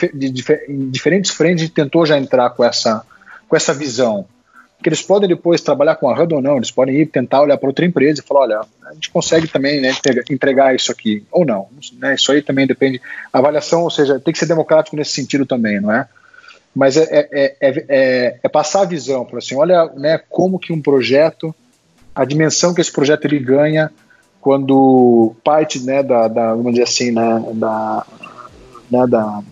em 0.70 0.90
diferentes 0.90 1.32
frentes, 1.32 1.70
tentou 1.70 2.06
já 2.06 2.18
entrar 2.18 2.52
com 2.52 2.64
essa, 2.64 3.04
com 3.50 3.56
essa 3.56 3.74
visão 3.74 4.28
que 4.82 4.90
eles 4.90 5.02
podem 5.02 5.30
depois 5.30 5.62
trabalhar 5.62 5.96
com 5.96 6.10
a 6.10 6.20
HUD 6.20 6.34
ou 6.34 6.42
não, 6.42 6.58
eles 6.58 6.72
podem 6.72 6.96
ir 6.96 7.06
tentar 7.06 7.42
olhar 7.42 7.56
para 7.56 7.70
outra 7.70 7.86
empresa 7.86 8.20
e 8.20 8.28
falar, 8.28 8.42
olha, 8.42 8.62
a 8.88 8.94
gente 8.94 9.12
consegue 9.12 9.48
também 9.48 9.80
né, 9.80 9.94
entregar 10.30 10.76
isso 10.76 10.92
aqui, 10.92 11.24
ou 11.32 11.46
não, 11.46 11.68
né, 12.00 12.16
isso 12.16 12.32
aí 12.32 12.42
também 12.42 12.66
depende, 12.66 13.00
a 13.32 13.38
avaliação, 13.38 13.84
ou 13.84 13.92
seja, 13.92 14.20
tem 14.20 14.34
que 14.34 14.40
ser 14.40 14.48
democrático 14.48 14.96
nesse 14.96 15.12
sentido 15.12 15.46
também, 15.46 15.80
não 15.80 15.94
é? 15.94 16.08
Mas 16.74 16.98
é, 16.98 17.04
é, 17.12 17.30
é, 17.32 17.86
é, 17.90 18.40
é 18.42 18.50
passar 18.50 18.82
a 18.82 18.86
visão, 18.86 19.24
para 19.24 19.38
assim, 19.38 19.56
olha 19.56 19.86
né, 19.96 20.20
como 20.30 20.58
que 20.58 20.74
um 20.74 20.82
projeto, 20.82 21.54
a 22.16 22.26
dimensão 22.26 22.74
que 22.74 22.82
esse 22.82 22.92
projeto 22.92 23.26
ele 23.26 23.40
ganha 23.40 23.92
quando 24.40 25.36
parte 25.44 25.80
né, 25.84 26.02
da, 26.02 26.28
da 26.28 26.56
vamos 26.56 26.72
dizer 26.72 26.84
assim, 26.84 27.12
né, 27.12 27.44
da, 27.54 28.06
né, 28.90 29.06
da, 29.06 29.44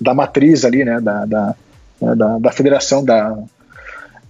da 0.00 0.14
matriz 0.14 0.64
ali, 0.64 0.84
né, 0.84 1.00
da, 1.00 1.24
da, 1.24 1.54
da, 2.00 2.38
da 2.38 2.52
federação 2.52 3.04
da 3.04 3.36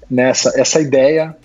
nessa 0.09 0.53
essa 0.59 0.81
ideia 0.81 1.37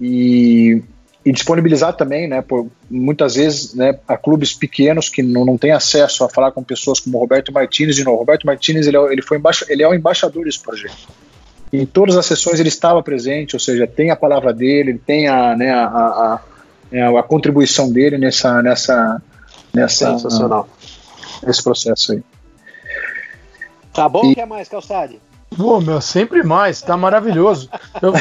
e, 0.00 0.82
e 1.24 1.32
disponibilizar 1.32 1.94
também, 1.94 2.28
né, 2.28 2.42
por, 2.42 2.68
muitas 2.90 3.34
vezes, 3.34 3.74
né, 3.74 3.98
a 4.06 4.16
clubes 4.16 4.52
pequenos 4.52 5.08
que 5.08 5.22
não, 5.22 5.44
não 5.44 5.56
têm 5.56 5.72
acesso 5.72 6.24
a 6.24 6.28
falar 6.28 6.52
com 6.52 6.62
pessoas 6.62 7.00
como 7.00 7.18
Roberto 7.18 7.52
Martins, 7.52 7.96
de 7.96 8.04
novo, 8.04 8.18
Roberto 8.18 8.46
Martins 8.46 8.86
ele, 8.86 8.96
é, 8.96 9.12
ele, 9.12 9.22
foi 9.22 9.40
ele 9.68 9.82
é 9.82 9.88
o 9.88 9.94
embaixador 9.94 10.44
desse 10.44 10.60
projeto. 10.60 11.08
Em 11.72 11.84
todas 11.84 12.16
as 12.16 12.26
sessões 12.26 12.60
ele 12.60 12.68
estava 12.68 13.02
presente, 13.02 13.56
ou 13.56 13.60
seja, 13.60 13.86
tem 13.86 14.10
a 14.10 14.16
palavra 14.16 14.52
dele, 14.52 14.90
ele 14.90 15.00
tem 15.04 15.26
a, 15.26 15.56
né, 15.56 15.70
a, 15.70 15.86
a, 15.86 16.34
a, 16.34 16.40
é, 16.92 17.02
a 17.02 17.22
contribuição 17.22 17.90
dele 17.90 18.18
nessa, 18.18 18.62
nessa, 18.62 19.22
nessa, 19.74 20.12
Sensacional. 20.12 20.68
nesse 21.44 21.62
processo 21.62 22.12
aí. 22.12 22.22
Tá 23.96 24.10
bom, 24.10 24.30
e, 24.30 24.34
quer 24.34 24.46
mais, 24.46 24.68
Calçade? 24.68 25.18
Pô, 25.56 25.80
meu, 25.80 26.02
sempre 26.02 26.42
mais, 26.42 26.82
tá 26.82 26.98
maravilhoso. 26.98 27.70
Eu, 28.02 28.12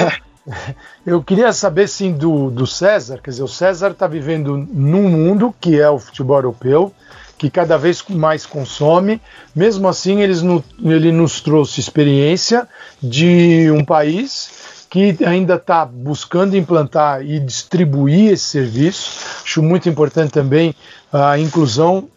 eu 1.05 1.21
queria 1.21 1.51
saber, 1.51 1.89
sim, 1.89 2.13
do, 2.13 2.49
do 2.49 2.65
César, 2.65 3.19
quer 3.21 3.32
dizer, 3.32 3.43
o 3.43 3.47
César 3.47 3.91
está 3.91 4.07
vivendo 4.07 4.57
num 4.57 5.09
mundo 5.09 5.53
que 5.59 5.78
é 5.78 5.89
o 5.89 5.99
futebol 5.99 6.38
europeu, 6.38 6.93
que 7.38 7.49
cada 7.49 7.78
vez 7.78 8.01
mais 8.07 8.45
consome. 8.45 9.21
Mesmo 9.53 9.89
assim, 9.89 10.21
eles 10.21 10.41
no, 10.41 10.63
ele 10.82 11.11
nos 11.11 11.41
trouxe 11.41 11.82
experiência 11.82 12.65
de 13.03 13.69
um 13.69 13.84
país 13.84 14.86
que 14.89 15.17
ainda 15.26 15.55
está 15.55 15.84
buscando 15.84 16.55
implantar 16.55 17.21
e 17.21 17.38
distribuir 17.38 18.32
esse 18.32 18.45
serviço. 18.45 19.11
Acho 19.43 19.61
muito 19.61 19.89
importante 19.89 20.32
também 20.32 20.73
a 21.11 21.38
inclusão 21.38 22.07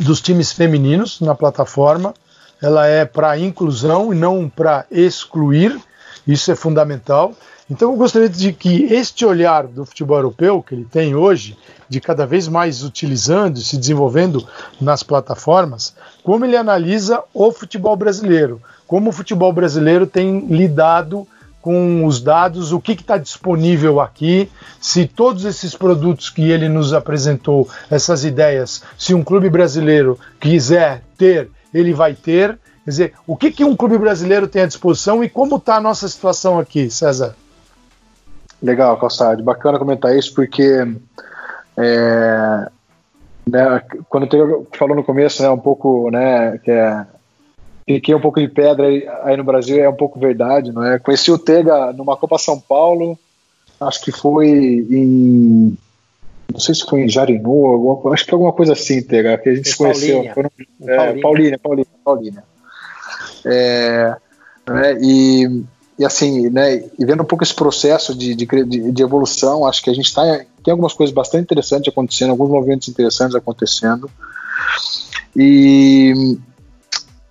dos 0.00 0.20
times 0.20 0.52
femininos 0.52 1.20
na 1.20 1.34
plataforma 1.34 2.14
ela 2.62 2.86
é 2.86 3.04
para 3.04 3.38
inclusão 3.38 4.12
e 4.12 4.16
não 4.16 4.48
para 4.48 4.86
excluir, 4.90 5.78
isso 6.26 6.50
é 6.50 6.54
fundamental. 6.54 7.34
Então 7.70 7.90
eu 7.92 7.96
gostaria 7.96 8.28
de 8.28 8.52
que 8.52 8.84
este 8.92 9.24
olhar 9.24 9.66
do 9.66 9.86
futebol 9.86 10.18
europeu 10.18 10.62
que 10.62 10.74
ele 10.74 10.84
tem 10.84 11.14
hoje, 11.14 11.56
de 11.88 12.00
cada 12.00 12.26
vez 12.26 12.46
mais 12.46 12.82
utilizando 12.82 13.56
e 13.56 13.62
se 13.62 13.78
desenvolvendo 13.78 14.46
nas 14.80 15.02
plataformas, 15.02 15.94
como 16.22 16.44
ele 16.44 16.56
analisa 16.56 17.22
o 17.32 17.50
futebol 17.52 17.96
brasileiro, 17.96 18.60
como 18.86 19.10
o 19.10 19.12
futebol 19.12 19.52
brasileiro 19.52 20.06
tem 20.06 20.40
lidado 20.40 21.26
com 21.62 22.04
os 22.04 22.20
dados, 22.20 22.72
o 22.72 22.78
que 22.78 22.92
está 22.92 23.16
disponível 23.16 23.98
aqui, 23.98 24.50
se 24.78 25.06
todos 25.06 25.46
esses 25.46 25.74
produtos 25.74 26.28
que 26.28 26.50
ele 26.50 26.68
nos 26.68 26.92
apresentou, 26.92 27.66
essas 27.90 28.22
ideias, 28.22 28.82
se 28.98 29.14
um 29.14 29.24
clube 29.24 29.48
brasileiro 29.48 30.18
quiser 30.38 31.02
ter 31.16 31.50
ele 31.74 31.92
vai 31.92 32.14
ter. 32.14 32.58
Quer 32.84 32.90
dizer, 32.90 33.14
o 33.26 33.36
que, 33.36 33.50
que 33.50 33.64
um 33.64 33.74
clube 33.74 33.98
brasileiro 33.98 34.46
tem 34.46 34.62
à 34.62 34.66
disposição 34.66 35.24
e 35.24 35.28
como 35.28 35.56
está 35.56 35.76
a 35.76 35.80
nossa 35.80 36.08
situação 36.08 36.58
aqui, 36.58 36.88
César? 36.88 37.34
Legal, 38.62 38.96
Calçade. 38.98 39.42
Bacana 39.42 39.78
comentar 39.78 40.16
isso, 40.16 40.32
porque 40.34 40.86
é, 41.76 42.68
né, 43.46 43.82
quando 44.08 44.34
eu 44.36 44.66
falou 44.72 44.94
no 44.94 45.04
começo, 45.04 45.42
né, 45.42 45.50
um 45.50 45.58
pouco, 45.58 46.10
né, 46.10 46.58
que 46.58 46.70
é 46.70 47.06
fiquei 47.86 48.14
um 48.14 48.20
pouco 48.20 48.40
de 48.40 48.48
pedra 48.48 48.86
aí, 48.86 49.06
aí, 49.22 49.36
no 49.36 49.44
Brasil 49.44 49.78
é 49.82 49.88
um 49.88 49.94
pouco 49.94 50.18
verdade, 50.18 50.72
não 50.72 50.82
é? 50.82 50.98
Conheci 50.98 51.30
o 51.30 51.38
Tega 51.38 51.92
numa 51.92 52.16
Copa 52.16 52.38
São 52.38 52.58
Paulo, 52.58 53.18
acho 53.80 54.02
que 54.02 54.10
foi 54.10 54.48
em 54.48 55.76
não 56.52 56.60
sei 56.60 56.74
se 56.74 56.84
foi 56.84 57.00
em 57.00 57.08
Jarinu, 57.08 57.66
alguma, 57.66 58.14
acho 58.14 58.24
que 58.24 58.32
alguma 58.32 58.52
coisa 58.52 58.72
assim, 58.72 59.02
Tega, 59.02 59.36
que 59.38 59.48
a 59.48 59.54
gente 59.54 59.68
se 59.68 59.76
conheceu. 59.76 60.24
Foram, 60.34 60.50
é, 60.82 61.20
Paulínia, 61.20 61.58
Paulínia, 61.58 61.90
Paulínia. 62.04 62.44
É, 63.44 64.16
né, 64.68 64.98
e, 65.00 65.64
e 65.98 66.04
assim, 66.04 66.48
né, 66.50 66.84
e 66.98 67.04
vendo 67.04 67.22
um 67.22 67.26
pouco 67.26 67.44
esse 67.44 67.54
processo 67.54 68.16
de, 68.16 68.34
de, 68.34 68.46
de 68.92 69.02
evolução, 69.02 69.66
acho 69.66 69.82
que 69.82 69.90
a 69.90 69.94
gente 69.94 70.14
tá, 70.14 70.22
tem 70.62 70.72
algumas 70.72 70.92
coisas 70.92 71.14
bastante 71.14 71.44
interessantes 71.44 71.88
acontecendo, 71.88 72.30
alguns 72.30 72.50
movimentos 72.50 72.88
interessantes 72.88 73.34
acontecendo. 73.34 74.10
E 75.36 76.36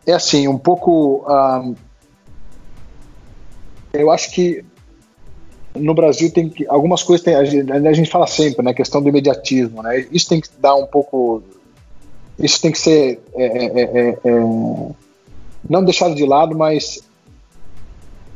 é 0.06 0.14
assim, 0.14 0.48
um 0.48 0.58
pouco. 0.58 1.26
Um, 1.28 1.76
eu 3.94 4.12
acho 4.12 4.32
que 4.32 4.66
no 5.76 5.94
Brasil 5.94 6.32
tem 6.32 6.50
que, 6.50 6.66
algumas 6.68 7.04
coisas 7.04 7.24
tem, 7.24 7.36
a, 7.36 7.44
gente, 7.44 7.72
a 7.72 7.94
gente 7.94 8.10
fala 8.10 8.28
sempre, 8.28 8.64
né, 8.64 8.74
questão 8.74 9.02
do 9.02 9.10
imediatismo, 9.10 9.82
né? 9.82 10.06
Isso 10.12 10.30
tem 10.30 10.40
que 10.40 10.50
dar 10.60 10.76
um 10.76 10.86
pouco, 10.86 11.42
isso 12.38 12.62
tem 12.62 12.72
que 12.72 12.80
ser 12.80 13.20
é, 13.36 13.46
é, 13.46 13.82
é, 13.82 14.10
é 14.10 14.40
não 15.70 15.84
deixado 15.84 16.14
de 16.14 16.26
lado, 16.26 16.56
mas 16.56 17.02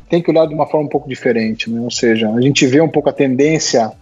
tem 0.08 0.22
que 0.22 0.30
olhar 0.30 0.46
de 0.46 0.54
uma 0.54 0.66
forma 0.66 0.86
um 0.86 0.90
pouco 0.90 1.08
diferente, 1.08 1.70
né? 1.70 1.80
Ou 1.80 1.90
seja, 1.90 2.30
a 2.30 2.40
gente 2.40 2.66
vê 2.66 2.80
um 2.80 2.88
pouco 2.88 3.08
a 3.08 3.12
tendência, 3.12 3.92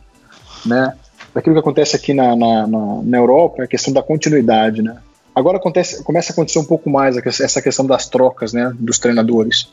né? 0.64 0.94
Daquilo 1.34 1.54
que 1.54 1.60
acontece 1.60 1.96
aqui 1.96 2.14
na, 2.14 2.34
na, 2.36 2.66
na, 2.66 3.02
na 3.02 3.18
Europa, 3.18 3.64
a 3.64 3.66
questão 3.66 3.92
da 3.92 4.02
continuidade, 4.02 4.80
né? 4.80 4.96
Agora 5.34 5.58
acontece, 5.58 6.02
começa 6.02 6.32
a 6.32 6.32
acontecer 6.32 6.58
um 6.58 6.64
pouco 6.64 6.88
mais 6.88 7.16
essa 7.16 7.60
questão 7.60 7.84
das 7.84 8.08
trocas, 8.08 8.52
né? 8.52 8.72
Dos 8.78 8.98
treinadores. 8.98 9.68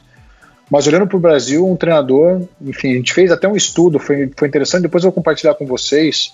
Mas 0.69 0.87
olhando 0.87 1.07
para 1.07 1.17
o 1.17 1.19
Brasil, 1.19 1.67
um 1.67 1.75
treinador, 1.75 2.41
enfim, 2.61 2.93
a 2.93 2.95
gente 2.95 3.13
fez 3.13 3.31
até 3.31 3.47
um 3.47 3.55
estudo, 3.55 3.99
foi, 3.99 4.31
foi 4.35 4.47
interessante. 4.47 4.83
Depois 4.83 5.03
eu 5.03 5.09
vou 5.09 5.15
compartilhar 5.15 5.55
com 5.55 5.65
vocês 5.65 6.33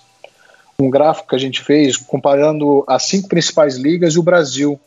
um 0.78 0.88
gráfico 0.88 1.28
que 1.28 1.34
a 1.34 1.38
gente 1.38 1.62
fez 1.62 1.96
comparando 1.96 2.84
as 2.86 3.02
cinco 3.04 3.28
principais 3.28 3.76
ligas 3.76 4.14
e 4.14 4.18
o 4.18 4.22
Brasil 4.22 4.80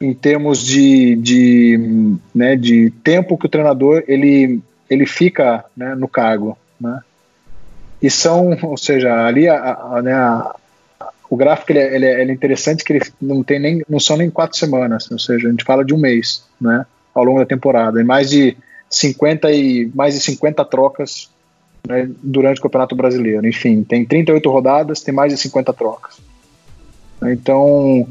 em 0.00 0.12
termos 0.12 0.60
de, 0.60 1.16
de, 1.16 2.16
né, 2.34 2.56
de 2.56 2.90
tempo 3.02 3.38
que 3.38 3.46
o 3.46 3.48
treinador 3.48 4.02
ele, 4.08 4.60
ele 4.90 5.06
fica 5.06 5.64
né, 5.76 5.94
no 5.94 6.08
cargo. 6.08 6.58
Né? 6.80 7.00
E 8.02 8.10
são, 8.10 8.58
ou 8.62 8.76
seja, 8.76 9.24
ali 9.24 9.48
a, 9.48 9.56
a, 9.56 10.02
né, 10.02 10.12
a, 10.12 10.54
o 11.30 11.36
gráfico 11.36 11.72
ele 11.72 11.78
é, 11.78 11.94
ele, 11.94 12.06
é, 12.06 12.20
ele 12.20 12.30
é, 12.32 12.34
interessante 12.34 12.84
que 12.84 12.92
ele 12.92 13.02
não 13.20 13.42
tem 13.42 13.58
nem 13.58 13.82
não 13.88 14.00
são 14.00 14.16
nem 14.16 14.30
quatro 14.30 14.58
semanas, 14.58 15.10
ou 15.10 15.18
seja, 15.18 15.48
a 15.48 15.50
gente 15.50 15.64
fala 15.64 15.84
de 15.84 15.94
um 15.94 15.98
mês, 15.98 16.44
né, 16.60 16.84
ao 17.14 17.24
longo 17.24 17.38
da 17.38 17.46
temporada, 17.46 18.00
e 18.00 18.04
mais 18.04 18.28
de 18.28 18.56
50 18.90 19.50
e 19.52 19.90
mais 19.94 20.14
de 20.14 20.20
50 20.20 20.64
trocas 20.64 21.30
né, 21.86 22.08
durante 22.22 22.58
o 22.58 22.62
Campeonato 22.62 22.94
Brasileiro. 22.94 23.46
Enfim, 23.46 23.82
tem 23.82 24.04
38 24.04 24.50
rodadas, 24.50 25.02
tem 25.02 25.14
mais 25.14 25.32
de 25.32 25.38
50 25.38 25.72
trocas. 25.72 26.20
Então, 27.22 28.06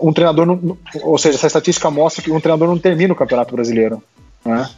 um 0.00 0.12
treinador, 0.12 0.46
não, 0.46 0.78
ou 1.02 1.18
seja, 1.18 1.36
essa 1.36 1.46
estatística 1.46 1.90
mostra 1.90 2.22
que 2.22 2.30
um 2.30 2.40
treinador 2.40 2.68
não 2.68 2.78
termina 2.78 3.12
o 3.12 3.16
Campeonato 3.16 3.54
Brasileiro, 3.54 4.02
né? 4.44 4.68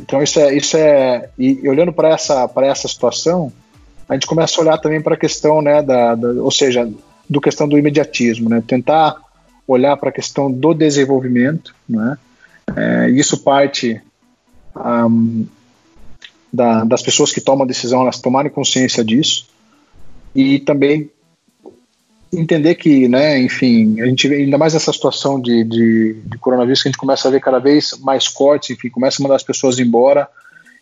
Então 0.00 0.22
isso 0.22 0.40
é, 0.40 0.54
isso 0.54 0.76
é, 0.76 1.28
e 1.38 1.68
olhando 1.68 1.92
para 1.92 2.08
essa, 2.08 2.48
para 2.48 2.66
essa 2.66 2.88
situação, 2.88 3.52
a 4.08 4.14
gente 4.14 4.26
começa 4.26 4.58
a 4.58 4.62
olhar 4.62 4.78
também 4.78 5.00
para 5.00 5.14
a 5.14 5.18
questão, 5.18 5.60
né, 5.60 5.82
da, 5.82 6.14
da, 6.14 6.28
ou 6.42 6.50
seja, 6.50 6.90
do 7.28 7.40
questão 7.40 7.68
do 7.68 7.78
imediatismo, 7.78 8.48
né? 8.48 8.62
Tentar 8.66 9.16
olhar 9.72 9.96
para 9.96 10.10
a 10.10 10.12
questão 10.12 10.50
do 10.50 10.74
desenvolvimento, 10.74 11.74
né? 11.88 12.18
É, 12.76 13.10
isso 13.10 13.42
parte 13.42 14.00
um, 14.76 15.46
da, 16.52 16.84
das 16.84 17.02
pessoas 17.02 17.32
que 17.32 17.40
tomam 17.40 17.64
a 17.64 17.66
decisão, 17.66 18.02
elas 18.02 18.20
tomarem 18.20 18.50
consciência 18.50 19.04
disso 19.04 19.48
e 20.34 20.60
também 20.60 21.10
entender 22.32 22.76
que, 22.76 23.08
né, 23.08 23.40
enfim, 23.40 24.00
a 24.00 24.06
gente 24.06 24.32
ainda 24.32 24.56
mais 24.56 24.72
nessa 24.72 24.92
situação 24.92 25.40
de, 25.40 25.64
de, 25.64 26.14
de, 26.24 26.38
coronavírus 26.38 26.80
que 26.80 26.88
a 26.88 26.90
gente 26.92 26.98
começa 26.98 27.26
a 27.26 27.30
ver 27.30 27.40
cada 27.40 27.58
vez 27.58 27.98
mais 28.00 28.28
cortes, 28.28 28.70
enfim, 28.70 28.88
começa 28.88 29.20
a 29.20 29.22
mandar 29.24 29.36
as 29.36 29.42
pessoas 29.42 29.80
embora 29.80 30.28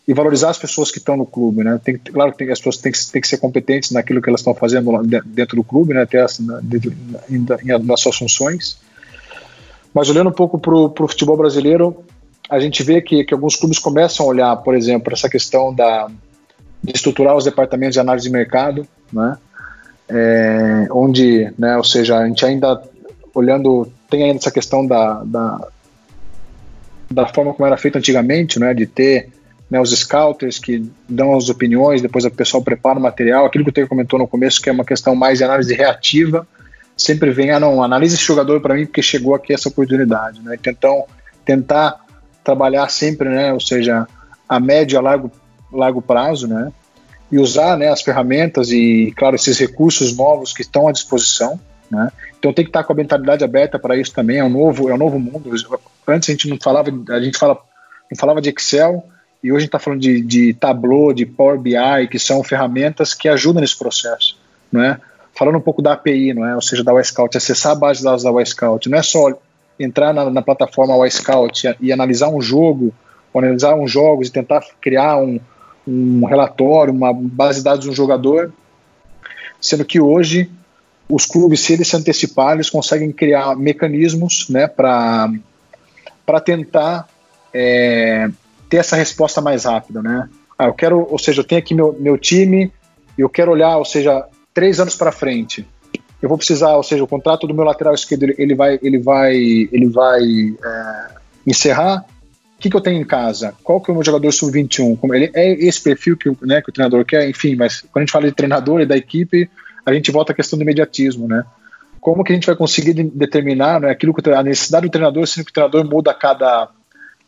e 0.08 0.14
valorizar 0.14 0.48
as 0.48 0.56
pessoas 0.56 0.90
que 0.90 0.96
estão 0.96 1.18
no 1.18 1.26
clube, 1.26 1.62
né? 1.62 1.78
Tem, 1.84 1.98
claro 1.98 2.32
que 2.32 2.38
tem, 2.38 2.50
as 2.50 2.58
pessoas 2.58 2.78
têm 2.78 2.90
que, 2.90 2.98
têm 3.12 3.20
que 3.20 3.28
ser 3.28 3.36
competentes 3.36 3.90
naquilo 3.90 4.22
que 4.22 4.30
elas 4.30 4.40
estão 4.40 4.54
fazendo 4.54 4.90
dentro 5.26 5.54
do 5.54 5.62
clube, 5.62 5.92
né? 5.92 6.06
Ter 6.06 6.22
as, 6.22 6.38
na, 6.38 6.62
na, 6.62 7.78
nas 7.78 8.00
suas 8.00 8.16
funções. 8.16 8.78
Mas 9.92 10.08
olhando 10.08 10.30
um 10.30 10.32
pouco 10.32 10.58
para 10.58 10.74
o 10.74 11.08
futebol 11.08 11.36
brasileiro, 11.36 11.94
a 12.48 12.58
gente 12.58 12.82
vê 12.82 13.02
que, 13.02 13.22
que 13.22 13.34
alguns 13.34 13.54
clubes 13.54 13.78
começam 13.78 14.24
a 14.24 14.28
olhar, 14.30 14.56
por 14.56 14.74
exemplo, 14.74 15.12
essa 15.12 15.28
questão 15.28 15.74
da, 15.74 16.08
de 16.82 16.92
estruturar 16.94 17.36
os 17.36 17.44
departamentos 17.44 17.92
de 17.92 18.00
análise 18.00 18.26
de 18.26 18.32
mercado, 18.32 18.88
né? 19.12 19.36
É, 20.08 20.86
onde, 20.90 21.52
né, 21.58 21.76
ou 21.76 21.84
seja, 21.84 22.16
a 22.16 22.26
gente 22.26 22.42
ainda 22.46 22.82
olhando, 23.34 23.92
tem 24.08 24.22
ainda 24.22 24.38
essa 24.38 24.50
questão 24.50 24.86
da, 24.86 25.22
da, 25.22 25.68
da 27.10 27.26
forma 27.26 27.52
como 27.52 27.66
era 27.66 27.76
feito 27.76 27.98
antigamente, 27.98 28.58
né, 28.58 28.72
de 28.72 28.86
ter 28.86 29.28
né, 29.70 29.80
os 29.80 29.90
scouters 29.90 30.58
que 30.58 30.90
dão 31.08 31.36
as 31.36 31.48
opiniões, 31.48 32.00
depois 32.00 32.24
o 32.24 32.30
pessoal 32.30 32.62
prepara 32.62 32.98
o 32.98 33.02
material, 33.02 33.44
aquilo 33.44 33.64
que 33.64 33.70
o 33.70 33.72
Teio 33.72 33.88
comentou 33.88 34.18
no 34.18 34.26
começo, 34.26 34.60
que 34.62 34.68
é 34.68 34.72
uma 34.72 34.84
questão 34.84 35.14
mais 35.14 35.38
de 35.38 35.44
análise 35.44 35.74
reativa, 35.74 36.46
sempre 36.96 37.30
vem, 37.30 37.50
ah 37.50 37.60
não, 37.60 37.82
analise 37.82 38.14
esse 38.14 38.24
jogador 38.24 38.60
para 38.60 38.74
mim 38.74 38.86
porque 38.86 39.02
chegou 39.02 39.34
aqui 39.34 39.52
essa 39.52 39.68
oportunidade, 39.68 40.40
né, 40.40 40.56
então 40.66 41.04
tentar 41.44 42.04
trabalhar 42.42 42.88
sempre, 42.88 43.28
né, 43.28 43.52
ou 43.52 43.60
seja, 43.60 44.06
a 44.48 44.58
médio 44.58 44.98
a 44.98 45.02
largo, 45.02 45.30
largo 45.70 46.00
prazo, 46.00 46.48
né, 46.48 46.72
e 47.30 47.38
usar 47.38 47.76
né, 47.76 47.88
as 47.88 48.00
ferramentas 48.00 48.70
e, 48.70 49.12
claro, 49.16 49.36
esses 49.36 49.58
recursos 49.58 50.16
novos 50.16 50.52
que 50.52 50.62
estão 50.62 50.88
à 50.88 50.92
disposição. 50.92 51.60
Né? 51.90 52.10
Então 52.38 52.52
tem 52.52 52.64
que 52.64 52.70
estar 52.70 52.84
com 52.84 52.92
a 52.92 52.96
mentalidade 52.96 53.44
aberta 53.44 53.78
para 53.78 53.96
isso 53.96 54.12
também. 54.14 54.38
É 54.38 54.44
um 54.44 54.48
novo, 54.48 54.88
é 54.88 54.94
um 54.94 54.98
novo 54.98 55.18
mundo. 55.18 55.50
Antes 56.06 56.28
a 56.28 56.32
gente 56.32 56.48
não 56.48 56.56
falava, 56.58 56.90
a 57.10 57.20
gente 57.20 57.38
fala, 57.38 57.58
não 58.10 58.18
falava 58.18 58.40
de 58.40 58.48
Excel 58.48 59.04
e 59.42 59.52
hoje 59.52 59.58
a 59.58 59.60
gente 59.60 59.68
está 59.68 59.78
falando 59.78 60.00
de, 60.00 60.20
de 60.20 60.54
Tableau, 60.54 61.12
de 61.12 61.24
Power 61.24 61.58
BI, 61.58 62.08
que 62.10 62.18
são 62.18 62.42
ferramentas 62.42 63.14
que 63.14 63.28
ajudam 63.28 63.60
nesse 63.60 63.78
processo, 63.78 64.38
não 64.70 64.82
é? 64.82 65.00
Falando 65.34 65.58
um 65.58 65.60
pouco 65.60 65.80
da 65.80 65.92
API, 65.92 66.34
não 66.34 66.44
é? 66.44 66.54
Ou 66.54 66.60
seja, 66.60 66.82
da 66.82 66.92
Wisecout, 66.92 67.36
acessar 67.36 67.72
a 67.72 67.74
base 67.76 68.00
de 68.00 68.04
dados 68.04 68.24
da 68.24 68.32
Wisecout, 68.32 68.88
não 68.88 68.98
é 68.98 69.02
só 69.02 69.32
entrar 69.78 70.12
na, 70.12 70.28
na 70.28 70.42
plataforma 70.42 70.96
Wisecout 70.96 71.66
e, 71.66 71.76
e 71.86 71.92
analisar 71.92 72.28
um 72.28 72.40
jogo, 72.40 72.92
analisar 73.32 73.74
uns 73.76 73.90
jogos 73.90 74.28
e 74.28 74.32
tentar 74.32 74.64
criar 74.80 75.18
um, 75.18 75.38
um 75.86 76.24
relatório, 76.24 76.92
uma 76.92 77.12
base 77.12 77.58
de 77.58 77.64
dados 77.64 77.84
de 77.84 77.90
um 77.90 77.94
jogador, 77.94 78.52
sendo 79.60 79.84
que 79.84 80.00
hoje 80.00 80.50
os 81.08 81.24
clubes, 81.24 81.60
se 81.60 81.72
eles 81.72 81.88
se 81.88 81.96
antecipar, 81.96 82.54
eles 82.54 82.68
conseguem 82.68 83.10
criar 83.12 83.56
mecanismos 83.56 84.48
né, 84.48 84.66
para 84.66 85.30
tentar 86.44 87.08
é, 87.54 88.28
ter 88.68 88.78
essa 88.78 88.96
resposta 88.96 89.40
mais 89.40 89.64
rápida. 89.64 90.02
Né? 90.02 90.28
Ah, 90.58 90.66
eu 90.66 90.74
quero, 90.74 91.06
ou 91.10 91.18
seja, 91.18 91.40
eu 91.40 91.44
tenho 91.44 91.60
aqui 91.60 91.74
meu, 91.74 91.96
meu 91.98 92.18
time, 92.18 92.72
eu 93.16 93.28
quero 93.28 93.52
olhar, 93.52 93.76
ou 93.76 93.84
seja, 93.84 94.24
três 94.52 94.80
anos 94.80 94.96
para 94.96 95.12
frente. 95.12 95.66
Eu 96.20 96.28
vou 96.28 96.38
precisar, 96.38 96.76
ou 96.76 96.82
seja, 96.82 97.04
o 97.04 97.08
contrato 97.08 97.46
do 97.46 97.54
meu 97.54 97.64
lateral 97.64 97.94
esquerdo 97.94 98.34
ele 98.36 98.54
vai, 98.54 98.78
ele 98.82 98.98
vai, 98.98 99.36
ele 99.36 99.88
vai 99.88 100.22
é, 100.22 101.08
encerrar 101.46 102.04
o 102.58 102.60
que, 102.60 102.68
que, 102.68 102.76
eu 102.76 102.80
tenho 102.80 103.00
em 103.00 103.04
casa? 103.04 103.54
Qual 103.62 103.80
que 103.80 103.88
é 103.88 103.92
o 103.92 103.94
meu 103.94 104.04
jogador 104.04 104.32
sub-21? 104.32 104.98
Ele 105.14 105.30
é 105.32 105.52
esse 105.52 105.80
perfil 105.80 106.16
que, 106.16 106.28
né, 106.42 106.60
que 106.60 106.70
o 106.70 106.72
treinador 106.72 107.04
quer? 107.04 107.28
Enfim, 107.30 107.54
mas 107.54 107.82
quando 107.82 107.98
a 107.98 108.00
gente 108.00 108.10
fala 108.10 108.26
de 108.26 108.32
treinador 108.32 108.80
e 108.80 108.86
da 108.86 108.96
equipe, 108.96 109.48
a 109.86 109.94
gente 109.94 110.10
volta 110.10 110.32
à 110.32 110.34
questão 110.34 110.58
do 110.58 110.62
imediatismo, 110.62 111.28
né? 111.28 111.44
Como 112.00 112.24
que 112.24 112.32
a 112.32 112.34
gente 112.34 112.46
vai 112.46 112.56
conseguir 112.56 112.94
determinar 112.94 113.80
né, 113.80 113.90
aquilo 113.90 114.12
que 114.12 114.28
a 114.28 114.42
necessidade 114.42 114.88
do 114.88 114.90
treinador, 114.90 115.24
sendo 115.28 115.44
que 115.44 115.52
o 115.52 115.54
treinador 115.54 115.84
muda 115.84 116.10
a 116.10 116.14
cada, 116.14 116.68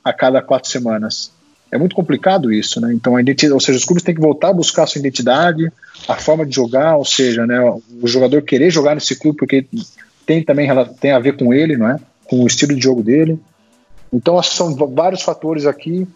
a 0.04 0.12
cada 0.12 0.40
quatro 0.42 0.70
semanas? 0.70 1.32
É 1.70 1.78
muito 1.78 1.94
complicado 1.94 2.52
isso, 2.52 2.80
né? 2.80 2.92
Então, 2.92 3.14
a 3.14 3.20
identidade, 3.20 3.54
ou 3.54 3.60
seja, 3.60 3.78
os 3.78 3.84
clubes 3.84 4.02
têm 4.02 4.14
que 4.14 4.20
voltar 4.20 4.48
a 4.48 4.52
buscar 4.52 4.82
a 4.82 4.86
sua 4.86 4.98
identidade, 4.98 5.70
a 6.08 6.16
forma 6.16 6.44
de 6.44 6.54
jogar, 6.54 6.96
ou 6.96 7.04
seja, 7.04 7.46
né, 7.46 7.60
o 8.02 8.06
jogador 8.08 8.42
querer 8.42 8.70
jogar 8.70 8.94
nesse 8.94 9.14
clube 9.14 9.38
porque 9.38 9.64
tem 10.26 10.42
também 10.42 10.68
tem 11.00 11.12
a 11.12 11.18
ver 11.18 11.36
com 11.36 11.54
ele, 11.54 11.76
não 11.76 11.88
é? 11.88 11.98
Com 12.24 12.42
o 12.42 12.46
estilo 12.46 12.74
de 12.74 12.82
jogo 12.82 13.02
dele. 13.02 13.38
Então, 14.12 14.42
são 14.42 14.74
vários 14.74 15.22
fatores 15.22 15.64
aqui. 15.66 16.06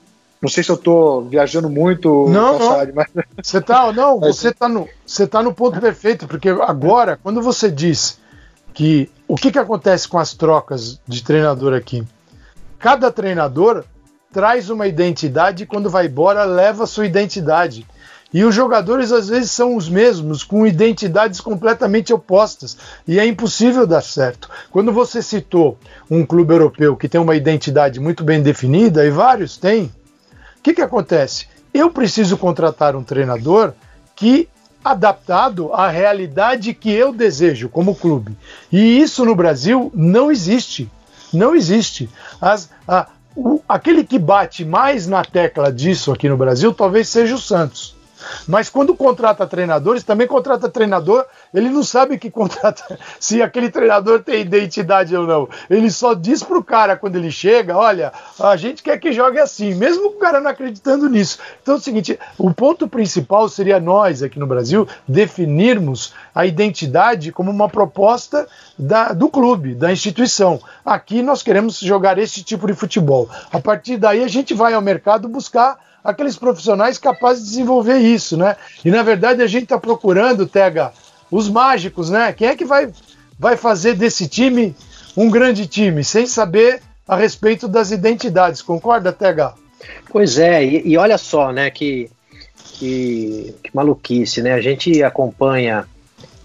Não 0.43 0.49
sei 0.49 0.63
se 0.63 0.71
eu 0.71 0.77
estou 0.77 1.25
viajando 1.25 1.71
muito, 1.71 2.29
não, 2.29 2.59
Calçade, 2.59 2.93
não. 2.93 3.05
mas. 3.15 3.25
Você 3.43 3.61
tá, 3.61 3.93
não, 3.93 4.21
você 4.21 4.49
está 4.49 4.69
no, 4.69 4.89
você 5.07 5.27
tá 5.27 5.43
no 5.43 5.55
ponto 5.55 5.81
perfeito, 5.81 6.27
porque 6.27 6.49
agora, 6.49 7.19
quando 7.23 7.41
você 7.41 7.71
diz 7.71 8.19
que 8.75 9.09
o 9.27 9.37
que, 9.37 9.53
que 9.53 9.59
acontece 9.59 10.07
com 10.07 10.19
as 10.19 10.35
trocas 10.35 11.01
de 11.07 11.23
treinador 11.23 11.73
aqui? 11.73 12.05
Cada 12.85 13.11
treinador 13.11 13.83
traz 14.31 14.69
uma 14.69 14.87
identidade 14.87 15.63
e 15.63 15.67
quando 15.67 15.89
vai 15.89 16.05
embora 16.05 16.45
leva 16.45 16.85
sua 16.85 17.07
identidade. 17.07 17.87
E 18.31 18.45
os 18.45 18.55
jogadores 18.55 19.11
às 19.11 19.27
vezes 19.27 19.53
são 19.53 19.75
os 19.75 19.89
mesmos, 19.89 20.45
com 20.45 20.67
identidades 20.67 21.41
completamente 21.41 22.13
opostas, 22.13 22.77
e 23.09 23.19
é 23.19 23.25
impossível 23.25 23.87
dar 23.87 24.03
certo. 24.03 24.51
Quando 24.71 24.93
você 24.93 25.23
citou 25.23 25.79
um 26.11 26.27
clube 26.27 26.53
europeu 26.53 26.95
que 26.95 27.09
tem 27.09 27.19
uma 27.19 27.35
identidade 27.35 27.99
muito 27.99 28.23
bem 28.23 28.43
definida, 28.43 29.07
e 29.07 29.11
vários 29.11 29.57
têm, 29.57 29.85
o 30.59 30.63
que, 30.63 30.75
que 30.75 30.83
acontece? 30.83 31.47
Eu 31.73 31.91
preciso 31.91 32.37
contratar 32.37 32.95
um 32.95 33.03
treinador 33.03 33.73
que 34.15 34.47
adaptado 34.85 35.73
à 35.73 35.89
realidade 35.89 36.75
que 36.75 36.93
eu 36.93 37.15
desejo 37.15 37.71
como 37.71 37.95
clube. 37.95 38.37
E 38.71 39.01
isso 39.01 39.25
no 39.25 39.35
Brasil 39.35 39.91
não 39.95 40.31
existe. 40.31 40.91
Não 41.37 41.55
existe. 41.55 42.09
As, 42.41 42.71
a, 42.87 43.09
o, 43.37 43.61
aquele 43.69 44.05
que 44.05 44.19
bate 44.19 44.65
mais 44.65 45.07
na 45.07 45.25
tecla 45.25 45.73
disso 45.73 46.13
aqui 46.13 46.29
no 46.29 46.37
Brasil 46.37 46.73
talvez 46.73 47.09
seja 47.09 47.35
o 47.35 47.39
Santos. 47.39 47.95
Mas 48.47 48.69
quando 48.69 48.95
contrata 48.95 49.47
treinadores, 49.47 50.03
também 50.03 50.27
contrata 50.27 50.69
treinador, 50.69 51.25
ele 51.53 51.71
não 51.71 51.83
sabe 51.83 52.19
que 52.19 52.31
contrata, 52.31 52.99
se 53.19 53.43
aquele 53.43 53.71
treinador 53.71 54.23
tem 54.23 54.41
identidade 54.41 55.15
ou 55.17 55.27
não. 55.27 55.49
Ele 55.69 55.91
só 55.91 56.15
diz 56.15 56.43
pro 56.43 56.63
cara 56.63 56.97
quando 56.97 57.17
ele 57.17 57.31
chega: 57.31 57.77
olha, 57.77 58.13
a 58.39 58.57
gente 58.57 58.83
quer 58.83 58.99
que 58.99 59.13
jogue 59.13 59.39
assim, 59.39 59.75
mesmo 59.75 60.09
o 60.09 60.13
cara 60.13 60.41
não 60.41 60.51
acreditando 60.51 61.09
nisso. 61.09 61.39
Então 61.63 61.75
é 61.75 61.79
o 61.79 61.81
seguinte: 61.81 62.19
o 62.39 62.53
ponto 62.53 62.89
principal 62.89 63.49
seria 63.49 63.81
nós 63.81 64.23
aqui 64.23 64.39
no 64.39 64.47
Brasil 64.47 64.87
definirmos 65.07 66.13
a 66.35 66.45
identidade 66.47 67.33
como 67.33 67.51
uma 67.51 67.69
proposta 67.69 68.47
da, 68.79 69.13
do 69.13 69.29
clube, 69.29 69.75
da 69.75 69.93
instituição. 69.93 70.61
Aqui 70.85 71.23
nós 71.23 71.43
queremos 71.43 71.79
jogar 71.79 72.19
esse 72.19 72.43
tipo 72.43 72.67
de 72.67 72.75
futebol. 72.75 73.29
A 73.53 73.61
partir 73.61 73.97
daí 73.97 74.23
a 74.23 74.29
gente 74.29 74.55
vai 74.55 74.75
ao 74.75 74.83
mercado 74.83 75.29
buscar 75.29 75.79
aqueles 76.05 76.37
profissionais 76.37 76.99
capazes 76.99 77.45
de 77.45 77.51
desenvolver 77.51 77.99
isso, 77.99 78.37
né? 78.37 78.57
E 78.85 78.91
na 78.91 79.03
verdade 79.03 79.43
a 79.43 79.47
gente 79.47 79.65
está 79.65 79.79
procurando, 79.79 80.47
Tega, 80.47 80.93
os 81.31 81.49
mágicos, 81.49 82.11
né? 82.11 82.33
Quem 82.33 82.49
é 82.49 82.55
que 82.55 82.67
vai, 82.67 82.93
vai 83.39 83.57
fazer 83.57 83.95
desse 83.95 84.29
time 84.29 84.77
um 85.17 85.31
grande 85.31 85.67
time, 85.67 86.05
sem 86.05 86.27
saber 86.27 86.83
a 87.09 87.17
respeito 87.17 87.67
das 87.67 87.91
identidades, 87.91 88.61
concorda, 88.61 89.13
Tega? 89.13 89.55
Pois 90.11 90.39
é, 90.39 90.63
e, 90.65 90.89
e 90.89 90.97
olha 90.99 91.19
só, 91.19 91.53
né, 91.53 91.71
que, 91.71 92.11
que, 92.75 93.55
que, 93.63 93.71
maluquice, 93.75 94.43
né? 94.43 94.53
A 94.53 94.61
gente 94.61 95.03
acompanha 95.03 95.87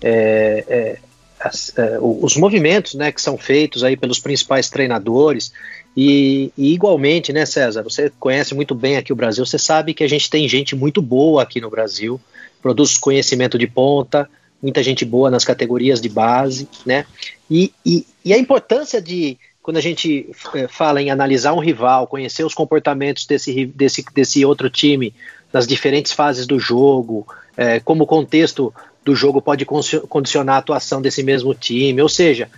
é, 0.01 0.65
é, 0.67 0.97
as, 1.39 1.77
é, 1.77 1.97
os 2.01 2.35
movimentos, 2.35 2.95
né, 2.95 3.11
que 3.11 3.21
são 3.21 3.37
feitos 3.37 3.83
aí 3.83 3.95
pelos 3.95 4.19
principais 4.19 4.69
treinadores, 4.69 5.53
e, 6.01 6.53
e, 6.57 6.73
igualmente, 6.73 7.33
né, 7.33 7.45
César? 7.45 7.83
Você 7.83 8.09
conhece 8.17 8.55
muito 8.55 8.73
bem 8.73 8.95
aqui 8.95 9.11
o 9.11 9.15
Brasil, 9.17 9.45
você 9.45 9.59
sabe 9.59 9.93
que 9.93 10.01
a 10.01 10.07
gente 10.07 10.29
tem 10.29 10.47
gente 10.47 10.73
muito 10.73 11.01
boa 11.01 11.43
aqui 11.43 11.59
no 11.59 11.69
Brasil, 11.69 12.21
produz 12.61 12.97
conhecimento 12.97 13.57
de 13.57 13.67
ponta, 13.67 14.29
muita 14.63 14.81
gente 14.81 15.03
boa 15.03 15.29
nas 15.29 15.43
categorias 15.43 15.99
de 15.99 16.07
base, 16.07 16.69
né? 16.85 17.05
E, 17.51 17.73
e, 17.85 18.07
e 18.23 18.31
a 18.31 18.37
importância 18.37 19.01
de, 19.01 19.37
quando 19.61 19.75
a 19.75 19.81
gente 19.81 20.29
é, 20.55 20.69
fala 20.69 21.01
em 21.01 21.11
analisar 21.11 21.51
um 21.51 21.59
rival, 21.59 22.07
conhecer 22.07 22.45
os 22.45 22.53
comportamentos 22.53 23.25
desse, 23.25 23.65
desse, 23.65 24.05
desse 24.15 24.45
outro 24.45 24.69
time 24.69 25.13
nas 25.51 25.67
diferentes 25.67 26.13
fases 26.13 26.47
do 26.47 26.57
jogo, 26.57 27.27
é, 27.57 27.81
como 27.81 28.05
o 28.05 28.07
contexto 28.07 28.73
do 29.03 29.13
jogo 29.13 29.41
pode 29.41 29.65
condicionar 29.65 30.55
a 30.55 30.59
atuação 30.59 31.01
desse 31.01 31.23
mesmo 31.23 31.53
time, 31.53 32.01
ou 32.01 32.07
seja, 32.07 32.49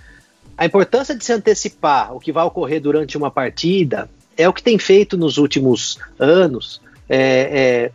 a 0.61 0.65
importância 0.67 1.15
de 1.15 1.25
se 1.25 1.33
antecipar 1.33 2.15
o 2.15 2.19
que 2.19 2.31
vai 2.31 2.43
ocorrer 2.43 2.79
durante 2.79 3.17
uma 3.17 3.31
partida 3.31 4.07
é 4.37 4.47
o 4.47 4.53
que 4.53 4.61
tem 4.61 4.77
feito 4.77 5.17
nos 5.17 5.39
últimos 5.39 5.97
anos. 6.19 6.79
É, 7.09 7.89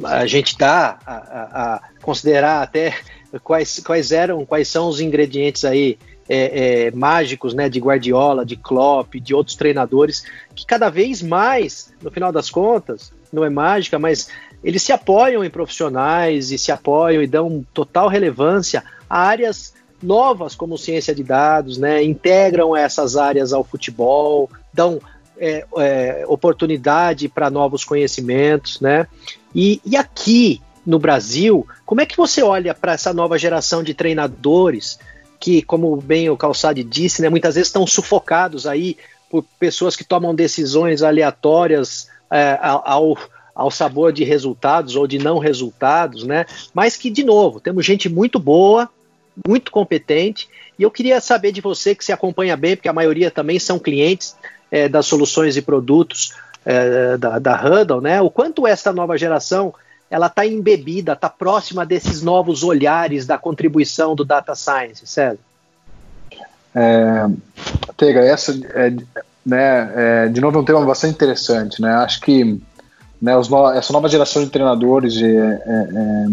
é, 0.00 0.06
a 0.06 0.24
gente 0.26 0.56
dá 0.56 0.96
a, 1.04 1.12
a, 1.12 1.74
a, 1.74 1.82
considerar 2.00 2.62
até 2.62 2.94
quais, 3.42 3.80
quais 3.80 4.12
eram, 4.12 4.46
quais 4.46 4.68
são 4.68 4.88
os 4.88 5.00
ingredientes 5.00 5.64
aí 5.64 5.98
é, 6.28 6.84
é, 6.84 6.90
mágicos, 6.92 7.52
né, 7.52 7.68
de 7.68 7.80
Guardiola, 7.80 8.46
de 8.46 8.54
Klopp, 8.54 9.16
de 9.16 9.34
outros 9.34 9.56
treinadores 9.56 10.24
que 10.54 10.64
cada 10.64 10.88
vez 10.88 11.20
mais, 11.20 11.92
no 12.00 12.12
final 12.12 12.30
das 12.30 12.48
contas, 12.48 13.12
não 13.32 13.44
é 13.44 13.50
mágica, 13.50 13.98
mas 13.98 14.28
eles 14.62 14.84
se 14.84 14.92
apoiam 14.92 15.44
em 15.44 15.50
profissionais 15.50 16.52
e 16.52 16.58
se 16.58 16.70
apoiam 16.70 17.20
e 17.20 17.26
dão 17.26 17.66
total 17.74 18.06
relevância 18.06 18.84
a 19.10 19.18
áreas 19.18 19.74
novas 20.02 20.54
como 20.54 20.78
ciência 20.78 21.14
de 21.14 21.22
dados, 21.22 21.78
né, 21.78 22.02
integram 22.02 22.76
essas 22.76 23.16
áreas 23.16 23.52
ao 23.52 23.64
futebol, 23.64 24.50
dão 24.72 25.00
é, 25.38 25.64
é, 25.78 26.24
oportunidade 26.26 27.28
para 27.28 27.50
novos 27.50 27.84
conhecimentos, 27.84 28.80
né? 28.80 29.06
E, 29.54 29.80
e, 29.84 29.96
aqui 29.96 30.62
no 30.84 30.98
Brasil, 30.98 31.66
como 31.84 32.00
é 32.00 32.06
que 32.06 32.16
você 32.16 32.42
olha 32.42 32.74
para 32.74 32.92
essa 32.92 33.12
nova 33.12 33.38
geração 33.38 33.82
de 33.82 33.92
treinadores 33.92 34.98
que, 35.38 35.60
como 35.62 35.96
bem 35.96 36.30
o 36.30 36.36
Calçade 36.36 36.82
disse, 36.82 37.20
né, 37.20 37.28
muitas 37.28 37.54
vezes 37.54 37.68
estão 37.68 37.86
sufocados 37.86 38.66
aí 38.66 38.96
por 39.30 39.44
pessoas 39.58 39.96
que 39.96 40.04
tomam 40.04 40.34
decisões 40.34 41.02
aleatórias 41.02 42.08
é, 42.30 42.58
ao, 42.60 43.16
ao 43.54 43.70
sabor 43.70 44.12
de 44.12 44.24
resultados 44.24 44.96
ou 44.96 45.06
de 45.06 45.18
não 45.18 45.38
resultados, 45.38 46.24
né? 46.24 46.46
Mas 46.72 46.96
que, 46.96 47.10
de 47.10 47.24
novo, 47.24 47.60
temos 47.60 47.84
gente 47.84 48.08
muito 48.08 48.38
boa 48.38 48.88
muito 49.46 49.70
competente. 49.70 50.48
E 50.78 50.82
eu 50.82 50.90
queria 50.90 51.20
saber 51.20 51.52
de 51.52 51.60
você, 51.60 51.94
que 51.94 52.04
se 52.04 52.12
acompanha 52.12 52.56
bem, 52.56 52.76
porque 52.76 52.88
a 52.88 52.92
maioria 52.92 53.30
também 53.30 53.58
são 53.58 53.78
clientes 53.78 54.36
é, 54.70 54.88
das 54.88 55.06
soluções 55.06 55.56
e 55.56 55.62
produtos 55.62 56.34
é, 56.64 57.16
da, 57.16 57.38
da 57.38 57.64
Huddle, 57.64 58.00
né? 58.00 58.20
O 58.20 58.30
quanto 58.30 58.66
essa 58.66 58.92
nova 58.92 59.16
geração 59.16 59.74
ela 60.10 60.26
está 60.26 60.46
embebida, 60.46 61.12
está 61.12 61.28
próxima 61.28 61.84
desses 61.84 62.22
novos 62.22 62.62
olhares 62.62 63.26
da 63.26 63.36
contribuição 63.36 64.14
do 64.14 64.24
data 64.24 64.54
science, 64.54 65.06
César? 65.06 65.38
É, 66.74 67.26
Tega, 67.96 68.20
essa 68.20 68.52
é, 68.74 68.90
né, 69.44 69.92
é, 69.94 70.28
de 70.28 70.40
novo 70.40 70.58
é 70.58 70.60
um 70.60 70.64
tema 70.64 70.84
bastante 70.84 71.14
interessante, 71.14 71.80
né? 71.80 71.92
Acho 71.94 72.20
que 72.20 72.60
né, 73.20 73.34
no, 73.34 73.70
essa 73.72 73.92
nova 73.92 74.08
geração 74.08 74.44
de 74.44 74.50
treinadores 74.50 75.16
é 75.20 76.26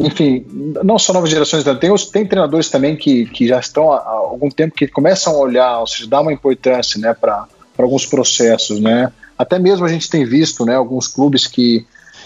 enfim, 0.00 0.46
não 0.82 0.98
só 0.98 1.12
novas 1.12 1.30
gerações, 1.30 1.62
tem, 1.62 1.94
tem 2.12 2.26
treinadores 2.26 2.70
também 2.70 2.96
que, 2.96 3.26
que 3.26 3.46
já 3.46 3.60
estão 3.60 3.92
há 3.92 4.02
algum 4.02 4.48
tempo 4.48 4.74
que 4.74 4.88
começam 4.88 5.34
a 5.34 5.38
olhar, 5.38 5.78
ou 5.78 5.86
seja, 5.86 6.08
dar 6.08 6.22
uma 6.22 6.32
importância 6.32 6.98
né, 6.98 7.14
para 7.14 7.46
alguns 7.78 8.06
processos. 8.06 8.80
Né? 8.80 9.12
Até 9.36 9.58
mesmo 9.58 9.84
a 9.84 9.88
gente 9.88 10.08
tem 10.08 10.24
visto 10.24 10.64
né, 10.64 10.74
alguns 10.74 11.06
clubes 11.06 11.46
que, 11.46 11.84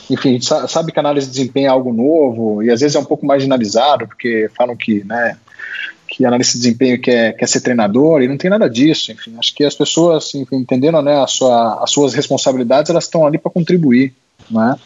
enfim, 0.08 0.30
a 0.30 0.32
gente 0.32 0.46
sabe 0.46 0.92
que 0.92 0.98
a 0.98 1.02
análise 1.02 1.26
de 1.26 1.32
desempenho 1.32 1.66
é 1.66 1.70
algo 1.70 1.92
novo 1.92 2.62
e 2.62 2.70
às 2.70 2.80
vezes 2.80 2.94
é 2.94 3.00
um 3.00 3.04
pouco 3.04 3.26
marginalizado, 3.26 4.06
porque 4.06 4.48
falam 4.56 4.76
que, 4.76 5.02
né, 5.04 5.36
que 6.06 6.24
analista 6.24 6.52
de 6.52 6.62
desempenho 6.62 7.00
quer, 7.00 7.32
quer 7.36 7.48
ser 7.48 7.60
treinador 7.60 8.22
e 8.22 8.28
não 8.28 8.36
tem 8.36 8.50
nada 8.50 8.70
disso. 8.70 9.10
Enfim, 9.10 9.34
acho 9.36 9.52
que 9.52 9.64
as 9.64 9.74
pessoas, 9.74 10.32
enfim, 10.34 10.56
entendendo 10.56 11.02
né, 11.02 11.20
a 11.20 11.26
sua, 11.26 11.82
as 11.82 11.90
suas 11.90 12.14
responsabilidades, 12.14 12.88
elas 12.88 13.04
estão 13.04 13.26
ali 13.26 13.36
para 13.36 13.50
contribuir. 13.50 14.14
Né? 14.48 14.76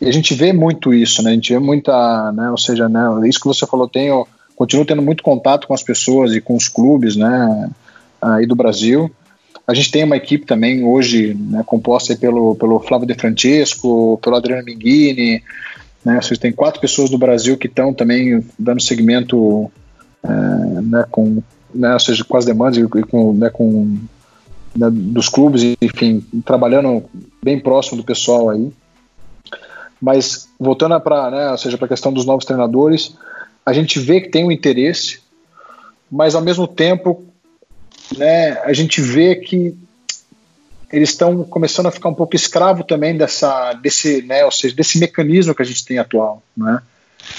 E 0.00 0.08
a 0.08 0.12
gente 0.12 0.34
vê 0.34 0.52
muito 0.52 0.92
isso, 0.92 1.22
né? 1.22 1.30
A 1.30 1.34
gente 1.34 1.52
vê 1.52 1.58
muita, 1.58 2.32
né? 2.32 2.50
Ou 2.50 2.58
seja, 2.58 2.88
né? 2.88 3.28
Isso 3.28 3.40
que 3.40 3.46
você 3.46 3.66
falou, 3.66 3.88
tenho, 3.88 4.26
continuo 4.56 4.84
tendo 4.84 5.02
muito 5.02 5.22
contato 5.22 5.66
com 5.66 5.74
as 5.74 5.82
pessoas 5.82 6.32
e 6.34 6.40
com 6.40 6.56
os 6.56 6.68
clubes, 6.68 7.16
né? 7.16 7.70
Aí 8.20 8.46
do 8.46 8.54
Brasil. 8.54 9.10
A 9.66 9.72
gente 9.72 9.90
tem 9.90 10.04
uma 10.04 10.16
equipe 10.16 10.44
também 10.44 10.84
hoje, 10.84 11.34
né, 11.34 11.62
composta 11.64 12.14
pelo, 12.14 12.54
pelo 12.54 12.80
Flávio 12.80 13.06
De 13.06 13.14
Francesco, 13.14 14.18
pelo 14.22 14.36
Adriano 14.36 14.62
Minghini, 14.62 15.42
né? 16.04 16.20
Seja, 16.20 16.40
tem 16.40 16.52
quatro 16.52 16.80
pessoas 16.80 17.08
do 17.08 17.16
Brasil 17.16 17.56
que 17.56 17.66
estão 17.66 17.94
também 17.94 18.44
dando 18.58 18.82
segmento, 18.82 19.70
é, 20.22 20.28
né? 20.82 21.04
Com, 21.10 21.42
né? 21.74 21.94
Ou 21.94 22.00
seja, 22.00 22.24
com 22.24 22.36
as 22.36 22.44
demandas 22.44 22.76
e 22.76 22.86
com, 22.86 23.32
né? 23.32 23.48
Com 23.48 23.98
né, 24.76 24.88
dos 24.90 25.28
clubes, 25.28 25.62
enfim, 25.80 26.22
trabalhando 26.44 27.04
bem 27.42 27.58
próximo 27.58 27.96
do 27.96 28.04
pessoal 28.04 28.50
aí. 28.50 28.70
Mas 30.04 30.50
voltando 30.60 31.00
para, 31.00 31.30
né, 31.30 31.50
ou 31.50 31.56
seja, 31.56 31.78
para 31.78 31.86
a 31.86 31.88
questão 31.88 32.12
dos 32.12 32.26
novos 32.26 32.44
treinadores, 32.44 33.16
a 33.64 33.72
gente 33.72 33.98
vê 33.98 34.20
que 34.20 34.28
tem 34.28 34.44
um 34.44 34.52
interesse, 34.52 35.20
mas 36.12 36.34
ao 36.34 36.42
mesmo 36.42 36.68
tempo, 36.68 37.24
né, 38.14 38.60
a 38.64 38.74
gente 38.74 39.00
vê 39.00 39.34
que 39.34 39.74
eles 40.92 41.08
estão 41.08 41.42
começando 41.42 41.86
a 41.86 41.90
ficar 41.90 42.10
um 42.10 42.14
pouco 42.14 42.36
escravo 42.36 42.84
também 42.84 43.16
dessa, 43.16 43.72
desse, 43.72 44.20
né, 44.20 44.44
ou 44.44 44.50
seja, 44.50 44.76
desse 44.76 44.98
mecanismo 44.98 45.54
que 45.54 45.62
a 45.62 45.64
gente 45.64 45.82
tem 45.86 45.98
atual, 45.98 46.42
né? 46.54 46.82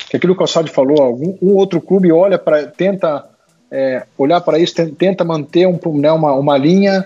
Que 0.09 0.17
aquilo 0.17 0.33
que 0.33 0.37
o 0.37 0.39
Calçado 0.39 0.67
falou, 0.71 1.03
algum 1.03 1.37
um 1.39 1.53
outro 1.53 1.79
clube 1.79 2.11
olha 2.11 2.39
para, 2.39 2.65
tenta 2.65 3.29
é, 3.69 4.07
olhar 4.17 4.41
para 4.41 4.57
isso, 4.57 4.73
tenta 4.95 5.23
manter 5.23 5.67
um, 5.67 5.79
né, 5.99 6.11
uma, 6.11 6.33
uma 6.33 6.57
linha, 6.57 7.05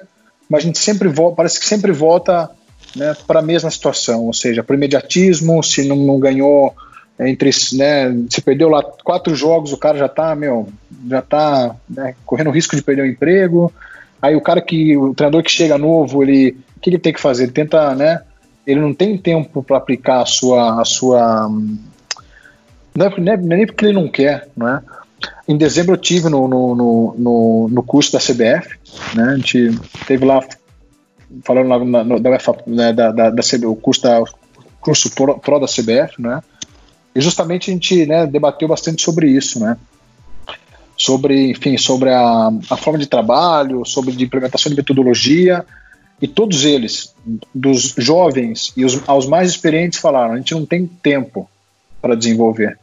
mas 0.50 0.64
a 0.64 0.66
gente 0.68 0.80
sempre 0.80 1.10
volta, 1.10 1.36
parece 1.36 1.60
que 1.60 1.66
sempre 1.66 1.92
volta 1.92 2.50
né, 2.96 3.16
para 3.28 3.40
a 3.40 3.44
mesma 3.44 3.70
situação, 3.70 4.26
ou 4.26 4.34
seja, 4.34 4.64
para 4.64 4.74
o 4.74 4.78
imediatismo, 4.78 5.62
se 5.64 5.88
não, 5.88 5.96
não 5.96 6.20
ganhou 6.20 6.76
entre, 7.20 7.50
né, 7.74 8.26
se 8.30 8.42
perdeu 8.42 8.70
lá 8.70 8.82
quatro 9.04 9.36
jogos, 9.36 9.74
o 9.74 9.78
cara 9.78 9.98
já 9.98 10.06
está, 10.06 10.36
meu, 10.36 10.70
já 11.08 11.22
tá 11.22 11.76
né, 11.90 12.16
correndo 12.26 12.52
risco 12.52 12.76
de 12.76 12.82
perder 12.82 13.02
o 13.02 13.08
emprego. 13.08 13.72
Aí 14.22 14.36
o 14.36 14.42
cara 14.42 14.62
que, 14.62 14.96
o 14.98 15.14
treinador 15.14 15.44
que 15.44 15.52
chega 15.52 15.78
novo, 15.78 16.24
ele, 16.24 16.58
o 16.78 16.80
que 16.80 16.90
ele 16.90 16.98
tem 16.98 17.14
que 17.14 17.20
fazer? 17.20 17.44
Ele 17.44 17.52
tenta, 17.52 17.94
né, 17.94 18.22
ele 18.66 18.80
não 18.80 18.94
tem 18.94 19.18
tempo 19.18 19.62
para 19.62 19.78
aplicar 19.78 20.22
a 20.22 20.26
sua, 20.26 20.82
a 20.82 20.86
sua, 20.86 21.50
não 22.96 23.06
é, 23.06 23.20
não 23.20 23.34
é, 23.34 23.38
nem 23.38 23.66
porque 23.66 23.86
ele 23.86 23.94
não 23.94 24.08
quer, 24.08 24.48
não 24.56 24.68
é? 24.68 24.82
Em 25.48 25.58
dezembro 25.58 25.94
eu 25.94 25.98
tive 25.98 26.30
no, 26.30 26.48
no, 26.48 26.76
no, 27.18 27.68
no, 27.70 27.84
curso 27.84 28.14
da 28.14 28.20
CBF, 28.20 28.78
né? 29.16 29.24
A 29.24 29.36
gente 29.36 29.78
teve 30.06 30.24
lá 30.24 30.40
falando 31.44 31.68
na, 31.68 32.04
no, 32.04 32.20
da 32.20 32.30
né, 32.66 32.94
da, 32.94 33.12
da, 33.12 33.30
da 33.30 33.44
CB, 33.44 33.66
o 33.66 33.76
curso, 33.76 34.02
da, 34.02 34.24
curso 34.80 35.10
pro, 35.12 35.40
pro, 35.40 35.60
da 35.60 35.68
CBF, 35.68 36.22
né? 36.22 36.42
E 37.14 37.22
justamente 37.22 37.70
a 37.70 37.74
gente 37.74 38.06
né, 38.06 38.26
debateu 38.26 38.68
bastante 38.68 39.02
sobre 39.02 39.30
isso, 39.30 39.60
né? 39.60 39.78
Sobre, 40.98 41.52
enfim, 41.52 41.78
sobre 41.78 42.10
a, 42.10 42.52
a 42.70 42.78
forma 42.78 43.00
de 43.00 43.08
trabalho, 43.08 43.86
sobre 43.86 44.12
de 44.12 44.24
implementação 44.24 44.70
de 44.70 44.76
metodologia 44.76 45.66
E 46.22 46.28
todos 46.28 46.66
eles, 46.66 47.16
dos 47.56 47.94
jovens 47.98 48.74
e 48.76 48.84
os, 48.84 49.02
aos 49.08 49.26
mais 49.26 49.50
experientes, 49.50 50.00
falaram: 50.00 50.34
a 50.34 50.38
gente 50.38 50.54
não 50.54 50.66
tem 50.66 50.86
tempo 50.86 51.50
para 52.02 52.16
desenvolver. 52.16 52.78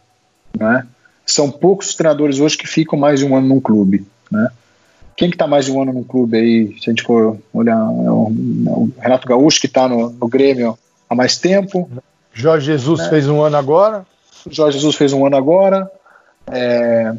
Né? 0.58 0.86
São 1.24 1.50
poucos 1.50 1.94
treinadores 1.94 2.40
hoje 2.40 2.56
que 2.56 2.66
ficam 2.66 2.98
mais 2.98 3.20
de 3.20 3.26
um 3.26 3.36
ano 3.36 3.48
num 3.48 3.60
clube. 3.60 4.06
Né? 4.30 4.48
Quem 5.16 5.30
que 5.30 5.36
está 5.36 5.46
mais 5.46 5.64
de 5.64 5.72
um 5.72 5.80
ano 5.80 5.92
num 5.92 6.04
clube 6.04 6.36
aí, 6.36 6.76
se 6.78 6.90
a 6.90 6.92
gente 6.92 7.02
for 7.02 7.38
olhar, 7.52 7.74
é 7.74 8.10
o, 8.10 8.32
é 8.66 8.70
o 8.70 8.90
Renato 8.98 9.26
Gaúcho, 9.26 9.60
que 9.60 9.66
está 9.66 9.88
no, 9.88 10.10
no, 10.10 10.28
Grêmio 10.28 10.78
há 11.08 11.14
mais 11.14 11.38
tempo. 11.38 11.90
Jorge 12.34 12.66
Jesus 12.66 13.00
né? 13.00 13.08
fez 13.08 13.26
um 13.26 13.40
ano 13.40 13.56
agora. 13.56 14.06
Jorge 14.50 14.76
Jesus 14.76 14.94
fez 14.94 15.14
um 15.14 15.24
ano 15.24 15.36
agora. 15.36 15.90
É, 16.52 17.14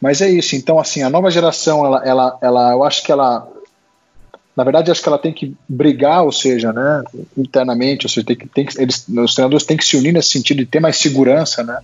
mas 0.00 0.20
é 0.20 0.30
isso. 0.30 0.54
Então, 0.54 0.78
assim, 0.78 1.02
a 1.02 1.10
nova 1.10 1.28
geração, 1.30 1.84
ela, 1.84 2.02
ela, 2.04 2.38
ela, 2.40 2.72
eu 2.72 2.84
acho 2.84 3.02
que 3.02 3.10
ela, 3.10 3.46
na 4.56 4.64
verdade, 4.64 4.90
acho 4.90 5.02
que 5.02 5.08
ela 5.08 5.18
tem 5.18 5.32
que 5.32 5.54
brigar, 5.68 6.22
ou 6.22 6.30
seja, 6.32 6.72
né, 6.72 7.02
internamente, 7.36 8.06
ou 8.06 8.10
seja, 8.10 8.26
tem 8.26 8.36
que, 8.36 8.46
tem 8.46 8.64
que, 8.64 8.80
eles, 8.80 9.06
os 9.08 9.34
treinadores 9.34 9.66
têm 9.66 9.76
que 9.76 9.84
se 9.84 9.96
unir 9.96 10.12
nesse 10.12 10.30
sentido 10.30 10.58
de 10.58 10.66
ter 10.66 10.80
mais 10.80 10.96
segurança, 10.96 11.64
né, 11.64 11.78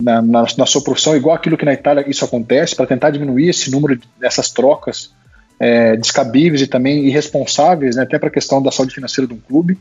na, 0.00 0.20
na, 0.20 0.46
na 0.56 0.66
sua 0.66 0.82
profissão, 0.82 1.16
igual 1.16 1.34
aquilo 1.34 1.56
que 1.56 1.64
na 1.64 1.72
Itália 1.72 2.04
isso 2.08 2.24
acontece, 2.24 2.76
para 2.76 2.86
tentar 2.86 3.10
diminuir 3.10 3.48
esse 3.48 3.70
número 3.70 3.98
dessas 4.18 4.50
trocas 4.50 5.12
é, 5.58 5.96
descabíveis 5.96 6.62
e 6.62 6.66
também 6.66 7.06
irresponsáveis, 7.06 7.96
né, 7.96 8.02
até 8.02 8.18
para 8.18 8.28
a 8.28 8.32
questão 8.32 8.62
da 8.62 8.70
saúde 8.70 8.94
financeira 8.94 9.26
de 9.26 9.34
um 9.34 9.40
clube. 9.40 9.78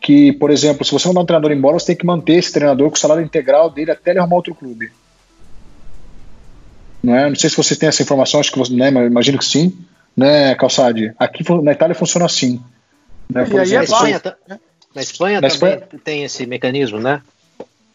Que, 0.00 0.32
por 0.32 0.50
exemplo, 0.50 0.84
se 0.84 0.92
você 0.92 1.08
mandar 1.08 1.20
um 1.20 1.26
treinador 1.26 1.52
embora, 1.52 1.78
você 1.78 1.86
tem 1.86 1.96
que 1.96 2.06
manter 2.06 2.34
esse 2.34 2.52
treinador 2.52 2.88
com 2.88 2.96
o 2.96 2.98
salário 2.98 3.22
integral 3.22 3.68
dele 3.70 3.90
até 3.90 4.10
ele 4.10 4.18
arrumar 4.18 4.36
outro 4.36 4.54
clube. 4.54 4.90
Não, 7.02 7.14
é? 7.14 7.28
não 7.28 7.36
sei 7.36 7.50
se 7.50 7.56
você 7.56 7.76
tem 7.76 7.88
essa 7.88 8.02
informação, 8.02 8.40
acho 8.40 8.52
que 8.52 8.58
você, 8.58 8.72
né, 8.72 8.88
imagino 8.88 9.38
que 9.38 9.44
sim, 9.44 9.76
né, 10.16 10.54
Calçade? 10.54 11.14
Aqui 11.18 11.44
na 11.62 11.72
Itália 11.72 11.94
funciona 11.94 12.26
assim. 12.26 12.60
Né, 13.32 13.46
e 13.50 13.58
aí, 13.58 13.72
na, 13.72 13.84
Espanha, 13.84 14.20
na 14.94 15.02
Espanha 15.02 15.40
na 15.40 15.48
também 15.48 15.74
Espanha? 15.74 16.00
tem 16.02 16.24
esse 16.24 16.46
mecanismo, 16.46 16.98
né? 16.98 17.22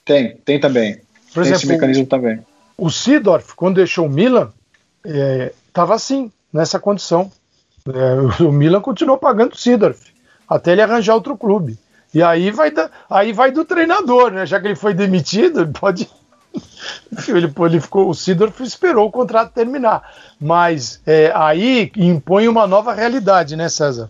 Tem, 0.03 0.37
tem 0.45 0.59
também. 0.59 1.04
Por 1.35 1.43
tem 1.43 1.51
exemplo, 1.51 1.55
esse 1.55 1.67
mecanismo 1.67 2.05
também. 2.05 2.39
O 2.77 2.89
Sidorf, 2.89 3.53
quando 3.55 3.75
deixou 3.75 4.05
o 4.05 4.09
Milan, 4.09 4.53
estava 5.67 5.93
é, 5.93 5.95
assim, 5.95 6.31
nessa 6.51 6.79
condição. 6.79 7.29
É, 7.87 8.43
o 8.43 8.53
Milan 8.53 8.79
continuou 8.79 9.17
pagando 9.17 9.51
o 9.51 9.57
Sidorf 9.57 9.99
até 10.47 10.71
ele 10.71 10.81
arranjar 10.81 11.13
outro 11.13 11.37
clube. 11.37 11.77
E 12.13 12.23
aí 12.23 12.51
vai, 12.51 12.71
da, 12.71 12.89
aí 13.09 13.33
vai 13.33 13.51
do 13.51 13.65
treinador, 13.65 14.31
né? 14.31 14.45
Já 14.45 14.61
que 14.61 14.67
ele 14.67 14.75
foi 14.75 14.93
demitido, 14.93 15.61
ele 15.61 15.73
pode 15.73 16.09
ele, 17.27 17.53
ele 17.53 17.81
ficou, 17.81 18.09
o 18.09 18.13
Sidorf 18.13 18.63
esperou 18.63 19.07
o 19.07 19.11
contrato 19.11 19.51
terminar. 19.51 20.09
Mas 20.39 21.01
é, 21.05 21.33
aí 21.35 21.91
impõe 21.97 22.47
uma 22.47 22.65
nova 22.65 22.93
realidade, 22.93 23.57
né, 23.57 23.67
César? 23.67 24.09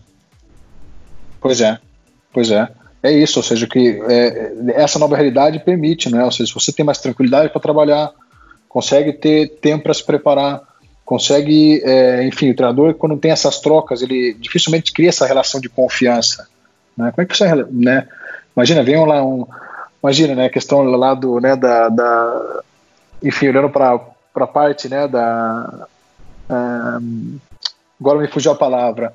Pois 1.40 1.60
é, 1.60 1.80
pois 2.32 2.52
é. 2.52 2.70
É 3.06 3.12
isso, 3.12 3.38
ou 3.38 3.42
seja, 3.42 3.68
que 3.68 4.02
é, 4.08 4.52
essa 4.74 4.98
nova 4.98 5.14
realidade 5.14 5.60
permite, 5.60 6.10
né? 6.10 6.24
Ou 6.24 6.32
seja, 6.32 6.48
se 6.48 6.54
você 6.54 6.72
tem 6.72 6.84
mais 6.84 6.98
tranquilidade 6.98 7.50
para 7.50 7.60
trabalhar, 7.60 8.10
consegue 8.68 9.12
ter 9.12 9.48
tempo 9.60 9.84
para 9.84 9.94
se 9.94 10.04
preparar, 10.04 10.60
consegue, 11.04 11.80
é, 11.84 12.26
enfim, 12.26 12.50
o 12.50 12.56
treinador 12.56 12.94
quando 12.94 13.16
tem 13.16 13.30
essas 13.30 13.60
trocas, 13.60 14.02
ele 14.02 14.34
dificilmente 14.34 14.92
cria 14.92 15.10
essa 15.10 15.24
relação 15.24 15.60
de 15.60 15.68
confiança. 15.68 16.48
Né? 16.96 17.12
Como 17.12 17.22
é 17.22 17.26
que 17.26 17.36
você, 17.36 17.46
né? 17.70 18.08
Imagina, 18.56 18.82
vem 18.82 19.06
lá 19.06 19.24
um, 19.24 19.46
imagina, 20.02 20.34
né, 20.34 20.46
a 20.46 20.50
questão 20.50 20.82
lá 20.82 21.14
do, 21.14 21.38
né, 21.38 21.54
da, 21.54 21.88
da 21.88 22.62
enfim, 23.22 23.48
olhando 23.48 23.70
para 23.70 24.00
a 24.34 24.46
parte, 24.46 24.88
né, 24.88 25.06
da, 25.06 25.86
um, 26.50 27.38
agora 28.00 28.18
me 28.18 28.26
fugiu 28.26 28.50
a 28.50 28.56
palavra, 28.56 29.14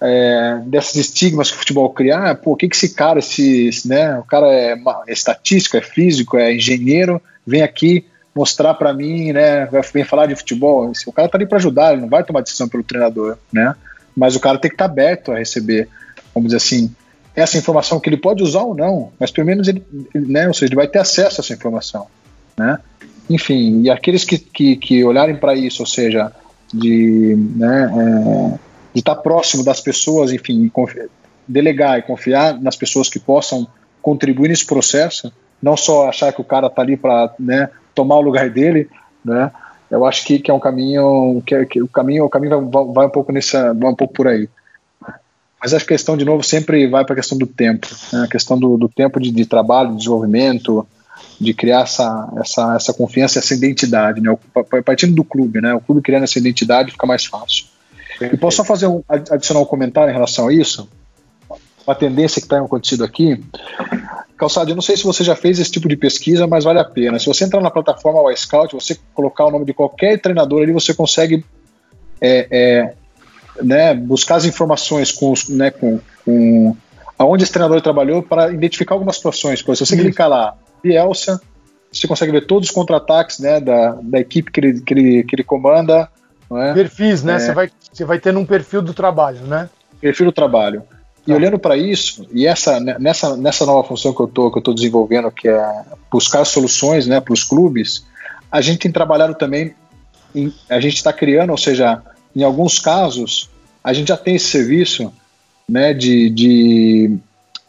é, 0.00 0.60
desses 0.66 0.96
estigmas 0.96 1.50
que 1.50 1.56
o 1.56 1.58
futebol 1.58 1.90
cria, 1.90 2.18
ah, 2.18 2.34
pô, 2.34 2.52
o 2.52 2.56
que 2.56 2.68
que 2.68 2.76
esse 2.76 2.94
cara, 2.94 3.18
esse, 3.18 3.70
né, 3.86 4.18
o 4.18 4.24
cara 4.24 4.46
é, 4.46 4.72
é 5.06 5.12
estatístico, 5.12 5.76
é 5.76 5.82
físico, 5.82 6.38
é 6.38 6.54
engenheiro, 6.54 7.20
vem 7.46 7.62
aqui 7.62 8.06
mostrar 8.34 8.74
para 8.74 8.94
mim, 8.94 9.32
né, 9.32 9.68
vem 9.92 10.04
falar 10.04 10.26
de 10.26 10.36
futebol, 10.36 10.90
o 11.06 11.12
cara 11.12 11.28
tá 11.28 11.36
ali 11.36 11.46
para 11.46 11.58
ajudar, 11.58 11.92
ele 11.92 12.02
não 12.02 12.08
vai 12.08 12.24
tomar 12.24 12.40
decisão 12.40 12.68
pelo 12.68 12.82
treinador, 12.82 13.36
né, 13.52 13.74
mas 14.16 14.34
o 14.34 14.40
cara 14.40 14.58
tem 14.58 14.70
que 14.70 14.74
estar 14.74 14.86
tá 14.86 14.90
aberto 14.90 15.32
a 15.32 15.38
receber, 15.38 15.88
vamos 16.34 16.48
dizer 16.48 16.56
assim, 16.56 16.94
essa 17.34 17.58
informação 17.58 18.00
que 18.00 18.08
ele 18.08 18.16
pode 18.16 18.42
usar 18.42 18.62
ou 18.62 18.74
não, 18.74 19.12
mas 19.18 19.30
pelo 19.30 19.46
menos 19.46 19.68
ele, 19.68 19.84
né, 20.14 20.48
ou 20.48 20.54
seja, 20.54 20.66
ele 20.66 20.76
vai 20.76 20.88
ter 20.88 20.98
acesso 20.98 21.40
a 21.40 21.44
essa 21.44 21.52
informação, 21.52 22.06
né? 22.56 22.78
Enfim, 23.28 23.82
e 23.82 23.90
aqueles 23.90 24.24
que, 24.24 24.36
que, 24.36 24.74
que 24.74 25.04
olharem 25.04 25.36
para 25.36 25.54
isso, 25.54 25.82
ou 25.82 25.86
seja, 25.86 26.32
de 26.74 27.36
né, 27.54 27.88
é, 27.94 28.69
de 28.92 29.00
estar 29.00 29.16
próximo 29.16 29.64
das 29.64 29.80
pessoas, 29.80 30.32
enfim, 30.32 30.70
delegar 31.46 31.98
e 31.98 32.02
confiar 32.02 32.60
nas 32.60 32.76
pessoas 32.76 33.08
que 33.08 33.18
possam 33.18 33.66
contribuir 34.02 34.48
nesse 34.48 34.66
processo, 34.66 35.32
não 35.62 35.76
só 35.76 36.08
achar 36.08 36.32
que 36.32 36.40
o 36.40 36.44
cara 36.44 36.68
está 36.68 36.82
ali 36.82 36.96
para 36.96 37.32
né, 37.38 37.68
tomar 37.94 38.16
o 38.16 38.22
lugar 38.22 38.48
dele, 38.50 38.88
né? 39.24 39.50
Eu 39.90 40.06
acho 40.06 40.24
que, 40.24 40.38
que 40.38 40.50
é 40.50 40.54
um 40.54 40.60
caminho 40.60 41.42
que, 41.44 41.66
que 41.66 41.82
o 41.82 41.88
caminho 41.88 42.24
o 42.24 42.30
caminho 42.30 42.70
vai, 42.70 42.84
vai 42.84 43.06
um 43.06 43.10
pouco 43.10 43.32
nessa 43.32 43.74
vai 43.74 43.90
um 43.90 43.94
pouco 43.94 44.14
por 44.14 44.28
aí. 44.28 44.48
Mas 45.60 45.74
a 45.74 45.80
questão, 45.80 46.16
de 46.16 46.24
novo, 46.24 46.42
sempre 46.42 46.86
vai 46.86 47.04
para 47.04 47.12
a 47.12 47.16
questão 47.16 47.36
do 47.36 47.46
tempo, 47.46 47.86
né? 48.12 48.22
a 48.24 48.28
questão 48.28 48.58
do, 48.58 48.78
do 48.78 48.88
tempo 48.88 49.20
de, 49.20 49.30
de, 49.30 49.44
trabalho, 49.44 49.90
de 49.90 49.98
desenvolvimento, 49.98 50.86
de 51.38 51.52
criar 51.52 51.82
essa, 51.82 52.32
essa, 52.38 52.76
essa 52.76 52.94
confiança, 52.94 53.38
essa 53.38 53.52
identidade, 53.52 54.22
né? 54.22 54.34
partindo 54.86 55.14
do 55.14 55.22
clube, 55.22 55.60
né? 55.60 55.74
o 55.74 55.80
clube 55.80 56.00
criando 56.00 56.22
essa 56.22 56.38
identidade 56.38 56.92
fica 56.92 57.06
mais 57.06 57.26
fácil. 57.26 57.66
E 58.20 58.36
posso 58.36 58.58
só 58.58 58.64
fazer 58.64 58.86
um, 58.86 59.02
adicionar 59.08 59.60
um 59.60 59.64
comentário 59.66 60.10
em 60.10 60.14
relação 60.14 60.48
a 60.48 60.52
isso? 60.52 60.88
Uma 61.86 61.94
tendência 61.94 62.40
que 62.40 62.46
está 62.46 62.60
acontecendo 62.60 63.04
aqui. 63.04 63.42
Calçado, 64.36 64.70
eu 64.70 64.74
não 64.74 64.82
sei 64.82 64.96
se 64.96 65.04
você 65.04 65.24
já 65.24 65.34
fez 65.34 65.58
esse 65.58 65.70
tipo 65.70 65.88
de 65.88 65.96
pesquisa, 65.96 66.46
mas 66.46 66.64
vale 66.64 66.78
a 66.78 66.84
pena. 66.84 67.18
Se 67.18 67.26
você 67.26 67.44
entrar 67.44 67.60
na 67.60 67.70
plataforma 67.70 68.34
Scout, 68.36 68.74
você 68.74 68.98
colocar 69.14 69.46
o 69.46 69.50
nome 69.50 69.64
de 69.64 69.74
qualquer 69.74 70.20
treinador 70.20 70.62
ali, 70.62 70.72
você 70.72 70.94
consegue 70.94 71.44
é, 72.20 72.46
é, 72.50 72.94
né, 73.62 73.94
buscar 73.94 74.36
as 74.36 74.44
informações 74.44 75.12
com, 75.12 75.32
né, 75.48 75.70
com, 75.70 76.00
com 76.24 76.76
aonde 77.18 77.42
esse 77.42 77.52
treinador 77.52 77.80
trabalhou 77.80 78.22
para 78.22 78.52
identificar 78.52 78.94
algumas 78.94 79.16
situações. 79.16 79.60
Se 79.60 79.64
você 79.64 79.96
clicar 79.96 80.28
lá, 80.28 80.54
Bielsa, 80.82 81.40
você 81.92 82.06
consegue 82.06 82.32
ver 82.32 82.46
todos 82.46 82.68
os 82.68 82.74
contra-ataques 82.74 83.38
né, 83.40 83.60
da, 83.60 83.98
da 84.02 84.20
equipe 84.20 84.50
que 84.50 84.60
ele, 84.60 84.80
que 84.80 84.94
ele, 84.94 85.24
que 85.24 85.34
ele 85.34 85.44
comanda. 85.44 86.08
É? 86.52 86.74
Perfis, 86.74 87.22
né? 87.22 87.34
É. 87.34 87.38
Você, 87.38 87.52
vai, 87.52 87.70
você 87.92 88.04
vai 88.04 88.18
ter 88.18 88.36
um 88.36 88.44
perfil 88.44 88.82
do 88.82 88.92
trabalho, 88.92 89.40
né? 89.42 89.68
Perfil 90.00 90.26
do 90.26 90.32
trabalho. 90.32 90.82
E 91.26 91.30
tá. 91.30 91.36
olhando 91.36 91.58
para 91.58 91.76
isso, 91.76 92.26
e 92.32 92.46
essa, 92.46 92.80
né, 92.80 92.96
nessa, 92.98 93.36
nessa 93.36 93.66
nova 93.66 93.86
função 93.86 94.12
que 94.12 94.20
eu 94.20 94.26
tô, 94.26 94.48
estou 94.48 94.74
desenvolvendo, 94.74 95.30
que 95.30 95.48
é 95.48 95.82
buscar 96.10 96.44
soluções 96.44 97.06
né, 97.06 97.20
para 97.20 97.34
os 97.34 97.44
clubes, 97.44 98.06
a 98.50 98.60
gente 98.60 98.80
tem 98.80 98.90
trabalhado 98.90 99.34
também, 99.34 99.74
em, 100.34 100.52
a 100.68 100.80
gente 100.80 100.96
está 100.96 101.12
criando, 101.12 101.50
ou 101.50 101.58
seja, 101.58 102.02
em 102.34 102.42
alguns 102.42 102.78
casos, 102.78 103.50
a 103.84 103.92
gente 103.92 104.08
já 104.08 104.16
tem 104.16 104.36
esse 104.36 104.46
serviço 104.46 105.12
né, 105.68 105.92
de, 105.92 106.30
de 106.30 107.18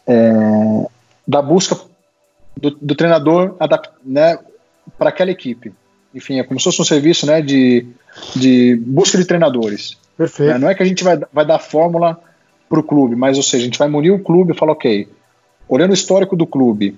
é, 0.06 0.86
da 1.26 1.40
busca 1.40 1.78
do, 2.56 2.70
do 2.70 2.94
treinador 2.94 3.56
né, 4.04 4.38
para 4.98 5.10
aquela 5.10 5.30
equipe. 5.30 5.72
Enfim, 6.14 6.38
é 6.38 6.42
como 6.42 6.58
se 6.58 6.64
fosse 6.64 6.82
um 6.82 6.84
serviço 6.84 7.26
né, 7.26 7.40
de, 7.40 7.86
de 8.34 8.76
busca 8.76 9.18
de 9.18 9.24
treinadores. 9.24 9.96
Perfeito. 10.16 10.52
Né? 10.52 10.58
Não 10.58 10.68
é 10.68 10.74
que 10.74 10.82
a 10.82 10.86
gente 10.86 11.02
vai, 11.02 11.18
vai 11.32 11.46
dar 11.46 11.58
fórmula 11.58 12.18
para 12.68 12.80
o 12.80 12.82
clube, 12.82 13.14
mas 13.14 13.36
ou 13.36 13.42
seja, 13.42 13.62
a 13.62 13.66
gente 13.66 13.78
vai 13.78 13.88
munir 13.88 14.12
o 14.12 14.18
clube 14.18 14.52
e 14.52 14.56
falar, 14.56 14.72
ok, 14.72 15.08
olhando 15.68 15.90
o 15.90 15.94
histórico 15.94 16.36
do 16.36 16.46
clube, 16.46 16.96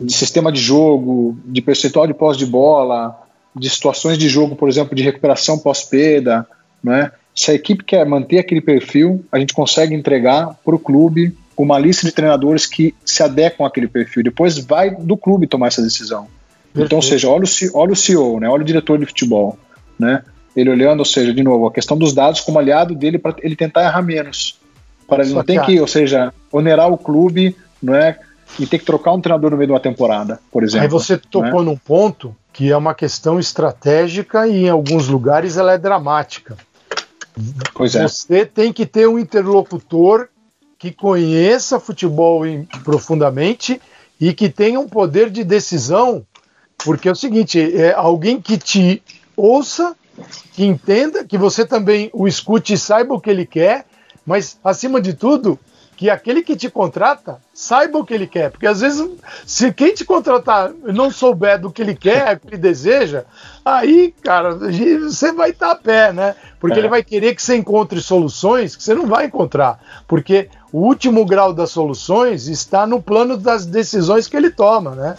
de 0.00 0.12
sistema 0.12 0.50
de 0.50 0.60
jogo, 0.60 1.36
de 1.44 1.62
percentual 1.62 2.06
de 2.06 2.14
pós 2.14 2.36
de 2.36 2.46
bola, 2.46 3.16
de 3.54 3.70
situações 3.70 4.18
de 4.18 4.28
jogo, 4.28 4.56
por 4.56 4.68
exemplo, 4.68 4.94
de 4.94 5.02
recuperação 5.02 5.58
pós-perda, 5.58 6.46
né? 6.82 7.12
Se 7.34 7.50
a 7.50 7.54
equipe 7.54 7.82
quer 7.82 8.06
manter 8.06 8.38
aquele 8.38 8.60
perfil, 8.60 9.24
a 9.30 9.38
gente 9.38 9.52
consegue 9.54 9.94
entregar 9.94 10.56
para 10.64 10.74
o 10.74 10.78
clube 10.78 11.36
uma 11.56 11.78
lista 11.78 12.06
de 12.06 12.12
treinadores 12.12 12.66
que 12.66 12.94
se 13.04 13.22
adequam 13.22 13.66
àquele 13.66 13.88
perfil. 13.88 14.22
Depois 14.22 14.58
vai 14.58 14.90
do 14.90 15.16
clube 15.16 15.46
tomar 15.46 15.68
essa 15.68 15.82
decisão. 15.82 16.26
Perfeito. 16.72 16.86
Então, 16.86 16.98
ou 16.98 17.02
seja, 17.02 17.28
olha 17.28 17.44
o, 17.44 17.78
olha 17.78 17.92
o 17.92 17.96
CEO, 17.96 18.38
né? 18.40 18.48
olha 18.48 18.62
o 18.62 18.66
diretor 18.66 18.98
de 18.98 19.06
futebol, 19.06 19.58
né? 19.98 20.22
ele 20.56 20.70
olhando, 20.70 21.00
ou 21.00 21.04
seja, 21.04 21.32
de 21.32 21.42
novo, 21.42 21.66
a 21.66 21.72
questão 21.72 21.96
dos 21.96 22.12
dados 22.12 22.40
como 22.40 22.58
aliado 22.58 22.94
dele 22.94 23.18
para 23.18 23.34
ele 23.42 23.56
tentar 23.56 23.84
errar 23.84 24.02
menos. 24.02 24.58
Para 25.08 25.24
ele 25.24 25.34
não 25.34 25.42
ter 25.42 25.60
que, 25.62 25.80
ou 25.80 25.86
seja, 25.86 26.32
onerar 26.50 26.90
o 26.90 26.96
clube, 26.96 27.56
não 27.82 27.94
é? 27.94 28.18
E 28.58 28.66
ter 28.66 28.78
que 28.78 28.84
trocar 28.84 29.12
um 29.12 29.20
treinador 29.20 29.50
no 29.50 29.56
meio 29.56 29.66
de 29.66 29.72
uma 29.72 29.80
temporada, 29.80 30.40
por 30.50 30.62
exemplo. 30.62 30.82
Aí 30.82 30.88
você 30.88 31.18
tocou 31.18 31.60
né? 31.60 31.70
num 31.70 31.76
ponto 31.76 32.34
que 32.52 32.70
é 32.70 32.76
uma 32.76 32.94
questão 32.94 33.38
estratégica 33.40 34.46
e 34.46 34.64
em 34.64 34.68
alguns 34.68 35.08
lugares 35.08 35.56
ela 35.56 35.72
é 35.72 35.78
dramática. 35.78 36.56
Pois 37.74 37.96
é. 37.96 38.02
Você 38.06 38.46
tem 38.46 38.72
que 38.72 38.86
ter 38.86 39.08
um 39.08 39.18
interlocutor 39.18 40.28
que 40.78 40.92
conheça 40.92 41.80
futebol 41.80 42.42
profundamente 42.84 43.80
e 44.20 44.32
que 44.32 44.48
tenha 44.48 44.78
um 44.78 44.88
poder 44.88 45.30
de 45.30 45.42
decisão, 45.42 46.24
porque 46.78 47.08
é 47.08 47.12
o 47.12 47.16
seguinte, 47.16 47.58
é 47.76 47.92
alguém 47.92 48.40
que 48.40 48.56
te 48.56 49.02
ouça, 49.36 49.94
que 50.52 50.64
entenda, 50.64 51.24
que 51.24 51.36
você 51.36 51.64
também 51.66 52.10
o 52.12 52.28
escute 52.28 52.74
e 52.74 52.78
saiba 52.78 53.14
o 53.14 53.20
que 53.20 53.30
ele 53.30 53.46
quer, 53.46 53.84
mas 54.24 54.58
acima 54.62 55.00
de 55.00 55.12
tudo, 55.12 55.58
que 55.96 56.10
aquele 56.10 56.42
que 56.42 56.56
te 56.56 56.68
contrata 56.68 57.38
saiba 57.52 57.98
o 57.98 58.04
que 58.04 58.14
ele 58.14 58.26
quer. 58.26 58.50
Porque 58.50 58.66
às 58.66 58.80
vezes, 58.80 59.08
se 59.46 59.72
quem 59.72 59.94
te 59.94 60.04
contratar 60.04 60.72
não 60.82 61.10
souber 61.10 61.60
do 61.60 61.70
que 61.70 61.82
ele 61.82 61.94
quer, 61.94 62.34
o 62.36 62.40
que 62.40 62.48
ele 62.48 62.58
deseja, 62.58 63.24
aí, 63.64 64.14
cara, 64.22 64.54
você 64.54 65.32
vai 65.32 65.50
estar 65.50 65.70
a 65.70 65.76
pé, 65.76 66.12
né? 66.12 66.34
Porque 66.58 66.76
é. 66.76 66.78
ele 66.80 66.88
vai 66.88 67.02
querer 67.02 67.34
que 67.34 67.42
você 67.42 67.56
encontre 67.56 68.00
soluções 68.00 68.74
que 68.74 68.82
você 68.82 68.94
não 68.94 69.06
vai 69.06 69.26
encontrar. 69.26 69.78
Porque 70.08 70.48
o 70.72 70.80
último 70.80 71.24
grau 71.24 71.52
das 71.52 71.70
soluções 71.70 72.48
está 72.48 72.86
no 72.86 73.00
plano 73.00 73.36
das 73.36 73.64
decisões 73.64 74.26
que 74.26 74.36
ele 74.36 74.50
toma, 74.50 74.90
né? 74.94 75.16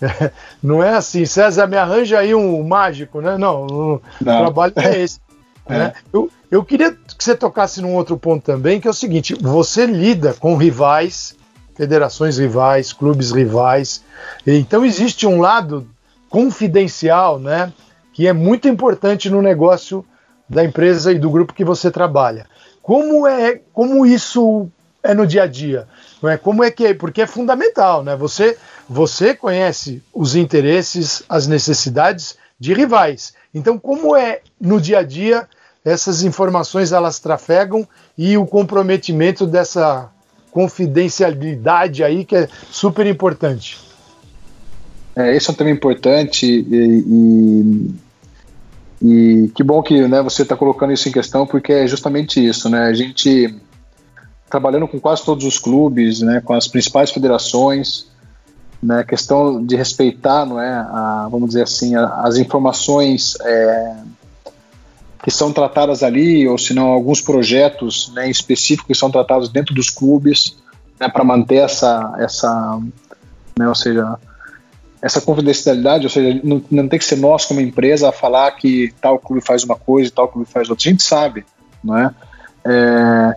Não 0.62 0.82
é 0.82 0.94
assim, 0.94 1.24
César, 1.24 1.66
me 1.66 1.76
arranja 1.76 2.18
aí 2.18 2.34
um 2.34 2.62
mágico, 2.62 3.20
né? 3.20 3.36
Não, 3.38 3.66
o 3.66 4.02
não. 4.20 4.38
trabalho 4.38 4.72
é 4.76 5.00
esse. 5.02 5.20
É. 5.68 5.78
Né? 5.78 5.92
Eu, 6.12 6.30
eu 6.50 6.64
queria 6.64 6.92
que 6.92 7.24
você 7.24 7.34
tocasse 7.34 7.80
num 7.80 7.94
outro 7.94 8.16
ponto 8.16 8.44
também, 8.44 8.80
que 8.80 8.86
é 8.86 8.90
o 8.90 8.94
seguinte: 8.94 9.34
você 9.34 9.86
lida 9.86 10.34
com 10.34 10.56
rivais, 10.56 11.34
federações 11.74 12.38
rivais, 12.38 12.92
clubes 12.92 13.32
rivais, 13.32 14.02
então 14.46 14.84
existe 14.84 15.26
um 15.26 15.40
lado 15.40 15.88
confidencial, 16.28 17.38
né? 17.38 17.72
Que 18.12 18.26
é 18.26 18.32
muito 18.32 18.68
importante 18.68 19.28
no 19.28 19.42
negócio 19.42 20.04
da 20.48 20.64
empresa 20.64 21.12
e 21.12 21.18
do 21.18 21.30
grupo 21.30 21.52
que 21.52 21.64
você 21.64 21.90
trabalha. 21.90 22.46
Como 22.82 23.26
é, 23.26 23.60
como 23.72 24.06
isso 24.06 24.68
é 25.02 25.12
no 25.12 25.26
dia 25.26 25.42
a 25.42 25.46
dia? 25.46 25.88
É? 26.24 26.36
Como 26.36 26.62
é 26.62 26.70
que 26.70 26.86
é? 26.86 26.94
Porque 26.94 27.22
é 27.22 27.26
fundamental, 27.26 28.02
né? 28.02 28.16
Você, 28.16 28.56
você 28.88 29.34
conhece 29.34 30.02
os 30.14 30.36
interesses, 30.36 31.22
as 31.28 31.46
necessidades 31.46 32.36
de 32.58 32.72
rivais. 32.72 33.34
Então, 33.54 33.78
como 33.78 34.16
é 34.16 34.40
no 34.60 34.80
dia 34.80 35.00
a 35.00 35.02
dia 35.02 35.48
essas 35.84 36.24
informações 36.24 36.90
elas 36.90 37.20
trafegam 37.20 37.86
e 38.18 38.36
o 38.36 38.44
comprometimento 38.44 39.46
dessa 39.46 40.10
confidencialidade 40.50 42.02
aí 42.02 42.24
que 42.24 42.34
é 42.34 42.48
super 42.70 43.06
importante. 43.06 43.78
É, 45.14 45.36
esse 45.36 45.48
é 45.48 45.52
um 45.52 45.56
tema 45.56 45.70
importante 45.70 46.44
e, 46.44 47.94
e, 49.00 49.44
e 49.44 49.48
que 49.54 49.62
bom 49.62 49.80
que 49.80 50.08
né, 50.08 50.20
você 50.22 50.42
está 50.42 50.56
colocando 50.56 50.92
isso 50.92 51.08
em 51.08 51.12
questão 51.12 51.46
porque 51.46 51.72
é 51.72 51.86
justamente 51.86 52.44
isso, 52.44 52.68
né? 52.68 52.86
A 52.86 52.92
gente 52.92 53.54
trabalhando 54.50 54.88
com 54.88 54.98
quase 54.98 55.24
todos 55.24 55.44
os 55.44 55.58
clubes, 55.58 56.20
né, 56.20 56.40
com 56.44 56.54
as 56.54 56.66
principais 56.66 57.10
federações, 57.10 58.08
né, 58.82 59.04
questão 59.04 59.64
de 59.64 59.76
respeitar, 59.76 60.44
não 60.44 60.60
é, 60.60 60.72
a, 60.72 61.28
vamos 61.30 61.48
dizer 61.48 61.62
assim, 61.62 61.94
a, 61.94 62.22
as 62.22 62.36
informações 62.36 63.36
é, 63.40 63.96
que 65.22 65.30
são 65.30 65.52
tratadas 65.52 66.02
ali, 66.02 66.46
ou 66.46 66.56
se 66.56 66.72
não 66.74 66.86
alguns 66.86 67.20
projetos 67.20 68.12
né, 68.14 68.30
específicos 68.30 68.86
que 68.86 68.94
são 68.94 69.10
tratados 69.10 69.48
dentro 69.48 69.74
dos 69.74 69.90
clubes, 69.90 70.56
né, 71.00 71.08
para 71.08 71.24
manter 71.24 71.56
essa, 71.56 72.14
essa 72.18 72.80
né, 73.58 73.68
ou 73.68 73.74
seja, 73.74 74.18
essa 75.00 75.20
confidencialidade, 75.20 76.04
ou 76.04 76.10
seja, 76.10 76.40
não, 76.42 76.62
não 76.70 76.88
tem 76.88 76.98
que 76.98 77.04
ser 77.04 77.16
nós 77.16 77.44
como 77.44 77.60
empresa 77.60 78.08
a 78.08 78.12
falar 78.12 78.50
que 78.52 78.92
tal 79.00 79.18
clube 79.18 79.44
faz 79.44 79.64
uma 79.64 79.76
coisa 79.76 80.08
e 80.08 80.12
tal 80.12 80.28
clube 80.28 80.48
faz 80.48 80.68
outra. 80.68 80.88
A 80.88 80.90
gente 80.90 81.02
sabe, 81.02 81.44
não 81.82 81.96
é? 81.96 82.14
É 82.66 83.36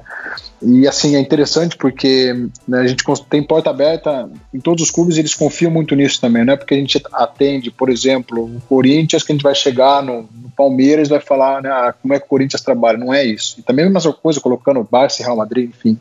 e 0.62 0.86
assim, 0.88 1.16
é 1.16 1.20
interessante 1.20 1.78
porque 1.78 2.34
né, 2.68 2.82
a 2.82 2.88
gente 2.88 3.04
tem 3.30 3.42
porta 3.42 3.70
aberta 3.70 4.30
em 4.54 4.60
todos 4.60 4.84
os 4.84 4.92
clubes 4.92 5.18
eles 5.18 5.34
confiam 5.34 5.72
muito 5.72 5.96
nisso 5.96 6.20
também, 6.20 6.44
não 6.44 6.54
é 6.54 6.58
porque 6.58 6.74
a 6.74 6.78
gente 6.78 7.02
atende, 7.14 7.72
por 7.72 7.90
exemplo, 7.90 8.44
o 8.44 8.62
Corinthians, 8.68 9.24
que 9.24 9.32
a 9.32 9.36
gente 9.36 9.44
vai 9.44 9.56
chegar 9.56 10.04
no, 10.04 10.24
no 10.24 10.50
Palmeiras 10.58 11.08
vai 11.08 11.22
falar 11.22 11.62
né, 11.62 11.70
ah, 11.70 11.94
como 11.94 12.14
é 12.14 12.20
que 12.20 12.26
o 12.26 12.30
Corinthians 12.30 12.62
trabalha, 12.62 12.98
não 12.98 13.14
é 13.14 13.24
isso. 13.24 13.60
E 13.60 13.64
também 13.64 13.86
a 13.86 13.90
mesma 13.90 14.12
coisa 14.12 14.42
colocando 14.42 14.82
o 14.82 14.84
Barça 14.84 15.22
e 15.22 15.26
Real 15.26 15.38
Madrid, 15.38 15.70
enfim. 15.70 15.98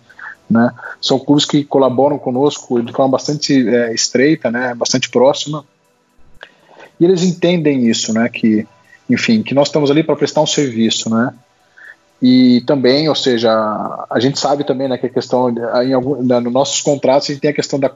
Né, 0.51 0.73
são 1.01 1.19
clubes 1.19 1.45
que 1.45 1.63
colaboram 1.63 2.19
conosco 2.19 2.83
de 2.83 2.91
forma 2.91 3.13
bastante 3.13 3.69
é, 3.69 3.95
estreita, 3.95 4.51
né, 4.51 4.75
bastante 4.75 5.09
próxima. 5.09 5.65
E 6.99 7.05
eles 7.05 7.23
entendem 7.23 7.87
isso, 7.87 8.13
né, 8.13 8.29
que, 8.29 8.67
enfim, 9.09 9.43
que 9.43 9.55
nós 9.55 9.69
estamos 9.69 9.89
ali 9.89 10.03
para 10.03 10.17
prestar 10.17 10.41
um 10.41 10.47
serviço, 10.47 11.09
né, 11.11 11.33
e 12.21 12.63
também, 12.63 13.09
ou 13.09 13.15
seja, 13.15 13.51
a 14.11 14.19
gente 14.19 14.41
sabe 14.41 14.65
também 14.65 14.89
né, 14.89 14.99
que 14.99 15.07
a 15.07 15.11
questão, 15.11 15.55
em 15.85 15.93
algum, 15.93 16.21
né, 16.21 16.41
nos 16.41 16.53
nossos 16.53 16.81
contratos, 16.81 17.29
a 17.29 17.33
gente 17.33 17.41
tem 17.41 17.51
a 17.51 17.55
questão 17.55 17.79
da 17.79 17.93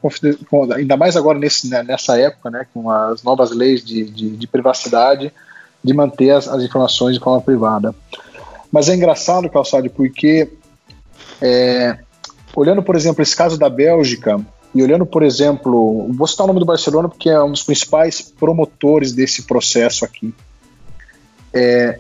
ainda 0.77 0.97
mais 0.97 1.17
agora 1.17 1.39
nesse, 1.39 1.69
né, 1.69 1.83
nessa 1.83 2.17
época, 2.17 2.49
né, 2.49 2.67
com 2.73 2.89
as 2.89 3.23
novas 3.25 3.51
leis 3.51 3.85
de, 3.85 4.05
de, 4.05 4.31
de 4.37 4.47
privacidade, 4.47 5.33
de 5.83 5.93
manter 5.93 6.31
as, 6.31 6.47
as, 6.47 6.63
informações 6.63 7.15
de 7.15 7.21
forma 7.21 7.41
privada. 7.41 7.93
Mas 8.71 8.89
é 8.89 8.95
engraçado, 8.95 9.51
Calçado, 9.51 9.91
porque 9.91 10.49
é, 11.41 11.99
olhando, 12.55 12.83
por 12.83 12.95
exemplo, 12.95 13.23
esse 13.23 13.35
caso 13.35 13.59
da 13.59 13.69
Bélgica, 13.69 14.41
e 14.73 14.83
olhando, 14.83 15.05
por 15.05 15.25
exemplo, 15.25 16.09
vou 16.13 16.27
citar 16.29 16.45
o 16.45 16.47
nome 16.47 16.61
do 16.61 16.65
Barcelona 16.65 17.09
porque 17.09 17.29
é 17.29 17.43
um 17.43 17.51
dos 17.51 17.65
principais 17.65 18.21
promotores 18.23 19.13
desse 19.13 19.43
processo 19.43 20.05
aqui. 20.05 20.33
É, 21.53 21.99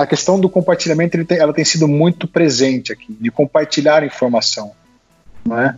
a 0.00 0.06
questão 0.06 0.40
do 0.40 0.48
compartilhamento 0.48 1.22
tem, 1.26 1.38
ela 1.38 1.52
tem 1.52 1.62
sido 1.62 1.86
muito 1.86 2.26
presente 2.26 2.90
aqui, 2.90 3.14
de 3.20 3.30
compartilhar 3.30 4.02
informação, 4.02 4.72
é? 5.52 5.74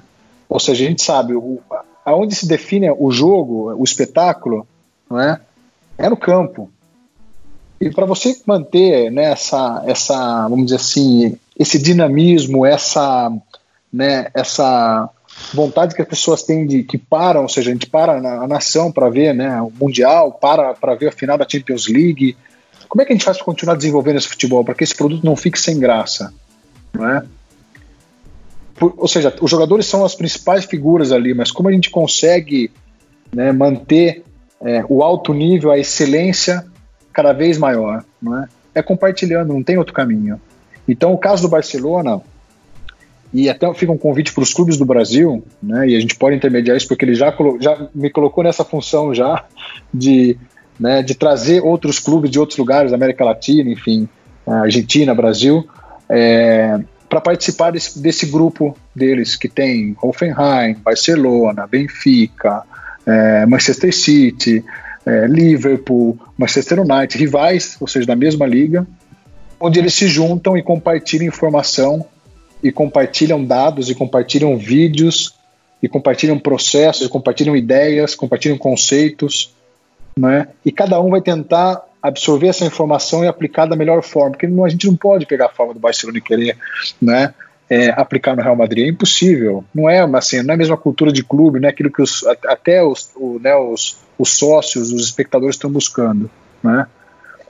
Ou 0.49 0.61
seja, 0.61 0.85
a 0.85 0.89
gente 0.89 1.03
sabe 1.03 1.35
o, 1.35 1.59
aonde 2.05 2.33
se 2.37 2.47
define 2.47 2.89
o 2.89 3.11
jogo, 3.11 3.75
o 3.75 3.83
espetáculo, 3.83 4.65
é? 5.13 5.41
É 5.99 6.09
no 6.09 6.17
campo. 6.17 6.71
E 7.81 7.91
para 7.91 8.07
você 8.07 8.41
manter 8.47 9.11
né, 9.11 9.33
essa, 9.33 9.83
essa, 9.87 10.47
vamos 10.49 10.67
dizer 10.67 10.77
assim, 10.77 11.37
esse 11.59 11.77
dinamismo, 11.77 12.65
essa, 12.65 13.29
né, 13.93 14.29
essa 14.35 15.11
vontade 15.53 15.97
que 15.97 16.03
as 16.03 16.07
pessoas 16.07 16.45
têm 16.45 16.65
de 16.65 16.85
que 16.85 16.97
param, 16.97 17.43
ou 17.43 17.49
seja, 17.49 17.71
a 17.71 17.73
gente 17.73 17.89
para 17.89 18.21
na, 18.21 18.45
a 18.45 18.47
nação 18.47 18.93
para 18.93 19.11
ver 19.11 19.35
né, 19.35 19.61
o 19.61 19.73
Mundial, 19.81 20.31
para 20.31 20.75
para 20.75 20.95
ver 20.95 21.09
a 21.09 21.13
final 21.13 21.37
da 21.37 21.49
Champions 21.49 21.89
League, 21.89 22.37
como 22.93 23.01
é 23.01 23.07
que 23.07 23.13
a 23.13 23.17
gente 23.17 23.25
faz 23.25 23.39
para 23.39 23.47
continuar 23.47 23.75
desenvolvendo 23.75 24.19
esse 24.19 24.29
futebol, 24.29 24.63
para 24.63 24.75
que 24.75 24.85
esse 24.85 24.95
produto 24.95 25.25
não 25.25 25.35
fique 25.35 25.59
sem 25.59 25.81
graça? 25.81 26.31
Não 26.93 27.09
é? 27.09 27.25
Por, 28.75 28.93
ou 28.99 29.09
seja, 29.09 29.35
os 29.41 29.51
jogadores 29.51 29.87
são 29.87 30.05
as 30.05 30.15
principais 30.15 30.67
figuras 30.67 31.11
ali, 31.11 31.33
mas 31.33 31.51
como 31.51 31.71
a 31.71 31.73
gente 31.73 31.89
consegue 31.89 32.71
né, 33.35 33.51
manter 33.51 34.23
é, 34.61 34.85
o 34.91 35.03
alto 35.03 35.33
nível, 35.33 35.71
a 35.71 35.79
excelência 35.79 36.67
cada 37.15 37.33
vez 37.33 37.57
maior? 37.57 38.05
Não 38.21 38.43
é? 38.43 38.49
é 38.75 38.83
compartilhando, 38.83 39.55
não 39.55 39.63
tem 39.63 39.79
outro 39.79 39.95
caminho. 39.95 40.39
Então, 40.87 41.15
o 41.15 41.19
caso 41.19 41.41
do 41.41 41.49
Barcelona, 41.49 42.21
e 43.33 43.49
até 43.49 43.73
fica 43.73 43.91
um 43.91 43.97
convite 43.97 44.35
para 44.35 44.43
os 44.43 44.53
clubes 44.53 44.77
do 44.77 44.85
Brasil, 44.85 45.43
né, 45.63 45.89
e 45.89 45.97
a 45.97 46.01
gente 46.01 46.15
pode 46.17 46.37
intermediar 46.37 46.77
isso 46.77 46.89
porque 46.89 47.07
ele 47.07 47.15
já, 47.15 47.35
já 47.59 47.89
me 47.95 48.11
colocou 48.11 48.45
nessa 48.45 48.67
função 48.67 49.15
já 49.15 49.47
de 49.95 50.37
né, 50.83 51.01
de 51.01 51.15
trazer 51.15 51.61
outros 51.61 52.01
clubes 52.01 52.29
de 52.29 52.41
outros 52.41 52.59
lugares 52.59 52.91
da 52.91 52.97
América 52.97 53.25
Latina, 53.25 53.71
enfim, 53.71 54.09
Argentina, 54.45 55.15
Brasil, 55.15 55.65
é, 56.09 56.81
para 57.09 57.21
participar 57.21 57.71
desse, 57.71 58.01
desse, 58.01 58.27
grupo 58.27 58.77
deles, 58.93 59.37
que 59.37 59.49
tem 59.49 59.97
Hoffenheim, 60.03 60.75
Barcelona, 60.75 61.69
Benfica, 61.69 62.65
é, 63.07 63.47
Manchester 63.47 63.95
City, 63.95 64.65
é, 65.07 65.29
Liverpool, 65.29 66.19
Manchester 66.37 66.81
United, 66.81 67.17
rivais, 67.17 67.77
ou 67.81 67.87
seja, 67.87 68.05
da 68.05 68.17
mesma 68.17 68.45
liga, 68.45 68.85
onde 69.61 69.79
eles 69.79 69.95
se 69.95 70.09
juntam 70.09 70.59
e 70.59 70.63
compartilham 70.65 71.29
informação, 71.29 72.05
e 72.61 72.73
compartilham 72.73 73.45
dados, 73.45 73.89
e 73.89 73.95
compartilham 73.95 74.57
vídeos, 74.57 75.37
e 75.81 75.89
compartilham 75.89 76.41
processos, 76.41 77.07
e 77.07 77.09
compartilham 77.09 77.57
ideias, 77.57 78.17
compartilham 78.17 78.59
conceitos, 78.59 79.55
né? 80.17 80.49
E 80.65 80.73
cada 80.73 81.01
um 81.01 81.11
vai 81.11 81.21
tentar 81.21 81.83
absorver 82.03 82.49
essa 82.49 82.65
informação 82.65 83.25
e 83.25 83.29
aplicar 83.29 83.67
da 83.67 83.77
melhor 83.77 84.03
forma, 84.03 84.33
porque 84.33 84.47
a 84.47 84.69
gente 84.69 84.87
não 84.87 84.97
pode 84.97 85.25
pegar 85.25 85.47
a 85.47 85.51
forma 85.51 85.73
do 85.73 85.81
Barcelona 85.81 86.19
e 86.19 86.23
querer, 86.23 86.59
né? 87.01 87.33
É, 87.71 87.89
aplicar 87.91 88.37
no 88.37 88.43
Real 88.43 88.57
Madrid 88.57 88.85
é 88.85 88.91
impossível. 88.91 89.65
Não 89.75 89.89
é 89.89 90.01
assim, 90.15 90.43
não 90.43 90.53
é 90.53 90.55
a 90.55 90.59
mesma 90.59 90.77
cultura 90.77 91.11
de 91.11 91.23
clube, 91.23 91.59
não 91.59 91.69
é 91.69 91.71
aquilo 91.71 91.91
que 91.91 92.03
os, 92.03 92.23
até 92.47 92.83
os, 92.83 93.11
o, 93.17 93.39
né, 93.39 93.55
os, 93.57 93.99
os 94.19 94.31
sócios, 94.37 94.93
os 94.93 95.05
espectadores 95.05 95.57
estão 95.57 95.71
buscando, 95.71 96.31
né? 96.63 96.87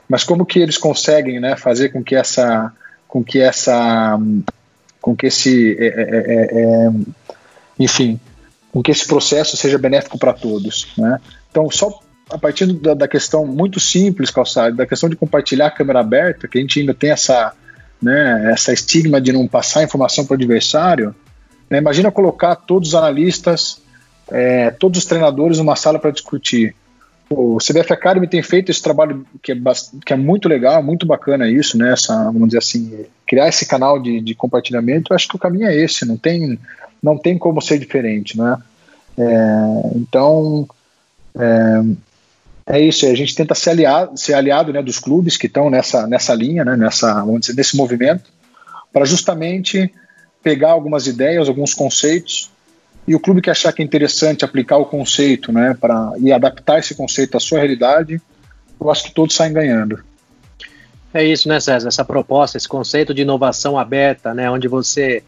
Mas 0.07 0.23
como 0.23 0.45
que 0.45 0.59
eles 0.59 0.77
conseguem, 0.77 1.39
né, 1.39 1.57
fazer 1.57 1.89
com 1.89 2.03
que 2.03 2.15
essa, 2.15 2.71
com 3.07 3.23
que 3.23 3.41
essa, 3.41 4.17
com 5.01 5.15
que 5.15 5.25
esse, 5.25 5.75
é, 5.77 5.87
é, 5.87 6.03
é, 6.11 6.63
é 6.87 6.91
enfim, 7.77 8.19
com 8.71 8.81
que 8.81 8.91
esse 8.91 9.07
processo 9.07 9.57
seja 9.57 9.77
benéfico 9.77 10.17
para 10.17 10.31
todos, 10.31 10.87
né? 10.97 11.19
Então 11.51 11.69
só 11.69 11.99
a 12.33 12.37
partir 12.37 12.65
da, 12.65 12.95
da, 12.95 13.07
questão 13.07 13.45
muito 13.45 13.79
simples, 13.79 14.31
calçado, 14.31 14.75
da 14.75 14.87
questão 14.87 15.07
de 15.07 15.15
compartilhar 15.15 15.67
a 15.67 15.71
câmera 15.71 15.99
aberta, 15.99 16.47
que 16.47 16.57
a 16.57 16.61
gente 16.61 16.79
ainda 16.79 16.91
tem 16.91 17.11
essa, 17.11 17.53
né, 18.01 18.51
essa 18.51 18.73
estigma 18.73 19.21
de 19.21 19.31
não 19.31 19.47
passar 19.47 19.83
informação 19.83 20.25
para 20.25 20.33
o 20.33 20.35
adversário, 20.37 21.15
né, 21.69 21.77
imagina 21.77 22.11
colocar 22.11 22.55
todos 22.55 22.89
os 22.89 22.95
analistas, 22.95 23.79
é, 24.31 24.71
todos 24.71 24.97
os 24.97 25.05
treinadores 25.05 25.59
numa 25.59 25.75
sala 25.75 25.99
para 25.99 26.09
discutir. 26.09 26.75
o 27.29 27.57
CBF 27.57 27.93
Academy 27.93 28.27
tem 28.27 28.41
feito 28.41 28.71
esse 28.71 28.81
trabalho 28.81 29.27
que 29.41 29.51
é, 29.51 29.55
que 30.03 30.13
é 30.13 30.17
muito 30.17 30.49
legal, 30.49 30.81
muito 30.81 31.05
bacana 31.05 31.47
isso, 31.47 31.77
né? 31.77 31.93
Essa, 31.93 32.15
vamos 32.25 32.47
dizer 32.47 32.59
assim, 32.59 33.05
criar 33.27 33.47
esse 33.47 33.67
canal 33.67 33.99
de, 34.01 34.19
de 34.21 34.33
compartilhamento. 34.33 35.11
Eu 35.11 35.15
acho 35.15 35.27
que 35.27 35.35
o 35.35 35.39
caminho 35.39 35.67
é 35.67 35.75
esse, 35.75 36.03
não 36.03 36.17
tem, 36.17 36.57
não 37.01 37.15
tem 37.15 37.37
como 37.37 37.61
ser 37.61 37.77
diferente, 37.77 38.37
né? 38.37 38.57
É, 39.17 39.95
então, 39.95 40.67
é, 41.35 41.83
é, 42.65 42.79
isso. 42.79 43.05
A 43.05 43.15
gente 43.15 43.35
tenta 43.35 43.53
ser 43.55 43.71
aliado, 43.71 44.17
ser 44.17 44.33
aliado 44.33 44.71
né, 44.71 44.81
dos 44.81 44.99
clubes 44.99 45.37
que 45.37 45.47
estão 45.47 45.69
nessa, 45.69 46.07
nessa 46.07 46.33
linha, 46.33 46.63
né? 46.63 46.77
Nessa, 46.77 47.13
vamos 47.15 47.41
dizer, 47.41 47.55
nesse 47.55 47.75
movimento, 47.75 48.31
para 48.91 49.05
justamente 49.05 49.91
pegar 50.41 50.71
algumas 50.71 51.07
ideias, 51.07 51.47
alguns 51.47 51.73
conceitos 51.73 52.51
e 53.07 53.15
o 53.15 53.19
clube 53.19 53.41
que 53.41 53.49
achar 53.49 53.71
que 53.73 53.81
é 53.81 53.85
interessante 53.85 54.45
aplicar 54.45 54.77
o 54.77 54.85
conceito, 54.85 55.51
né, 55.51 55.75
para 55.79 56.13
e 56.19 56.31
adaptar 56.31 56.79
esse 56.79 56.95
conceito 56.95 57.35
à 57.35 57.39
sua 57.39 57.59
realidade, 57.59 58.21
eu 58.79 58.91
acho 58.91 59.03
que 59.03 59.13
todos 59.13 59.35
saem 59.35 59.53
ganhando. 59.53 60.01
É 61.13 61.23
isso, 61.23 61.47
né, 61.47 61.59
César? 61.59 61.89
Essa 61.89 62.05
proposta, 62.05 62.57
esse 62.57 62.67
conceito 62.67 63.13
de 63.13 63.21
inovação 63.21 63.77
aberta, 63.77 64.33
né, 64.33 64.49
onde 64.49 64.67
você 64.67 65.21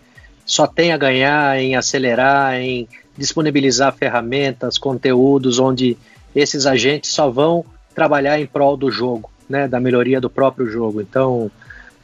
só 0.45 0.65
tem 0.67 0.93
a 0.93 0.97
ganhar 0.97 1.59
em 1.59 1.75
acelerar, 1.75 2.55
em 2.55 2.87
disponibilizar 3.17 3.93
ferramentas, 3.93 4.77
conteúdos, 4.77 5.59
onde 5.59 5.97
esses 6.35 6.65
agentes 6.65 7.11
só 7.11 7.29
vão 7.29 7.65
trabalhar 7.93 8.39
em 8.39 8.45
prol 8.45 8.75
do 8.75 8.91
jogo, 8.91 9.31
né, 9.49 9.67
da 9.67 9.79
melhoria 9.79 10.19
do 10.19 10.29
próprio 10.29 10.67
jogo. 10.67 11.01
Então, 11.01 11.49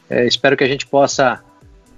é, 0.09 0.25
espero 0.25 0.55
que 0.55 0.63
a 0.63 0.67
gente 0.67 0.87
possa, 0.87 1.39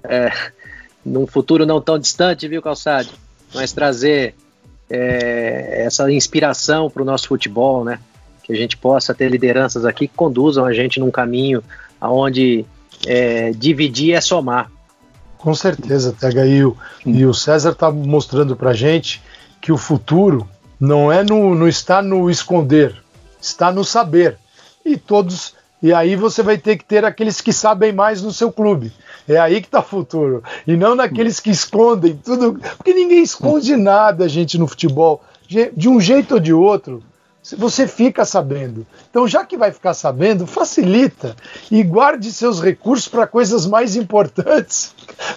é, 0.02 0.32
num 1.06 1.26
futuro 1.26 1.64
não 1.64 1.80
tão 1.80 1.98
distante, 1.98 2.48
viu, 2.48 2.60
Calçade, 2.60 3.10
mas 3.54 3.72
trazer 3.72 4.34
é, 4.90 5.84
essa 5.86 6.10
inspiração 6.10 6.90
para 6.90 7.02
o 7.02 7.04
nosso 7.04 7.28
futebol, 7.28 7.84
né? 7.84 8.00
Que 8.42 8.52
a 8.52 8.56
gente 8.56 8.76
possa 8.76 9.14
ter 9.14 9.30
lideranças 9.30 9.84
aqui 9.84 10.06
que 10.06 10.14
conduzam 10.14 10.64
a 10.64 10.72
gente 10.72 11.00
num 11.00 11.10
caminho 11.10 11.62
aonde 12.00 12.66
é, 13.06 13.52
dividir 13.52 14.14
é 14.14 14.20
somar. 14.20 14.70
Com 15.38 15.54
certeza, 15.54 16.14
Tega. 16.18 16.46
E 16.46 16.64
o, 16.64 16.76
e 17.04 17.24
o 17.24 17.32
César 17.32 17.70
está 17.70 17.90
mostrando 17.90 18.56
para 18.56 18.72
gente 18.72 19.22
que 19.60 19.72
o 19.72 19.78
futuro 19.78 20.48
não 20.78 21.10
é 21.10 21.22
no, 21.22 21.54
no 21.54 21.68
estar 21.68 22.02
no 22.02 22.30
esconder, 22.30 22.94
está 23.40 23.72
no 23.72 23.84
saber. 23.84 24.38
E 24.84 24.96
todos 24.96 25.54
e 25.84 25.92
aí 25.92 26.16
você 26.16 26.42
vai 26.42 26.56
ter 26.56 26.78
que 26.78 26.84
ter 26.86 27.04
aqueles 27.04 27.42
que 27.42 27.52
sabem 27.52 27.92
mais 27.92 28.22
no 28.22 28.32
seu 28.32 28.50
clube. 28.50 28.90
É 29.28 29.36
aí 29.36 29.60
que 29.60 29.66
está 29.66 29.80
o 29.80 29.82
futuro. 29.82 30.42
E 30.66 30.78
não 30.78 30.94
naqueles 30.94 31.38
que 31.38 31.50
escondem 31.50 32.18
tudo. 32.24 32.58
Porque 32.78 32.94
ninguém 32.94 33.22
esconde 33.22 33.76
nada, 33.76 34.26
gente, 34.26 34.56
no 34.56 34.66
futebol. 34.66 35.22
De 35.46 35.86
um 35.86 36.00
jeito 36.00 36.36
ou 36.36 36.40
de 36.40 36.54
outro, 36.54 37.02
você 37.58 37.86
fica 37.86 38.24
sabendo. 38.24 38.86
Então, 39.10 39.28
já 39.28 39.44
que 39.44 39.56
vai 39.56 39.70
ficar 39.70 39.92
sabendo, 39.92 40.46
facilita 40.46 41.36
e 41.70 41.82
guarde 41.82 42.32
seus 42.32 42.62
recursos 42.62 43.06
para 43.06 43.26
coisas 43.26 43.66
mais 43.66 43.96
importantes 43.96 44.94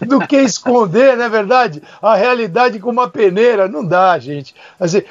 do 0.08 0.20
que 0.26 0.38
esconder, 0.38 1.18
não 1.18 1.26
é 1.26 1.30
verdade? 1.30 1.84
A 2.02 2.16
realidade 2.16 2.80
com 2.80 2.92
uma 2.92 3.10
peneira. 3.10 3.68
Não 3.68 3.84
dá, 3.84 4.18
gente. 4.18 4.56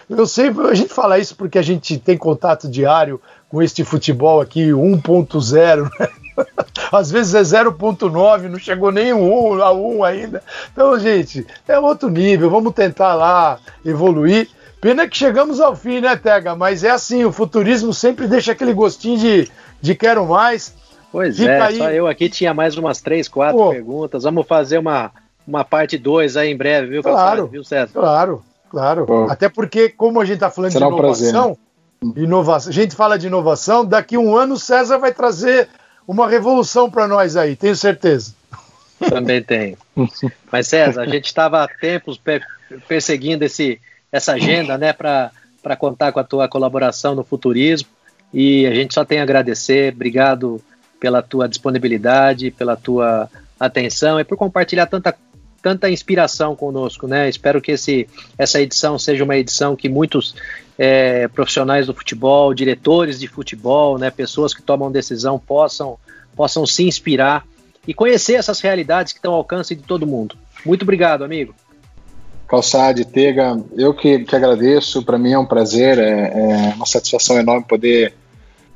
Eu 0.09 0.26
sempre, 0.26 0.68
a 0.68 0.74
gente 0.74 0.92
fala 0.92 1.18
isso 1.18 1.36
porque 1.36 1.59
a 1.59 1.62
gente 1.62 1.99
tem 1.99 2.16
contato 2.16 2.68
diário 2.68 3.20
com 3.49 3.62
este 3.62 3.84
futebol 3.84 4.40
aqui 4.40 4.70
1.0, 4.70 5.90
né? 6.01 6.09
às 6.92 7.11
vezes 7.11 7.34
é 7.34 7.62
0.9, 7.64 8.49
não 8.49 8.59
chegou 8.59 8.90
nem 8.90 9.12
um, 9.12 9.62
a 9.62 9.72
1 9.72 10.05
ainda. 10.05 10.42
Então, 10.72 10.99
gente, 10.99 11.47
é 11.66 11.78
outro 11.78 12.09
nível, 12.09 12.51
vamos 12.51 12.74
tentar 12.74 13.14
lá 13.14 13.59
evoluir. 13.84 14.49
Pena 14.81 15.09
que 15.09 15.16
chegamos 15.16 15.61
ao 15.61 15.74
fim, 15.74 16.01
né, 16.01 16.16
Tega? 16.16 16.55
Mas 16.55 16.85
é 16.85 16.91
assim, 16.91 17.24
o 17.24 17.33
futurismo 17.33 17.93
sempre 17.93 18.27
deixa 18.27 18.53
aquele 18.53 18.72
gostinho 18.72 19.18
de, 19.18 19.51
de 19.81 19.95
quero 19.95 20.27
mais. 20.27 20.74
Pois 21.11 21.37
Fica 21.37 21.51
é, 21.51 21.61
aí... 21.61 21.79
só 21.79 21.91
eu 21.91 22.07
aqui 22.07 22.29
tinha 22.29 22.53
mais 22.53 22.77
umas 22.77 23.01
três, 23.01 23.29
quatro 23.29 23.57
Pô. 23.57 23.70
perguntas. 23.70 24.24
Vamos 24.24 24.47
fazer 24.47 24.79
uma, 24.79 25.11
uma 25.47 25.64
parte 25.64 25.97
2 25.97 26.37
aí 26.37 26.51
em 26.51 26.57
breve, 26.57 26.89
viu, 26.89 27.03
claro, 27.03 27.47
viu, 27.47 27.64
César? 27.64 27.93
Claro, 27.93 28.43
claro. 28.68 29.07
Pô. 29.07 29.24
Até 29.31 29.49
porque, 29.49 29.89
como 29.89 30.20
a 30.20 30.24
gente 30.24 30.37
está 30.37 30.51
falando 30.51 30.72
Será 30.72 30.87
de 30.87 30.93
inovação, 30.93 31.53
um 31.53 31.66
Inovação. 32.14 32.70
A 32.70 32.72
gente 32.72 32.95
fala 32.95 33.18
de 33.18 33.27
inovação, 33.27 33.85
daqui 33.85 34.16
a 34.16 34.20
um 34.20 34.37
ano 34.37 34.55
o 34.55 34.59
César 34.59 34.99
vai 34.99 35.12
trazer 35.12 35.68
uma 36.07 36.29
revolução 36.29 36.91
para 36.91 37.09
nós 37.09 37.37
aí, 37.37 37.57
tenho 37.57 37.74
certeza. 37.74 38.35
Também 39.09 39.43
tenho. 39.43 39.77
Mas 40.53 40.68
César, 40.68 41.03
a 41.03 41.07
gente 41.07 41.27
estava 41.27 41.62
há 41.62 41.68
tempos 41.68 42.20
perseguindo 42.87 43.45
esse, 43.45 43.81
essa 44.16 44.32
agenda, 44.32 44.76
né, 44.78 44.92
para 44.92 45.76
contar 45.78 46.12
com 46.12 46.20
a 46.20 46.24
tua 46.24 46.48
colaboração 46.48 47.14
no 47.14 47.24
futurismo 47.24 47.88
e 48.32 48.66
a 48.66 48.74
gente 48.74 48.94
só 48.94 49.04
tem 49.04 49.20
a 49.20 49.22
agradecer. 49.22 49.92
Obrigado 49.92 50.60
pela 51.00 51.22
tua 51.22 51.48
disponibilidade, 51.48 52.50
pela 52.50 52.76
tua 52.76 53.28
atenção 53.58 54.18
e 54.18 54.24
por 54.24 54.36
compartilhar 54.36 54.86
tanta 54.86 55.14
tanta 55.62 55.90
inspiração 55.90 56.54
conosco, 56.54 57.08
né? 57.08 57.28
Espero 57.28 57.60
que 57.60 57.72
esse, 57.72 58.08
essa 58.38 58.60
edição 58.60 58.96
seja 59.00 59.24
uma 59.24 59.36
edição 59.36 59.74
que 59.74 59.88
muitos 59.88 60.36
é, 60.78 61.26
profissionais 61.26 61.86
do 61.88 61.94
futebol, 61.94 62.54
diretores 62.54 63.18
de 63.18 63.26
futebol, 63.26 63.98
né, 63.98 64.08
pessoas 64.08 64.54
que 64.54 64.62
tomam 64.62 64.92
decisão 64.92 65.40
possam, 65.40 65.98
possam 66.36 66.64
se 66.66 66.84
inspirar 66.84 67.44
e 67.84 67.92
conhecer 67.92 68.34
essas 68.34 68.60
realidades 68.60 69.12
que 69.12 69.18
estão 69.18 69.32
ao 69.32 69.38
alcance 69.38 69.74
de 69.74 69.82
todo 69.82 70.06
mundo. 70.06 70.36
Muito 70.64 70.82
obrigado, 70.82 71.24
amigo. 71.24 71.52
Calçade, 72.49 73.05
Tega, 73.05 73.61
eu 73.76 73.92
que, 73.92 74.20
que 74.20 74.36
agradeço, 74.36 75.03
para 75.03 75.18
mim 75.18 75.32
é 75.32 75.38
um 75.38 75.47
prazer, 75.47 75.99
é, 75.99 76.32
é, 76.32 76.74
uma 76.76 76.86
satisfação 76.86 77.38
enorme 77.38 77.64
poder 77.66 78.14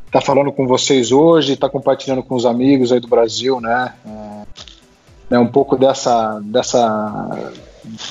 estar 0.06 0.20
tá 0.20 0.20
falando 0.20 0.50
com 0.50 0.66
vocês 0.66 1.12
hoje, 1.12 1.52
estar 1.52 1.68
tá 1.68 1.72
compartilhando 1.72 2.22
com 2.22 2.34
os 2.34 2.44
amigos 2.44 2.90
aí 2.90 2.98
do 2.98 3.06
Brasil, 3.06 3.60
né? 3.60 3.94
É, 4.04 4.40
né, 5.30 5.38
um 5.38 5.46
pouco 5.46 5.76
dessa, 5.76 6.40
dessa, 6.42 7.52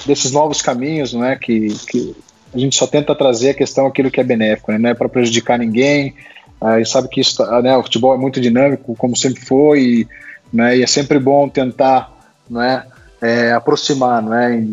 desses 0.05 0.31
novos 0.31 0.61
caminhos, 0.61 1.13
não 1.13 1.25
é, 1.25 1.35
que, 1.35 1.67
que 1.85 2.15
a 2.53 2.57
gente 2.57 2.77
só 2.77 2.87
tenta 2.87 3.13
trazer 3.13 3.49
a 3.49 3.53
questão 3.53 3.85
aquilo 3.85 4.09
que 4.09 4.21
é 4.21 4.23
benéfico, 4.23 4.71
né, 4.71 4.77
não 4.77 4.89
é 4.89 4.93
para 4.93 5.09
prejudicar 5.09 5.59
ninguém. 5.59 6.15
A 6.61 6.83
sabe 6.85 7.09
que 7.09 7.19
isso, 7.19 7.43
né, 7.61 7.75
o 7.75 7.83
futebol 7.83 8.13
é 8.13 8.17
muito 8.17 8.39
dinâmico, 8.39 8.95
como 8.95 9.15
sempre 9.17 9.41
foi, 9.45 9.81
e, 9.81 10.07
né, 10.53 10.77
e 10.77 10.83
é 10.83 10.87
sempre 10.87 11.19
bom 11.19 11.49
tentar, 11.49 12.11
não 12.49 12.61
é, 12.61 12.85
é 13.21 13.51
aproximar, 13.51 14.21
não 14.21 14.33
é, 14.33 14.63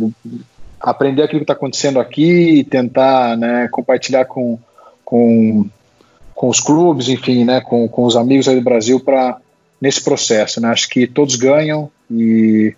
aprender 0.86 1.24
aquilo 1.24 1.40
que 1.40 1.44
está 1.44 1.54
acontecendo 1.54 1.98
aqui 1.98 2.60
e 2.60 2.64
tentar, 2.64 3.36
né, 3.36 3.66
compartilhar 3.72 4.24
com, 4.24 4.56
com, 5.04 5.68
com 6.32 6.48
os 6.48 6.60
clubes, 6.60 7.08
enfim, 7.08 7.44
né, 7.44 7.60
com, 7.60 7.88
com 7.88 8.04
os 8.04 8.14
amigos 8.14 8.46
aí 8.46 8.54
do 8.54 8.62
Brasil 8.62 9.00
para 9.00 9.36
nesse 9.80 10.00
processo. 10.00 10.60
Né? 10.60 10.68
Acho 10.68 10.88
que 10.88 11.08
todos 11.08 11.34
ganham 11.34 11.90
e 12.08 12.72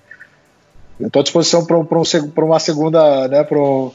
estou 0.99 1.21
à 1.21 1.23
disposição 1.23 1.67
para 1.67 1.77
um, 1.77 1.83
um, 1.83 2.45
uma 2.47 2.59
segunda, 2.59 3.29
né, 3.29 3.45
para 3.45 3.59
um, 3.61 3.93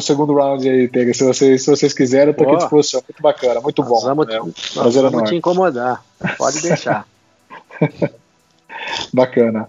segundo 0.00 0.32
round 0.32 0.66
aí, 0.66 0.88
Pega. 0.88 1.12
Se 1.12 1.22
vocês, 1.22 1.62
se 1.62 1.70
vocês 1.70 1.92
quiserem, 1.92 2.28
eu 2.28 2.30
estou 2.30 2.46
aqui 2.46 2.54
à 2.54 2.58
disposição. 2.58 3.02
Muito 3.06 3.22
bacana, 3.22 3.60
muito 3.60 3.82
bom. 3.82 4.00
Vamos, 4.00 4.26
né? 4.28 4.40
vamos 4.74 5.28
te 5.28 5.36
incomodar. 5.36 6.02
Pode 6.38 6.62
deixar. 6.62 7.06
bacana. 9.12 9.68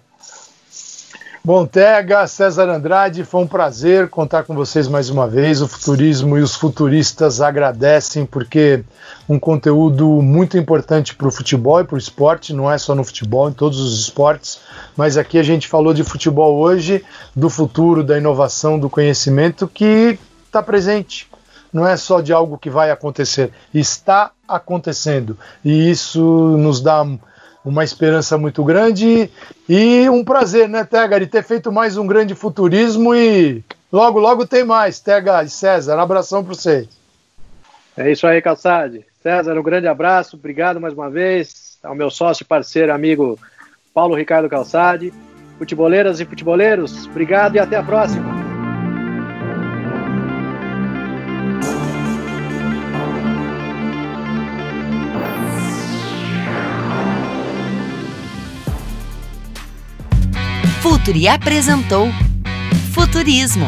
Bom, 1.45 1.65
Tega, 1.65 2.25
César 2.25 2.69
Andrade, 2.69 3.25
foi 3.25 3.41
um 3.41 3.47
prazer 3.47 4.07
contar 4.07 4.43
com 4.43 4.55
vocês 4.55 4.87
mais 4.87 5.09
uma 5.09 5.27
vez. 5.27 5.61
O 5.61 5.67
Futurismo 5.67 6.37
e 6.37 6.41
os 6.41 6.55
futuristas 6.55 7.41
agradecem, 7.41 8.25
porque 8.25 8.81
um 9.27 9.37
conteúdo 9.37 10.07
muito 10.21 10.57
importante 10.57 11.13
para 11.13 11.27
o 11.27 11.31
futebol 11.31 11.81
e 11.81 11.83
para 11.83 11.95
o 11.95 11.97
esporte, 11.97 12.53
não 12.53 12.71
é 12.71 12.77
só 12.77 12.95
no 12.95 13.03
futebol, 13.03 13.49
em 13.49 13.53
todos 13.53 13.77
os 13.81 13.99
esportes, 13.99 14.61
mas 14.95 15.17
aqui 15.17 15.37
a 15.37 15.43
gente 15.43 15.67
falou 15.67 15.93
de 15.93 16.05
futebol 16.05 16.55
hoje, 16.55 17.03
do 17.35 17.49
futuro, 17.49 18.05
da 18.05 18.17
inovação, 18.17 18.79
do 18.79 18.89
conhecimento 18.89 19.67
que 19.67 20.17
está 20.45 20.63
presente. 20.63 21.27
Não 21.73 21.85
é 21.85 21.97
só 21.97 22.21
de 22.21 22.31
algo 22.31 22.57
que 22.57 22.69
vai 22.69 22.89
acontecer, 22.89 23.51
está 23.73 24.31
acontecendo. 24.47 25.37
E 25.65 25.91
isso 25.91 26.21
nos 26.57 26.79
dá 26.79 27.05
uma 27.63 27.83
esperança 27.83 28.37
muito 28.37 28.63
grande 28.63 29.29
e 29.69 30.09
um 30.09 30.23
prazer, 30.23 30.67
né, 30.67 30.83
Tega, 30.83 31.19
de 31.19 31.27
ter 31.27 31.43
feito 31.43 31.71
mais 31.71 31.97
um 31.97 32.05
grande 32.05 32.35
futurismo 32.35 33.15
e 33.15 33.63
logo, 33.91 34.19
logo 34.19 34.45
tem 34.45 34.63
mais, 34.63 34.99
Tega 34.99 35.43
e 35.43 35.49
César. 35.49 35.95
Um 35.95 36.01
abração 36.01 36.43
para 36.43 36.53
vocês. 36.53 36.87
É 37.95 38.11
isso 38.11 38.27
aí, 38.27 38.41
Calçade. 38.41 39.05
César, 39.21 39.57
um 39.57 39.63
grande 39.63 39.87
abraço, 39.87 40.35
obrigado 40.35 40.81
mais 40.81 40.93
uma 40.93 41.09
vez 41.09 41.77
ao 41.81 41.95
meu 41.95 42.09
sócio, 42.09 42.45
parceiro, 42.45 42.93
amigo 42.93 43.39
Paulo 43.93 44.15
Ricardo 44.15 44.49
Calçade. 44.49 45.13
Futeboleiras 45.57 46.19
e 46.19 46.25
futeboleiros, 46.25 47.05
obrigado 47.05 47.55
e 47.55 47.59
até 47.59 47.77
a 47.77 47.83
próxima. 47.83 48.42
Futuri 61.03 61.27
apresentou 61.27 62.07
Futurismo 62.93 63.65